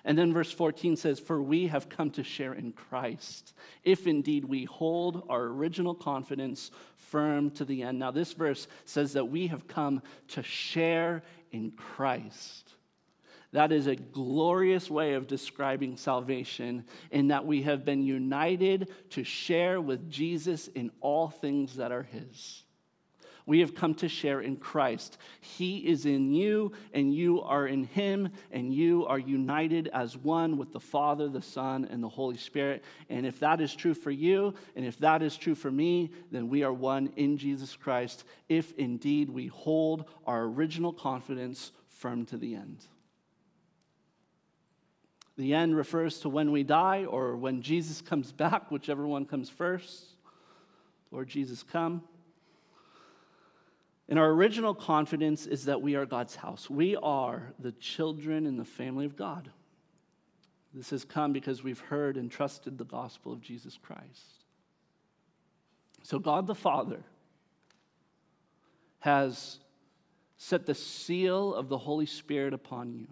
And 0.05 0.17
then 0.17 0.33
verse 0.33 0.51
14 0.51 0.97
says, 0.97 1.19
For 1.19 1.41
we 1.41 1.67
have 1.67 1.89
come 1.89 2.09
to 2.11 2.23
share 2.23 2.53
in 2.53 2.73
Christ, 2.73 3.53
if 3.83 4.05
indeed 4.05 4.45
we 4.45 4.65
hold 4.65 5.25
our 5.29 5.43
original 5.43 5.95
confidence 5.95 6.71
firm 6.95 7.51
to 7.51 7.65
the 7.65 7.83
end. 7.83 7.99
Now, 7.99 8.11
this 8.11 8.33
verse 8.33 8.67
says 8.85 9.13
that 9.13 9.25
we 9.25 9.47
have 9.47 9.67
come 9.67 10.01
to 10.29 10.43
share 10.43 11.23
in 11.51 11.71
Christ. 11.71 12.72
That 13.53 13.71
is 13.71 13.87
a 13.87 13.95
glorious 13.95 14.89
way 14.89 15.13
of 15.13 15.27
describing 15.27 15.95
salvation, 15.95 16.85
in 17.11 17.27
that 17.29 17.45
we 17.45 17.61
have 17.61 17.85
been 17.85 18.03
united 18.03 18.89
to 19.11 19.23
share 19.23 19.79
with 19.79 20.09
Jesus 20.09 20.67
in 20.67 20.91
all 21.01 21.29
things 21.29 21.75
that 21.75 21.91
are 21.91 22.03
His. 22.03 22.63
We 23.45 23.59
have 23.59 23.75
come 23.75 23.93
to 23.95 24.07
share 24.07 24.39
in 24.39 24.55
Christ. 24.55 25.17
He 25.41 25.79
is 25.79 26.05
in 26.05 26.33
you, 26.33 26.71
and 26.93 27.13
you 27.13 27.41
are 27.41 27.67
in 27.67 27.83
Him, 27.83 28.29
and 28.51 28.73
you 28.73 29.05
are 29.05 29.19
united 29.19 29.89
as 29.89 30.17
one 30.17 30.57
with 30.57 30.71
the 30.71 30.79
Father, 30.79 31.27
the 31.27 31.41
Son, 31.41 31.85
and 31.91 32.01
the 32.01 32.09
Holy 32.09 32.37
Spirit. 32.37 32.83
And 33.09 33.25
if 33.25 33.39
that 33.41 33.61
is 33.61 33.75
true 33.75 33.93
for 33.93 34.11
you, 34.11 34.53
and 34.75 34.85
if 34.85 34.97
that 34.99 35.21
is 35.21 35.37
true 35.37 35.55
for 35.55 35.69
me, 35.69 36.11
then 36.31 36.49
we 36.49 36.63
are 36.63 36.73
one 36.73 37.11
in 37.17 37.37
Jesus 37.37 37.75
Christ, 37.75 38.23
if 38.49 38.73
indeed 38.77 39.29
we 39.29 39.47
hold 39.47 40.05
our 40.25 40.43
original 40.43 40.93
confidence 40.93 41.71
firm 41.89 42.25
to 42.27 42.37
the 42.37 42.55
end. 42.55 42.85
The 45.37 45.53
end 45.53 45.75
refers 45.75 46.19
to 46.19 46.29
when 46.29 46.51
we 46.51 46.63
die 46.63 47.05
or 47.05 47.35
when 47.35 47.61
Jesus 47.61 48.01
comes 48.01 48.31
back, 48.31 48.69
whichever 48.71 49.07
one 49.07 49.25
comes 49.25 49.49
first. 49.49 50.05
Lord 51.11 51.27
Jesus, 51.27 51.63
come. 51.63 52.03
And 54.09 54.19
our 54.19 54.29
original 54.29 54.75
confidence 54.75 55.45
is 55.45 55.65
that 55.65 55.81
we 55.81 55.95
are 55.95 56.05
God's 56.05 56.35
house. 56.35 56.69
We 56.69 56.95
are 56.97 57.53
the 57.59 57.71
children 57.73 58.45
in 58.45 58.57
the 58.57 58.65
family 58.65 59.05
of 59.05 59.15
God. 59.15 59.49
This 60.73 60.89
has 60.89 61.05
come 61.05 61.33
because 61.33 61.63
we've 61.63 61.79
heard 61.79 62.17
and 62.17 62.29
trusted 62.29 62.77
the 62.77 62.85
gospel 62.85 63.31
of 63.31 63.41
Jesus 63.41 63.77
Christ. 63.81 64.43
So, 66.01 66.19
God 66.19 66.47
the 66.47 66.55
Father 66.55 67.03
has 68.99 69.59
set 70.37 70.65
the 70.65 70.75
seal 70.75 71.53
of 71.53 71.69
the 71.69 71.77
Holy 71.77 72.05
Spirit 72.05 72.53
upon 72.53 72.93
you. 72.93 73.07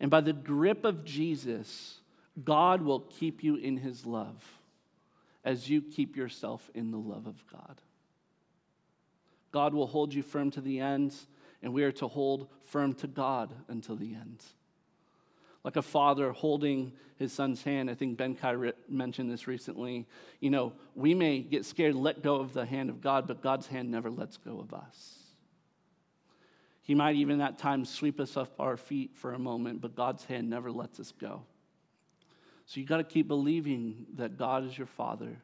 And 0.00 0.10
by 0.10 0.20
the 0.20 0.32
grip 0.32 0.84
of 0.84 1.04
Jesus, 1.04 2.00
God 2.44 2.82
will 2.82 3.00
keep 3.00 3.42
you 3.42 3.56
in 3.56 3.78
his 3.78 4.04
love 4.04 4.44
as 5.44 5.70
you 5.70 5.80
keep 5.80 6.16
yourself 6.16 6.70
in 6.74 6.90
the 6.90 6.98
love 6.98 7.26
of 7.26 7.42
God. 7.50 7.80
God 9.52 9.72
will 9.72 9.86
hold 9.86 10.12
you 10.12 10.22
firm 10.22 10.50
to 10.50 10.60
the 10.60 10.80
end, 10.80 11.14
and 11.62 11.72
we 11.72 11.84
are 11.84 11.92
to 11.92 12.08
hold 12.08 12.48
firm 12.64 12.92
to 12.94 13.06
God 13.06 13.54
until 13.68 13.96
the 13.96 14.14
end. 14.14 14.42
Like 15.64 15.76
a 15.76 15.82
father 15.82 16.32
holding 16.32 16.92
his 17.16 17.32
son's 17.32 17.62
hand. 17.62 17.90
I 17.90 17.94
think 17.94 18.18
Ben 18.18 18.34
Kai 18.34 18.72
mentioned 18.88 19.30
this 19.30 19.46
recently. 19.46 20.06
You 20.40 20.50
know, 20.50 20.72
we 20.94 21.14
may 21.14 21.40
get 21.40 21.64
scared, 21.64 21.94
let 21.94 22.22
go 22.22 22.36
of 22.36 22.52
the 22.52 22.66
hand 22.66 22.90
of 22.90 23.00
God, 23.00 23.26
but 23.26 23.42
God's 23.42 23.66
hand 23.66 23.90
never 23.90 24.10
lets 24.10 24.36
go 24.36 24.60
of 24.60 24.74
us. 24.74 25.25
He 26.86 26.94
might 26.94 27.16
even 27.16 27.40
at 27.40 27.58
times 27.58 27.90
sweep 27.90 28.20
us 28.20 28.36
off 28.36 28.48
our 28.60 28.76
feet 28.76 29.16
for 29.16 29.32
a 29.32 29.38
moment, 29.40 29.80
but 29.80 29.96
God's 29.96 30.24
hand 30.24 30.48
never 30.48 30.70
lets 30.70 31.00
us 31.00 31.12
go. 31.18 31.42
So 32.64 32.78
you 32.78 32.86
got 32.86 32.98
to 32.98 33.04
keep 33.04 33.26
believing 33.26 34.06
that 34.14 34.38
God 34.38 34.64
is 34.64 34.78
your 34.78 34.86
Father, 34.86 35.36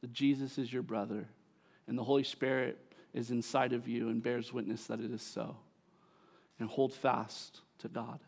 that 0.00 0.14
Jesus 0.14 0.56
is 0.56 0.72
your 0.72 0.82
brother, 0.82 1.28
and 1.86 1.98
the 1.98 2.02
Holy 2.02 2.24
Spirit 2.24 2.78
is 3.12 3.30
inside 3.30 3.74
of 3.74 3.86
you 3.86 4.08
and 4.08 4.22
bears 4.22 4.50
witness 4.50 4.86
that 4.86 4.98
it 4.98 5.12
is 5.12 5.20
so. 5.20 5.56
And 6.58 6.70
hold 6.70 6.94
fast 6.94 7.60
to 7.80 7.88
God. 7.88 8.20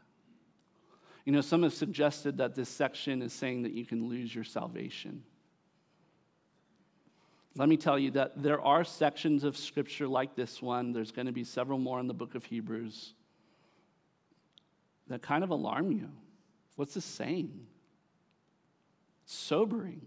You 1.25 1.33
know, 1.33 1.41
some 1.41 1.63
have 1.63 1.73
suggested 1.73 2.37
that 2.37 2.55
this 2.55 2.69
section 2.69 3.23
is 3.23 3.33
saying 3.33 3.63
that 3.63 3.73
you 3.73 3.87
can 3.87 4.07
lose 4.07 4.35
your 4.35 4.45
salvation. 4.45 5.23
Let 7.57 7.69
me 7.69 7.77
tell 7.77 7.99
you 7.99 8.11
that 8.13 8.43
there 8.43 8.61
are 8.61 8.83
sections 8.83 9.45
of 9.45 9.57
scripture 9.57 10.09
like 10.09 10.35
this 10.35 10.61
one, 10.61 10.93
there's 10.93 11.13
going 11.13 11.27
to 11.27 11.33
be 11.33 11.45
several 11.45 11.79
more 11.79 12.01
in 12.01 12.09
the 12.09 12.15
book 12.15 12.35
of 12.35 12.45
Hebrews, 12.45 13.15
that 15.07 15.23
kind 15.23 15.45
of 15.45 15.51
alarm 15.51 15.93
you. 15.93 16.11
What's 16.77 16.95
this 16.95 17.05
saying? 17.05 17.67
It's 19.23 19.35
sobering. 19.35 20.03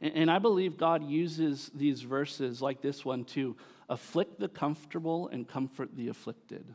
And 0.00 0.30
I 0.30 0.40
believe 0.40 0.76
God 0.76 1.08
uses 1.08 1.70
these 1.74 2.02
verses 2.02 2.60
like 2.60 2.82
this 2.82 3.04
one 3.04 3.24
to 3.26 3.56
afflict 3.88 4.40
the 4.40 4.48
comfortable 4.48 5.28
and 5.28 5.46
comfort 5.46 5.90
the 5.94 6.08
afflicted. 6.08 6.74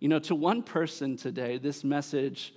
You 0.00 0.08
know, 0.08 0.18
to 0.18 0.34
one 0.34 0.64
person 0.64 1.16
today, 1.16 1.58
this 1.58 1.84
message 1.84 2.52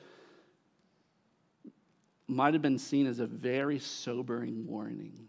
might 2.28 2.54
have 2.54 2.64
been 2.64 2.80
seen 2.80 3.06
as 3.06 3.20
a 3.20 3.28
very 3.28 3.78
sobering 3.78 4.66
warning. 4.66 5.28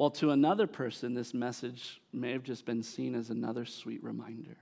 While 0.00 0.12
to 0.12 0.30
another 0.30 0.66
person, 0.66 1.12
this 1.12 1.34
message 1.34 2.00
may 2.10 2.32
have 2.32 2.42
just 2.42 2.64
been 2.64 2.82
seen 2.82 3.14
as 3.14 3.28
another 3.28 3.66
sweet 3.66 4.02
reminder. 4.02 4.56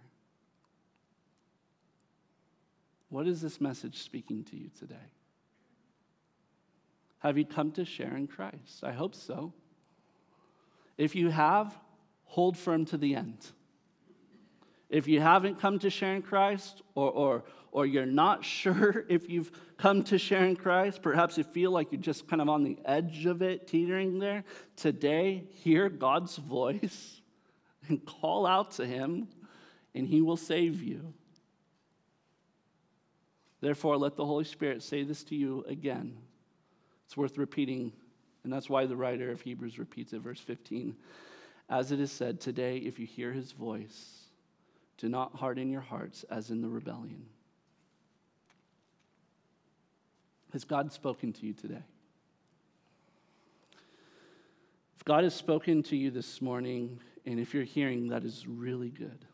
What 3.08 3.28
is 3.28 3.40
this 3.40 3.60
message 3.60 4.02
speaking 4.02 4.42
to 4.50 4.56
you 4.56 4.68
today? 4.76 4.96
Have 7.20 7.38
you 7.38 7.44
come 7.44 7.70
to 7.70 7.84
share 7.84 8.16
in 8.16 8.26
Christ? 8.26 8.82
I 8.82 8.90
hope 8.90 9.14
so. 9.14 9.52
If 10.96 11.14
you 11.14 11.28
have, 11.28 11.72
hold 12.24 12.58
firm 12.58 12.84
to 12.86 12.96
the 12.96 13.14
end. 13.14 13.46
If 14.90 15.06
you 15.06 15.20
haven't 15.20 15.60
come 15.60 15.78
to 15.80 15.90
share 15.90 16.14
in 16.14 16.22
Christ, 16.22 16.82
or, 16.94 17.10
or, 17.10 17.44
or 17.72 17.86
you're 17.86 18.06
not 18.06 18.44
sure 18.44 19.04
if 19.08 19.28
you've 19.28 19.50
come 19.76 20.02
to 20.04 20.18
share 20.18 20.44
in 20.44 20.56
Christ, 20.56 21.02
perhaps 21.02 21.36
you 21.36 21.44
feel 21.44 21.70
like 21.70 21.92
you're 21.92 22.00
just 22.00 22.28
kind 22.28 22.40
of 22.40 22.48
on 22.48 22.64
the 22.64 22.78
edge 22.84 23.26
of 23.26 23.42
it, 23.42 23.66
teetering 23.66 24.18
there, 24.18 24.44
today, 24.76 25.44
hear 25.50 25.88
God's 25.88 26.36
voice 26.36 27.20
and 27.88 28.04
call 28.04 28.46
out 28.46 28.72
to 28.72 28.86
Him, 28.86 29.28
and 29.94 30.06
He 30.06 30.20
will 30.22 30.36
save 30.36 30.82
you. 30.82 31.12
Therefore, 33.60 33.96
let 33.96 34.16
the 34.16 34.24
Holy 34.24 34.44
Spirit 34.44 34.82
say 34.82 35.02
this 35.02 35.24
to 35.24 35.34
you 35.34 35.64
again. 35.68 36.16
It's 37.06 37.16
worth 37.16 37.38
repeating, 37.38 37.92
and 38.44 38.52
that's 38.52 38.70
why 38.70 38.86
the 38.86 38.96
writer 38.96 39.30
of 39.30 39.40
Hebrews 39.40 39.78
repeats 39.78 40.12
it, 40.12 40.20
verse 40.20 40.40
15. 40.40 40.94
As 41.68 41.90
it 41.90 42.00
is 42.00 42.12
said, 42.12 42.40
today, 42.40 42.78
if 42.78 42.98
you 42.98 43.06
hear 43.06 43.32
His 43.32 43.52
voice, 43.52 44.17
do 44.98 45.08
not 45.08 45.36
harden 45.36 45.70
your 45.70 45.80
hearts 45.80 46.24
as 46.28 46.50
in 46.50 46.60
the 46.60 46.68
rebellion. 46.68 47.24
Has 50.52 50.64
God 50.64 50.92
spoken 50.92 51.32
to 51.34 51.46
you 51.46 51.52
today? 51.52 51.82
If 54.96 55.04
God 55.04 55.24
has 55.24 55.34
spoken 55.34 55.82
to 55.84 55.96
you 55.96 56.10
this 56.10 56.42
morning, 56.42 57.00
and 57.24 57.38
if 57.38 57.54
you're 57.54 57.64
hearing, 57.64 58.08
that 58.08 58.24
is 58.24 58.46
really 58.46 58.90
good. 58.90 59.24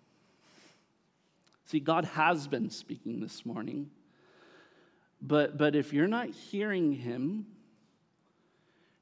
See, 1.67 1.81
God 1.81 2.05
has 2.05 2.47
been 2.47 2.69
speaking 2.69 3.21
this 3.21 3.47
morning, 3.47 3.91
but, 5.23 5.57
but 5.57 5.75
if 5.75 5.95
you're 5.95 6.07
not 6.07 6.29
hearing 6.29 6.93
Him, 6.93 7.47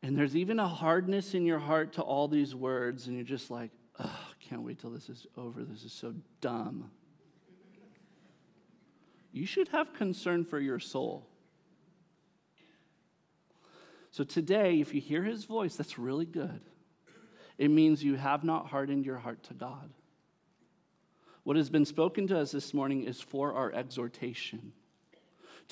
and 0.03 0.17
there's 0.17 0.37
even 0.37 0.61
a 0.61 0.69
hardness 0.69 1.35
in 1.35 1.45
your 1.45 1.59
heart 1.59 1.95
to 1.95 2.03
all 2.03 2.29
these 2.29 2.55
words, 2.55 3.09
and 3.09 3.17
you're 3.17 3.25
just 3.25 3.51
like, 3.51 3.71
can't 4.53 4.64
wait 4.64 4.78
till 4.78 4.90
this 4.90 5.09
is 5.09 5.26
over. 5.38 5.64
This 5.64 5.82
is 5.82 5.94
so 5.94 6.12
dumb. 6.42 6.90
You 9.32 9.46
should 9.46 9.68
have 9.68 9.94
concern 9.94 10.44
for 10.44 10.61
your 10.61 10.78
soul. 10.78 11.26
So 14.11 14.24
today, 14.24 14.78
if 14.78 14.92
you 14.92 15.00
hear 15.00 15.22
his 15.22 15.46
voice, 15.46 15.76
that's 15.76 15.98
really 15.98 16.26
good. 16.26 16.61
It 17.57 17.70
means 17.70 18.05
you 18.05 18.16
have 18.16 18.44
not 18.44 18.66
hardened 18.66 19.07
your 19.07 19.16
heart 19.16 19.42
to 19.44 19.55
God. 19.55 19.88
What 21.44 21.57
has 21.57 21.70
been 21.70 21.86
spoken 21.86 22.26
to 22.26 22.38
us 22.38 22.53
this 22.53 22.74
morning 22.74 23.05
is 23.05 23.22
for 23.22 23.55
our 23.55 23.72
exhortation 23.72 24.74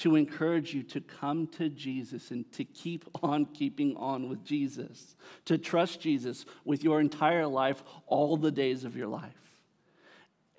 to 0.01 0.17
encourage 0.17 0.73
you 0.73 0.83
to 0.83 1.01
come 1.01 1.47
to 1.47 1.69
Jesus 1.69 2.31
and 2.31 2.51
to 2.53 2.65
keep 2.65 3.05
on 3.23 3.45
keeping 3.45 3.97
on 3.97 4.31
with 4.31 4.43
Jesus, 4.45 5.15
to 5.45 5.59
trust 5.59 6.01
Jesus 6.01 6.47
with 6.65 6.83
your 6.83 7.01
entire 7.01 7.47
life, 7.47 7.83
all 8.07 8.39
the 8.39 8.51
days 8.51 8.85
of 8.85 8.97
your 8.97 9.09
life. 9.09 9.35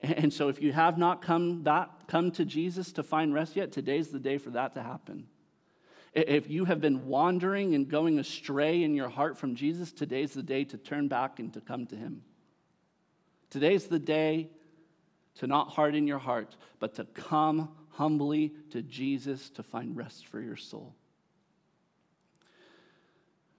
And 0.04 0.32
so, 0.34 0.48
if 0.48 0.62
you 0.62 0.72
have 0.74 0.98
not 0.98 1.22
come, 1.22 1.64
that, 1.64 1.90
come 2.08 2.32
to 2.32 2.46
Jesus 2.46 2.92
to 2.94 3.04
find 3.04 3.34
rest 3.34 3.56
yet, 3.56 3.72
today's 3.72 4.10
the 4.10 4.20
day 4.20 4.38
for 4.38 4.52
that 4.52 4.74
to 4.76 4.82
happen. 4.82 5.28
If 6.14 6.50
you 6.50 6.66
have 6.66 6.82
been 6.82 7.06
wandering 7.08 7.74
and 7.74 7.88
going 7.88 8.20
astray 8.20 8.84
in 8.84 8.96
your 8.96 9.10
heart 9.10 9.38
from 9.38 9.56
Jesus, 9.56 9.92
today's 9.92 10.34
the 10.34 10.44
day 10.44 10.66
to 10.66 10.78
turn 10.78 11.08
back 11.08 11.40
and 11.40 11.54
to 11.54 11.62
come 11.62 11.86
to 11.88 11.96
Him. 11.96 12.24
Today's 13.50 13.88
the 13.88 14.00
day 14.00 14.50
to 15.36 15.48
not 15.48 15.70
harden 15.70 16.08
your 16.08 16.20
heart, 16.20 16.56
but 16.80 16.96
to 16.96 17.06
come 17.06 17.70
humbly 17.92 18.54
to 18.72 18.82
Jesus 18.82 19.50
to 19.52 19.64
find 19.64 19.96
rest 19.96 20.28
for 20.28 20.42
your 20.42 20.56
soul. 20.56 20.96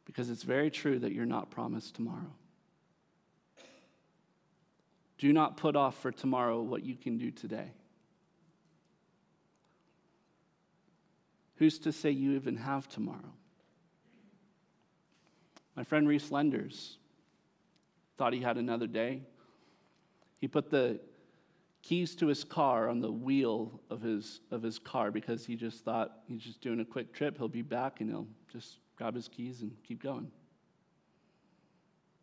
Because 0.04 0.30
it's 0.30 0.42
very 0.42 0.70
true 0.70 0.98
that 0.98 1.12
you're 1.12 1.26
not 1.26 1.50
promised 1.50 1.94
tomorrow. 1.94 2.32
Do 5.18 5.32
not 5.32 5.56
put 5.56 5.76
off 5.76 5.96
for 5.98 6.10
tomorrow 6.10 6.60
what 6.60 6.84
you 6.84 6.96
can 6.96 7.18
do 7.18 7.30
today. 7.30 7.70
Who's 11.56 11.78
to 11.80 11.92
say 11.92 12.10
you 12.10 12.32
even 12.32 12.56
have 12.56 12.88
tomorrow? 12.88 13.32
My 15.76 15.84
friend 15.84 16.08
Reese 16.08 16.30
Lenders 16.32 16.98
thought 18.18 18.32
he 18.32 18.40
had 18.40 18.58
another 18.58 18.86
day. 18.88 19.22
He 20.40 20.48
put 20.48 20.70
the 20.70 20.98
keys 21.82 22.14
to 22.16 22.28
his 22.28 22.44
car 22.44 22.88
on 22.88 23.00
the 23.00 23.10
wheel 23.10 23.80
of 23.90 24.00
his, 24.00 24.40
of 24.50 24.62
his 24.62 24.78
car 24.78 25.10
because 25.10 25.44
he 25.44 25.56
just 25.56 25.84
thought 25.84 26.12
he's 26.26 26.42
just 26.42 26.60
doing 26.60 26.80
a 26.80 26.84
quick 26.84 27.12
trip. 27.12 27.36
He'll 27.36 27.48
be 27.48 27.62
back 27.62 28.00
and 28.00 28.08
he'll 28.08 28.28
just 28.50 28.78
grab 28.96 29.14
his 29.14 29.28
keys 29.28 29.62
and 29.62 29.72
keep 29.82 30.02
going. 30.02 30.30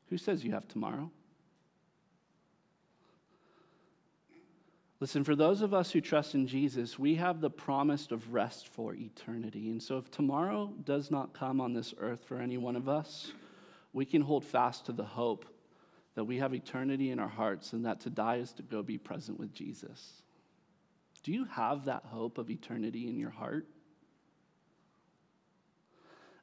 Who 0.07 0.18
says 0.18 0.43
you 0.43 0.51
have 0.51 0.68
tomorrow? 0.68 1.12
Listen, 5.01 5.24
for 5.24 5.36
those 5.36 5.62
of 5.62 5.74
us 5.74 5.91
who 5.91 6.01
trust 6.01 6.36
in 6.36 6.45
Jesus, 6.45 6.99
we 6.99 7.16
have 7.16 7.39
the 7.39 7.49
promise 7.49 8.07
of 8.12 8.34
rest 8.34 8.68
for 8.68 8.93
eternity. 8.95 9.70
And 9.70 9.82
so 9.82 9.97
if 9.97 10.12
tomorrow 10.12 10.74
does 10.84 11.10
not 11.10 11.34
come 11.34 11.62
on 11.62 11.74
this 11.74 11.93
earth 11.99 12.24
for 12.26 12.39
any 12.39 12.57
one 12.57 12.76
of 12.76 12.89
us, 12.89 13.32
we 13.93 14.05
can 14.05 14.22
hold 14.22 14.43
fast 14.43 14.86
to 14.88 14.91
the 14.91 15.05
hope 15.05 15.45
that 16.16 16.26
we 16.26 16.38
have 16.38 16.53
eternity 16.53 17.12
in 17.12 17.20
our 17.20 17.28
hearts 17.28 17.74
and 17.74 17.86
that 17.86 18.01
to 18.01 18.10
die 18.10 18.38
is 18.38 18.51
to 18.53 18.64
go 18.64 18.84
be 18.84 18.97
present 18.97 19.39
with 19.39 19.53
Jesus. 19.53 20.24
Do 21.24 21.32
you 21.32 21.45
have 21.45 21.86
that 21.86 22.03
hope 22.05 22.38
of 22.38 22.49
eternity 22.49 23.07
in 23.07 23.18
your 23.18 23.30
heart? 23.30 23.66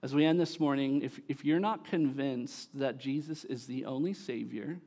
As 0.03 0.15
we 0.15 0.25
end 0.25 0.39
this 0.39 0.61
morning, 0.61 1.03
if, 1.03 1.19
if 1.29 1.45
you're 1.45 1.59
not 1.59 1.85
convinced 1.85 2.79
that 2.79 2.99
Jesus 2.99 3.45
is 3.45 3.67
the 3.67 3.87
only 3.87 4.13
Savior, 4.13 4.79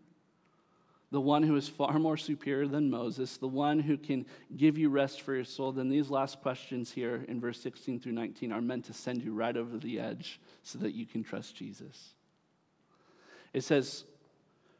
the 1.12 1.20
one 1.20 1.42
who 1.42 1.56
is 1.56 1.68
far 1.68 1.98
more 1.98 2.18
superior 2.18 2.68
than 2.68 2.90
Moses, 2.90 3.38
the 3.38 3.48
one 3.48 3.80
who 3.80 3.98
can 3.98 4.26
give 4.56 4.78
you 4.78 4.90
rest 4.90 5.22
for 5.22 5.34
your 5.34 5.44
soul, 5.44 5.72
then 5.72 5.90
these 5.90 6.10
last 6.10 6.42
questions 6.42 6.92
here 6.92 7.26
in 7.28 7.42
verse 7.42 7.60
16 7.62 8.00
through 8.00 8.12
19 8.12 8.52
are 8.52 8.62
meant 8.62 8.86
to 8.86 8.94
send 8.94 9.24
you 9.24 9.34
right 9.34 9.58
over 9.58 9.78
the 9.78 10.00
edge 10.00 10.40
so 10.62 10.78
that 10.80 10.94
you 10.94 11.08
can 11.08 11.24
trust 11.24 11.56
Jesus. 11.56 12.14
It 13.54 13.64
says, 13.64 14.04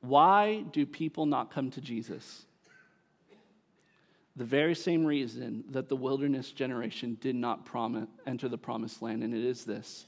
Why 0.00 0.62
do 0.62 0.86
people 0.86 1.26
not 1.26 1.52
come 1.52 1.70
to 1.72 1.80
Jesus? 1.80 2.44
The 4.36 4.44
very 4.44 4.74
same 4.76 5.04
reason 5.04 5.64
that 5.70 5.88
the 5.88 5.96
wilderness 5.96 6.52
generation 6.52 7.18
did 7.20 7.34
not 7.34 7.68
enter 8.24 8.48
the 8.48 8.56
promised 8.56 9.02
land, 9.02 9.24
and 9.24 9.34
it 9.34 9.44
is 9.44 9.64
this. 9.64 10.06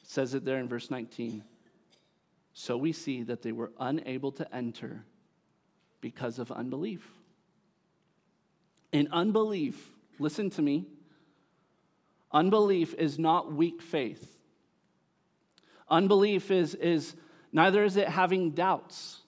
It 0.00 0.08
says 0.08 0.34
it 0.34 0.44
there 0.44 0.58
in 0.58 0.68
verse 0.68 0.90
19. 0.90 1.42
So 2.52 2.76
we 2.76 2.92
see 2.92 3.24
that 3.24 3.42
they 3.42 3.50
were 3.50 3.72
unable 3.80 4.30
to 4.32 4.54
enter 4.54 5.04
because 6.00 6.38
of 6.38 6.52
unbelief. 6.52 7.04
In 8.92 9.08
unbelief, 9.10 9.90
listen 10.20 10.50
to 10.50 10.62
me, 10.62 10.86
unbelief 12.30 12.94
is 12.94 13.18
not 13.18 13.52
weak 13.52 13.82
faith. 13.82 14.38
Unbelief 15.88 16.52
is, 16.52 16.76
is 16.76 17.16
neither 17.52 17.82
is 17.82 17.96
it 17.96 18.08
having 18.08 18.52
doubts. 18.52 19.22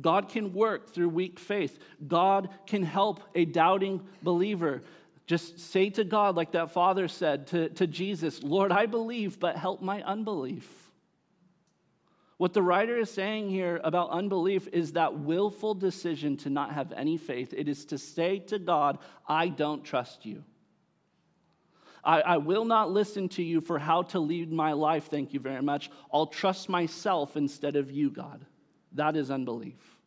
God 0.00 0.28
can 0.28 0.52
work 0.52 0.90
through 0.90 1.10
weak 1.10 1.38
faith. 1.38 1.78
God 2.06 2.48
can 2.66 2.82
help 2.82 3.20
a 3.34 3.44
doubting 3.44 4.00
believer. 4.22 4.82
Just 5.26 5.60
say 5.60 5.90
to 5.90 6.04
God, 6.04 6.34
like 6.34 6.52
that 6.52 6.72
father 6.72 7.08
said 7.08 7.46
to, 7.48 7.68
to 7.70 7.86
Jesus, 7.86 8.42
Lord, 8.42 8.72
I 8.72 8.86
believe, 8.86 9.38
but 9.38 9.56
help 9.56 9.82
my 9.82 10.02
unbelief. 10.02 10.66
What 12.38 12.54
the 12.54 12.62
writer 12.62 12.96
is 12.98 13.10
saying 13.10 13.50
here 13.50 13.80
about 13.84 14.10
unbelief 14.10 14.66
is 14.72 14.92
that 14.92 15.18
willful 15.18 15.74
decision 15.74 16.36
to 16.38 16.50
not 16.50 16.72
have 16.72 16.92
any 16.92 17.16
faith. 17.16 17.54
It 17.56 17.68
is 17.68 17.84
to 17.86 17.98
say 17.98 18.40
to 18.40 18.58
God, 18.58 18.98
I 19.28 19.48
don't 19.48 19.84
trust 19.84 20.26
you. 20.26 20.42
I, 22.02 22.20
I, 22.20 22.36
will 22.38 22.64
not 22.64 22.90
listen 22.90 23.28
to 23.28 23.44
you 23.44 23.60
for 23.60 23.78
how 23.78 24.02
to 24.02 24.18
lead 24.18 24.50
my 24.50 24.72
life, 24.72 25.04
thank 25.08 25.32
you 25.32 25.38
very 25.38 25.62
much. 25.62 25.88
I'll 26.12 26.26
trust 26.26 26.68
myself 26.68 27.36
instead 27.36 27.76
of 27.76 27.92
you, 27.92 28.10
God. 28.10 28.44
That 28.94 29.16
is 29.16 29.30
unbelief. 29.30 29.98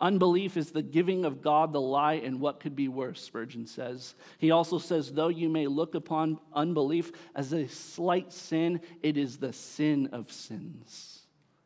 Unbelief 0.00 0.56
is 0.56 0.72
the 0.72 0.82
giving 0.82 1.24
of 1.24 1.42
God 1.42 1.72
the 1.72 1.80
lie, 1.80 2.14
and 2.14 2.40
what 2.40 2.58
could 2.58 2.74
be 2.74 2.88
worse, 2.88 3.22
Spurgeon 3.22 3.66
says. 3.66 4.16
He 4.38 4.50
also 4.50 4.78
says, 4.78 5.12
though 5.12 5.28
you 5.28 5.48
may 5.48 5.68
look 5.68 5.94
upon 5.94 6.40
unbelief 6.52 7.12
as 7.36 7.52
a 7.52 7.68
slight 7.68 8.32
sin, 8.32 8.80
it 9.02 9.16
is 9.16 9.36
the 9.36 9.52
sin 9.52 10.08
of 10.12 10.32
sins. 10.32 11.20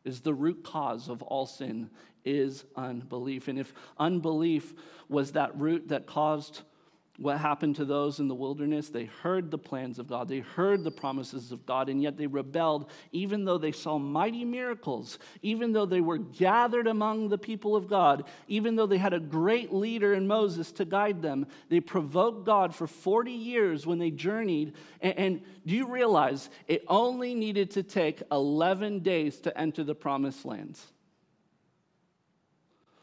Is 0.05 0.21
the 0.21 0.35
root 0.35 0.63
cause 0.63 1.09
of 1.09 1.23
all 1.23 1.47
sin 1.47 1.89
is 2.23 2.63
unbelief. 2.75 3.47
And 3.47 3.57
if 3.57 3.73
unbelief 3.97 4.73
was 5.09 5.31
that 5.31 5.57
root 5.57 5.87
that 5.87 6.05
caused 6.05 6.61
what 7.17 7.39
happened 7.39 7.75
to 7.77 7.85
those 7.85 8.19
in 8.19 8.27
the 8.27 8.35
wilderness? 8.35 8.89
They 8.89 9.05
heard 9.05 9.49
the 9.49 9.57
plans 9.57 9.97
of 9.97 10.07
God, 10.07 10.27
they 10.27 10.39
heard 10.39 10.83
the 10.83 10.91
promises 10.91 11.51
of 11.51 11.65
God, 11.65 11.89
and 11.89 12.01
yet 12.01 12.15
they 12.15 12.27
rebelled, 12.27 12.91
even 13.11 13.43
though 13.43 13.57
they 13.57 13.71
saw 13.71 13.97
mighty 13.97 14.45
miracles, 14.45 15.17
even 15.41 15.73
though 15.73 15.87
they 15.87 15.99
were 15.99 16.19
gathered 16.19 16.85
among 16.85 17.29
the 17.29 17.37
people 17.37 17.75
of 17.75 17.89
God, 17.89 18.25
even 18.47 18.75
though 18.75 18.85
they 18.85 18.99
had 18.99 19.13
a 19.13 19.19
great 19.19 19.73
leader 19.73 20.13
in 20.13 20.27
Moses 20.27 20.71
to 20.73 20.85
guide 20.85 21.23
them. 21.23 21.47
They 21.69 21.79
provoked 21.79 22.45
God 22.45 22.75
for 22.75 22.85
40 22.85 23.31
years 23.31 23.87
when 23.87 23.97
they 23.97 24.11
journeyed. 24.11 24.75
And, 25.01 25.17
and 25.17 25.41
do 25.65 25.75
you 25.75 25.87
realize 25.87 26.51
it 26.67 26.83
only 26.87 27.33
needed 27.33 27.71
to 27.71 27.83
take 27.83 28.21
11 28.31 28.99
days 28.99 29.39
to 29.41 29.57
enter 29.57 29.83
the 29.83 29.95
promised 29.95 30.45
lands? 30.45 30.85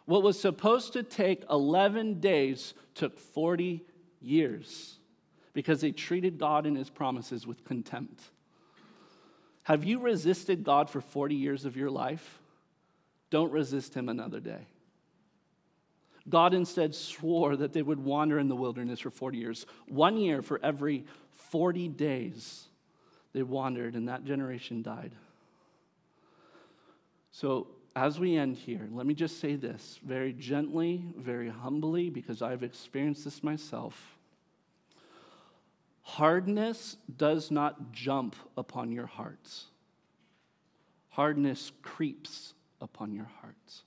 What 0.04 0.22
was 0.22 0.38
supposed 0.38 0.92
to 0.92 1.02
take 1.02 1.44
11 1.50 2.20
days 2.20 2.74
took 2.94 3.18
40 3.18 3.84
years 4.24 4.96
because 5.52 5.80
they 5.80 5.92
treated 5.92 6.38
God 6.38 6.66
and 6.66 6.76
his 6.76 6.90
promises 6.90 7.46
with 7.46 7.64
contempt. 7.64 8.20
Have 9.64 9.84
you 9.84 10.00
resisted 10.00 10.64
God 10.64 10.90
for 10.90 11.00
40 11.00 11.34
years 11.34 11.64
of 11.64 11.76
your 11.76 11.90
life? 11.90 12.40
Don't 13.30 13.52
resist 13.52 13.94
him 13.94 14.08
another 14.08 14.40
day. 14.40 14.66
God 16.28 16.54
instead 16.54 16.94
swore 16.94 17.56
that 17.56 17.72
they 17.72 17.82
would 17.82 17.98
wander 17.98 18.38
in 18.38 18.48
the 18.48 18.56
wilderness 18.56 19.00
for 19.00 19.10
40 19.10 19.38
years. 19.38 19.66
One 19.88 20.16
year 20.16 20.42
for 20.42 20.58
every 20.62 21.04
40 21.34 21.88
days 21.88 22.68
they 23.32 23.42
wandered, 23.42 23.94
and 23.94 24.08
that 24.08 24.24
generation 24.24 24.82
died. 24.82 25.12
So, 27.32 27.66
as 27.96 28.18
we 28.18 28.36
end 28.36 28.56
here, 28.56 28.88
let 28.92 29.06
me 29.06 29.14
just 29.14 29.40
say 29.40 29.56
this 29.56 29.98
very 30.04 30.32
gently, 30.32 31.04
very 31.16 31.48
humbly, 31.48 32.10
because 32.10 32.42
I've 32.42 32.62
experienced 32.62 33.24
this 33.24 33.42
myself. 33.42 34.13
Hardness 36.04 36.96
does 37.16 37.50
not 37.50 37.90
jump 37.90 38.36
upon 38.56 38.92
your 38.92 39.06
hearts, 39.06 39.66
hardness 41.08 41.72
creeps 41.82 42.52
upon 42.80 43.12
your 43.12 43.28
hearts. 43.40 43.82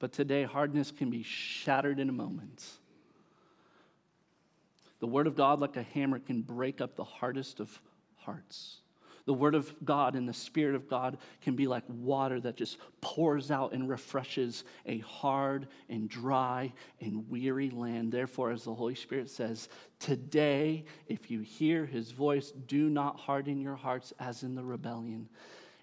But 0.00 0.12
today, 0.12 0.42
hardness 0.42 0.90
can 0.90 1.08
be 1.08 1.22
shattered 1.22 2.00
in 2.00 2.08
a 2.08 2.12
moment. 2.12 2.64
The 4.98 5.06
Word 5.06 5.26
of 5.26 5.36
God, 5.36 5.60
like 5.60 5.76
a 5.76 5.82
hammer, 5.82 6.18
can 6.18 6.42
break 6.42 6.80
up 6.80 6.96
the 6.96 7.04
hardest 7.04 7.60
of 7.60 7.80
hearts. 8.16 8.79
The 9.30 9.34
Word 9.34 9.54
of 9.54 9.72
God 9.84 10.16
and 10.16 10.28
the 10.28 10.34
Spirit 10.34 10.74
of 10.74 10.88
God 10.88 11.16
can 11.40 11.54
be 11.54 11.68
like 11.68 11.84
water 11.86 12.40
that 12.40 12.56
just 12.56 12.78
pours 13.00 13.52
out 13.52 13.72
and 13.72 13.88
refreshes 13.88 14.64
a 14.86 14.98
hard 14.98 15.68
and 15.88 16.08
dry 16.08 16.72
and 17.00 17.30
weary 17.30 17.70
land. 17.70 18.10
Therefore, 18.10 18.50
as 18.50 18.64
the 18.64 18.74
Holy 18.74 18.96
Spirit 18.96 19.30
says, 19.30 19.68
today, 20.00 20.84
if 21.06 21.30
you 21.30 21.42
hear 21.42 21.86
His 21.86 22.10
voice, 22.10 22.50
do 22.66 22.90
not 22.90 23.20
harden 23.20 23.60
your 23.60 23.76
hearts 23.76 24.12
as 24.18 24.42
in 24.42 24.56
the 24.56 24.64
rebellion. 24.64 25.28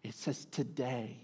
It 0.03 0.15
says 0.15 0.43
today. 0.51 1.17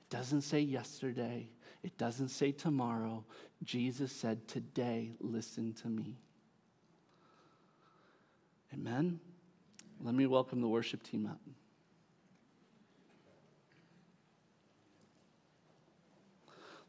It 0.00 0.10
doesn't 0.10 0.42
say 0.42 0.58
yesterday. 0.58 1.48
It 1.84 1.96
doesn't 1.98 2.30
say 2.30 2.50
tomorrow. 2.50 3.24
Jesus 3.62 4.10
said, 4.10 4.48
Today, 4.48 5.12
listen 5.20 5.72
to 5.74 5.88
me. 5.88 6.18
Amen. 8.74 9.20
Let 10.04 10.16
me 10.16 10.26
welcome 10.26 10.60
the 10.60 10.68
worship 10.68 11.04
team 11.04 11.26
up. 11.26 11.38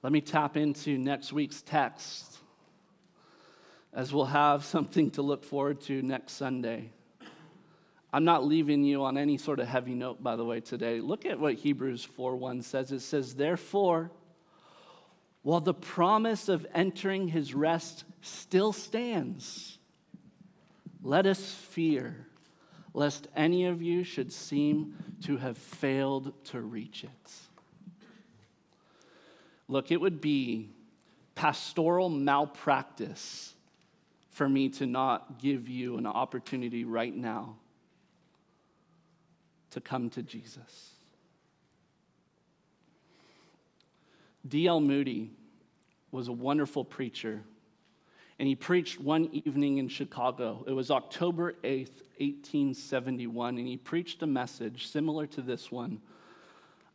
Let 0.01 0.11
me 0.11 0.19
tap 0.19 0.57
into 0.57 0.97
next 0.97 1.31
week's 1.31 1.61
text 1.61 2.39
as 3.93 4.11
we'll 4.11 4.25
have 4.25 4.65
something 4.65 5.11
to 5.11 5.21
look 5.21 5.43
forward 5.43 5.79
to 5.81 6.01
next 6.01 6.33
Sunday. 6.33 6.89
I'm 8.11 8.25
not 8.25 8.45
leaving 8.45 8.83
you 8.83 9.03
on 9.03 9.17
any 9.17 9.37
sort 9.37 9.59
of 9.59 9.67
heavy 9.67 9.93
note, 9.93 10.23
by 10.23 10.35
the 10.35 10.43
way, 10.43 10.59
today. 10.59 10.99
Look 10.99 11.25
at 11.25 11.39
what 11.39 11.53
Hebrews 11.53 12.07
4:1 12.17 12.63
says. 12.63 12.91
It 12.91 13.01
says, 13.01 13.35
Therefore, 13.35 14.11
while 15.43 15.61
the 15.61 15.73
promise 15.73 16.49
of 16.49 16.65
entering 16.73 17.27
his 17.27 17.53
rest 17.53 18.05
still 18.21 18.73
stands, 18.73 19.77
let 21.03 21.27
us 21.27 21.53
fear 21.53 22.27
lest 22.93 23.27
any 23.35 23.65
of 23.65 23.81
you 23.81 24.03
should 24.03 24.31
seem 24.31 24.95
to 25.23 25.37
have 25.37 25.57
failed 25.57 26.33
to 26.45 26.61
reach 26.61 27.03
it. 27.03 27.31
Look, 29.67 29.91
it 29.91 29.99
would 29.99 30.21
be 30.21 30.69
pastoral 31.35 32.09
malpractice 32.09 33.53
for 34.29 34.47
me 34.47 34.69
to 34.69 34.85
not 34.85 35.39
give 35.39 35.69
you 35.69 35.97
an 35.97 36.05
opportunity 36.05 36.85
right 36.85 37.15
now 37.15 37.55
to 39.71 39.81
come 39.81 40.09
to 40.11 40.21
Jesus. 40.21 40.91
D.L. 44.47 44.81
Moody 44.81 45.31
was 46.11 46.27
a 46.27 46.33
wonderful 46.33 46.83
preacher 46.83 47.41
and 48.43 48.49
he 48.49 48.55
preached 48.55 48.99
one 48.99 49.29
evening 49.31 49.77
in 49.77 49.87
Chicago. 49.87 50.65
It 50.67 50.73
was 50.73 50.91
October 50.91 51.53
8th, 51.63 52.03
1871, 52.17 53.57
and 53.57 53.65
he 53.65 53.77
preached 53.77 54.21
a 54.21 54.27
message 54.27 54.87
similar 54.87 55.25
to 55.27 55.41
this 55.41 55.71
one 55.71 56.01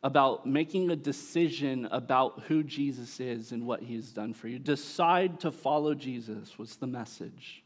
about 0.03 0.45
making 0.45 0.91
a 0.91 0.95
decision 0.95 1.87
about 1.89 2.43
who 2.47 2.61
Jesus 2.61 3.19
is 3.19 3.51
and 3.51 3.65
what 3.65 3.81
he's 3.81 4.11
done 4.11 4.31
for 4.31 4.47
you. 4.47 4.59
Decide 4.59 5.39
to 5.39 5.51
follow 5.51 5.95
Jesus 5.95 6.59
was 6.59 6.75
the 6.75 6.85
message. 6.85 7.63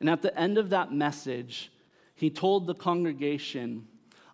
And 0.00 0.10
at 0.10 0.20
the 0.20 0.36
end 0.36 0.58
of 0.58 0.70
that 0.70 0.92
message, 0.92 1.70
he 2.16 2.30
told 2.30 2.66
the 2.66 2.74
congregation, 2.74 3.86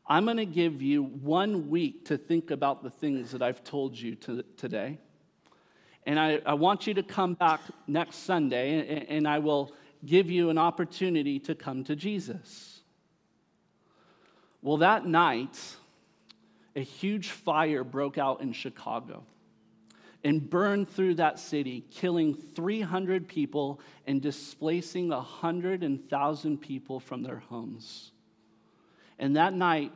I'm 0.06 0.24
going 0.24 0.38
to 0.38 0.46
give 0.46 0.80
you 0.80 1.02
one 1.02 1.68
week 1.68 2.06
to 2.06 2.16
think 2.16 2.50
about 2.50 2.82
the 2.82 2.88
things 2.88 3.30
that 3.32 3.42
I've 3.42 3.62
told 3.62 3.94
you 3.94 4.14
to, 4.14 4.42
today. 4.56 4.96
And 6.06 6.18
I, 6.18 6.40
I 6.46 6.54
want 6.54 6.86
you 6.86 6.94
to 6.94 7.02
come 7.02 7.34
back 7.34 7.60
next 7.86 8.18
Sunday, 8.18 8.78
and, 8.78 9.08
and 9.08 9.28
I 9.28 9.38
will 9.38 9.72
give 10.04 10.30
you 10.30 10.50
an 10.50 10.58
opportunity 10.58 11.38
to 11.40 11.54
come 11.54 11.84
to 11.84 11.96
Jesus. 11.96 12.80
Well, 14.62 14.78
that 14.78 15.06
night, 15.06 15.58
a 16.74 16.80
huge 16.80 17.30
fire 17.30 17.84
broke 17.84 18.18
out 18.18 18.40
in 18.40 18.52
Chicago 18.52 19.24
and 20.24 20.48
burned 20.48 20.88
through 20.88 21.14
that 21.14 21.38
city, 21.38 21.84
killing 21.90 22.34
300 22.34 23.28
people 23.28 23.80
and 24.06 24.20
displacing 24.20 25.08
100,000 25.08 26.58
people 26.58 27.00
from 27.00 27.22
their 27.22 27.38
homes. 27.38 28.10
And 29.18 29.36
that 29.36 29.54
night, 29.54 29.92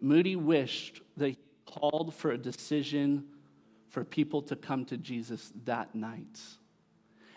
Moody 0.00 0.36
wished 0.36 1.00
that 1.16 1.28
he 1.28 1.38
called 1.66 2.14
for 2.14 2.30
a 2.30 2.38
decision 2.38 3.24
for 3.88 4.04
people 4.04 4.42
to 4.42 4.56
come 4.56 4.84
to 4.86 4.96
Jesus 4.96 5.52
that 5.64 5.94
night. 5.94 6.40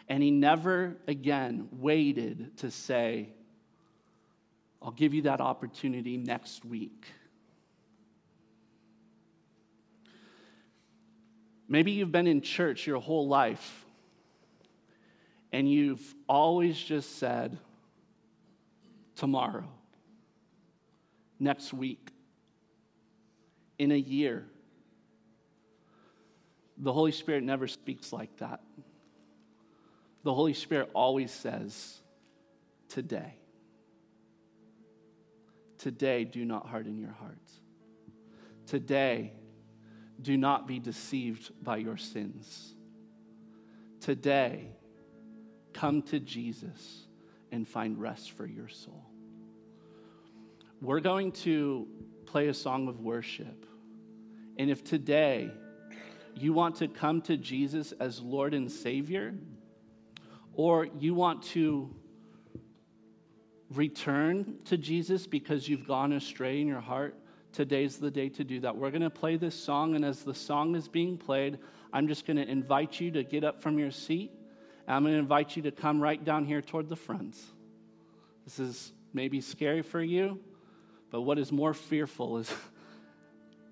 And 0.07 0.21
he 0.21 0.31
never 0.31 0.97
again 1.07 1.69
waited 1.71 2.57
to 2.57 2.71
say, 2.71 3.29
I'll 4.81 4.91
give 4.91 5.13
you 5.13 5.23
that 5.23 5.41
opportunity 5.41 6.17
next 6.17 6.65
week. 6.65 7.05
Maybe 11.67 11.91
you've 11.91 12.11
been 12.11 12.27
in 12.27 12.41
church 12.41 12.85
your 12.85 12.99
whole 12.99 13.27
life 13.27 13.85
and 15.53 15.69
you've 15.71 16.15
always 16.27 16.77
just 16.77 17.17
said, 17.17 17.57
tomorrow, 19.15 19.69
next 21.39 21.73
week, 21.73 22.09
in 23.77 23.91
a 23.91 23.95
year. 23.95 24.45
The 26.81 26.91
Holy 26.91 27.11
Spirit 27.11 27.43
never 27.43 27.67
speaks 27.67 28.11
like 28.11 28.35
that. 28.37 28.59
The 30.23 30.33
Holy 30.33 30.53
Spirit 30.53 30.89
always 30.93 31.31
says, 31.31 31.99
today. 32.89 33.35
Today, 35.77 36.23
do 36.23 36.43
not 36.43 36.67
harden 36.67 36.99
your 36.99 37.11
hearts. 37.11 37.53
Today, 38.65 39.33
do 40.21 40.37
not 40.37 40.67
be 40.67 40.79
deceived 40.79 41.51
by 41.63 41.77
your 41.77 41.97
sins. 41.97 42.73
Today, 43.99 44.67
come 45.73 46.01
to 46.03 46.19
Jesus 46.19 47.07
and 47.51 47.67
find 47.67 47.99
rest 47.99 48.31
for 48.31 48.45
your 48.45 48.67
soul. 48.67 49.05
We're 50.81 50.99
going 50.99 51.31
to 51.33 51.87
play 52.25 52.47
a 52.47 52.53
song 52.53 52.87
of 52.87 52.99
worship. 53.01 53.65
And 54.57 54.69
if 54.69 54.83
today 54.83 55.51
you 56.35 56.53
want 56.53 56.77
to 56.77 56.87
come 56.87 57.21
to 57.23 57.37
Jesus 57.37 57.91
as 57.93 58.21
Lord 58.21 58.53
and 58.53 58.71
Savior, 58.71 59.33
or 60.53 60.87
you 60.99 61.13
want 61.13 61.43
to 61.43 61.93
return 63.73 64.57
to 64.65 64.77
Jesus 64.77 65.27
because 65.27 65.67
you've 65.67 65.87
gone 65.87 66.13
astray 66.13 66.61
in 66.61 66.67
your 66.67 66.81
heart, 66.81 67.15
today's 67.53 67.97
the 67.97 68.11
day 68.11 68.29
to 68.29 68.43
do 68.43 68.59
that. 68.61 68.75
We're 68.75 68.91
going 68.91 69.01
to 69.01 69.09
play 69.09 69.37
this 69.37 69.55
song, 69.55 69.95
and 69.95 70.03
as 70.03 70.23
the 70.23 70.33
song 70.33 70.75
is 70.75 70.87
being 70.87 71.17
played, 71.17 71.59
I'm 71.93 72.07
just 72.07 72.25
going 72.25 72.37
to 72.37 72.47
invite 72.47 72.99
you 72.99 73.11
to 73.11 73.23
get 73.23 73.43
up 73.43 73.61
from 73.61 73.77
your 73.77 73.91
seat. 73.91 74.31
I'm 74.87 75.03
going 75.03 75.13
to 75.13 75.19
invite 75.19 75.55
you 75.55 75.63
to 75.63 75.71
come 75.71 76.01
right 76.01 76.23
down 76.23 76.45
here 76.45 76.61
toward 76.61 76.89
the 76.89 76.95
front. 76.95 77.37
This 78.45 78.59
is 78.59 78.91
maybe 79.13 79.41
scary 79.41 79.81
for 79.81 80.01
you, 80.01 80.39
but 81.11 81.21
what 81.21 81.37
is 81.37 81.51
more 81.51 81.73
fearful 81.73 82.37
is, 82.39 82.53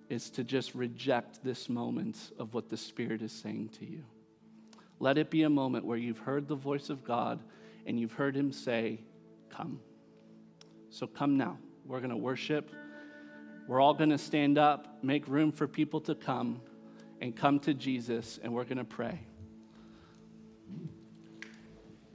is 0.10 0.30
to 0.32 0.44
just 0.44 0.74
reject 0.76 1.44
this 1.44 1.70
moment 1.70 2.32
of 2.40 2.54
what 2.54 2.70
the 2.70 2.78
Spirit 2.78 3.22
is 3.22 3.32
saying 3.32 3.70
to 3.80 3.86
you. 3.86 4.04
Let 5.00 5.18
it 5.18 5.30
be 5.30 5.44
a 5.44 5.50
moment 5.50 5.86
where 5.86 5.98
you've 5.98 6.18
heard 6.18 6.48
the 6.48 6.56
voice 6.56 6.90
of 6.90 7.04
God 7.04 7.40
and 7.86 8.00
you've 8.00 8.14
heard 8.14 8.36
Him 8.36 8.52
say, 8.52 9.00
Come. 9.50 9.80
So 10.90 11.08
come 11.08 11.38
now. 11.38 11.58
We're 11.86 12.00
going 12.00 12.10
to 12.12 12.18
worship. 12.18 12.72
We're 13.68 13.80
all 13.80 13.94
going 13.94 14.10
to 14.10 14.18
stand 14.18 14.58
up, 14.58 15.04
make 15.04 15.28
room 15.28 15.52
for 15.52 15.68
people 15.68 16.02
to 16.02 16.16
come, 16.16 16.62
and 17.22 17.36
come 17.36 17.60
to 17.62 17.74
Jesus, 17.74 18.40
and 18.42 18.54
we're 18.54 18.64
going 18.64 18.78
to 18.78 18.84
pray. 18.84 19.20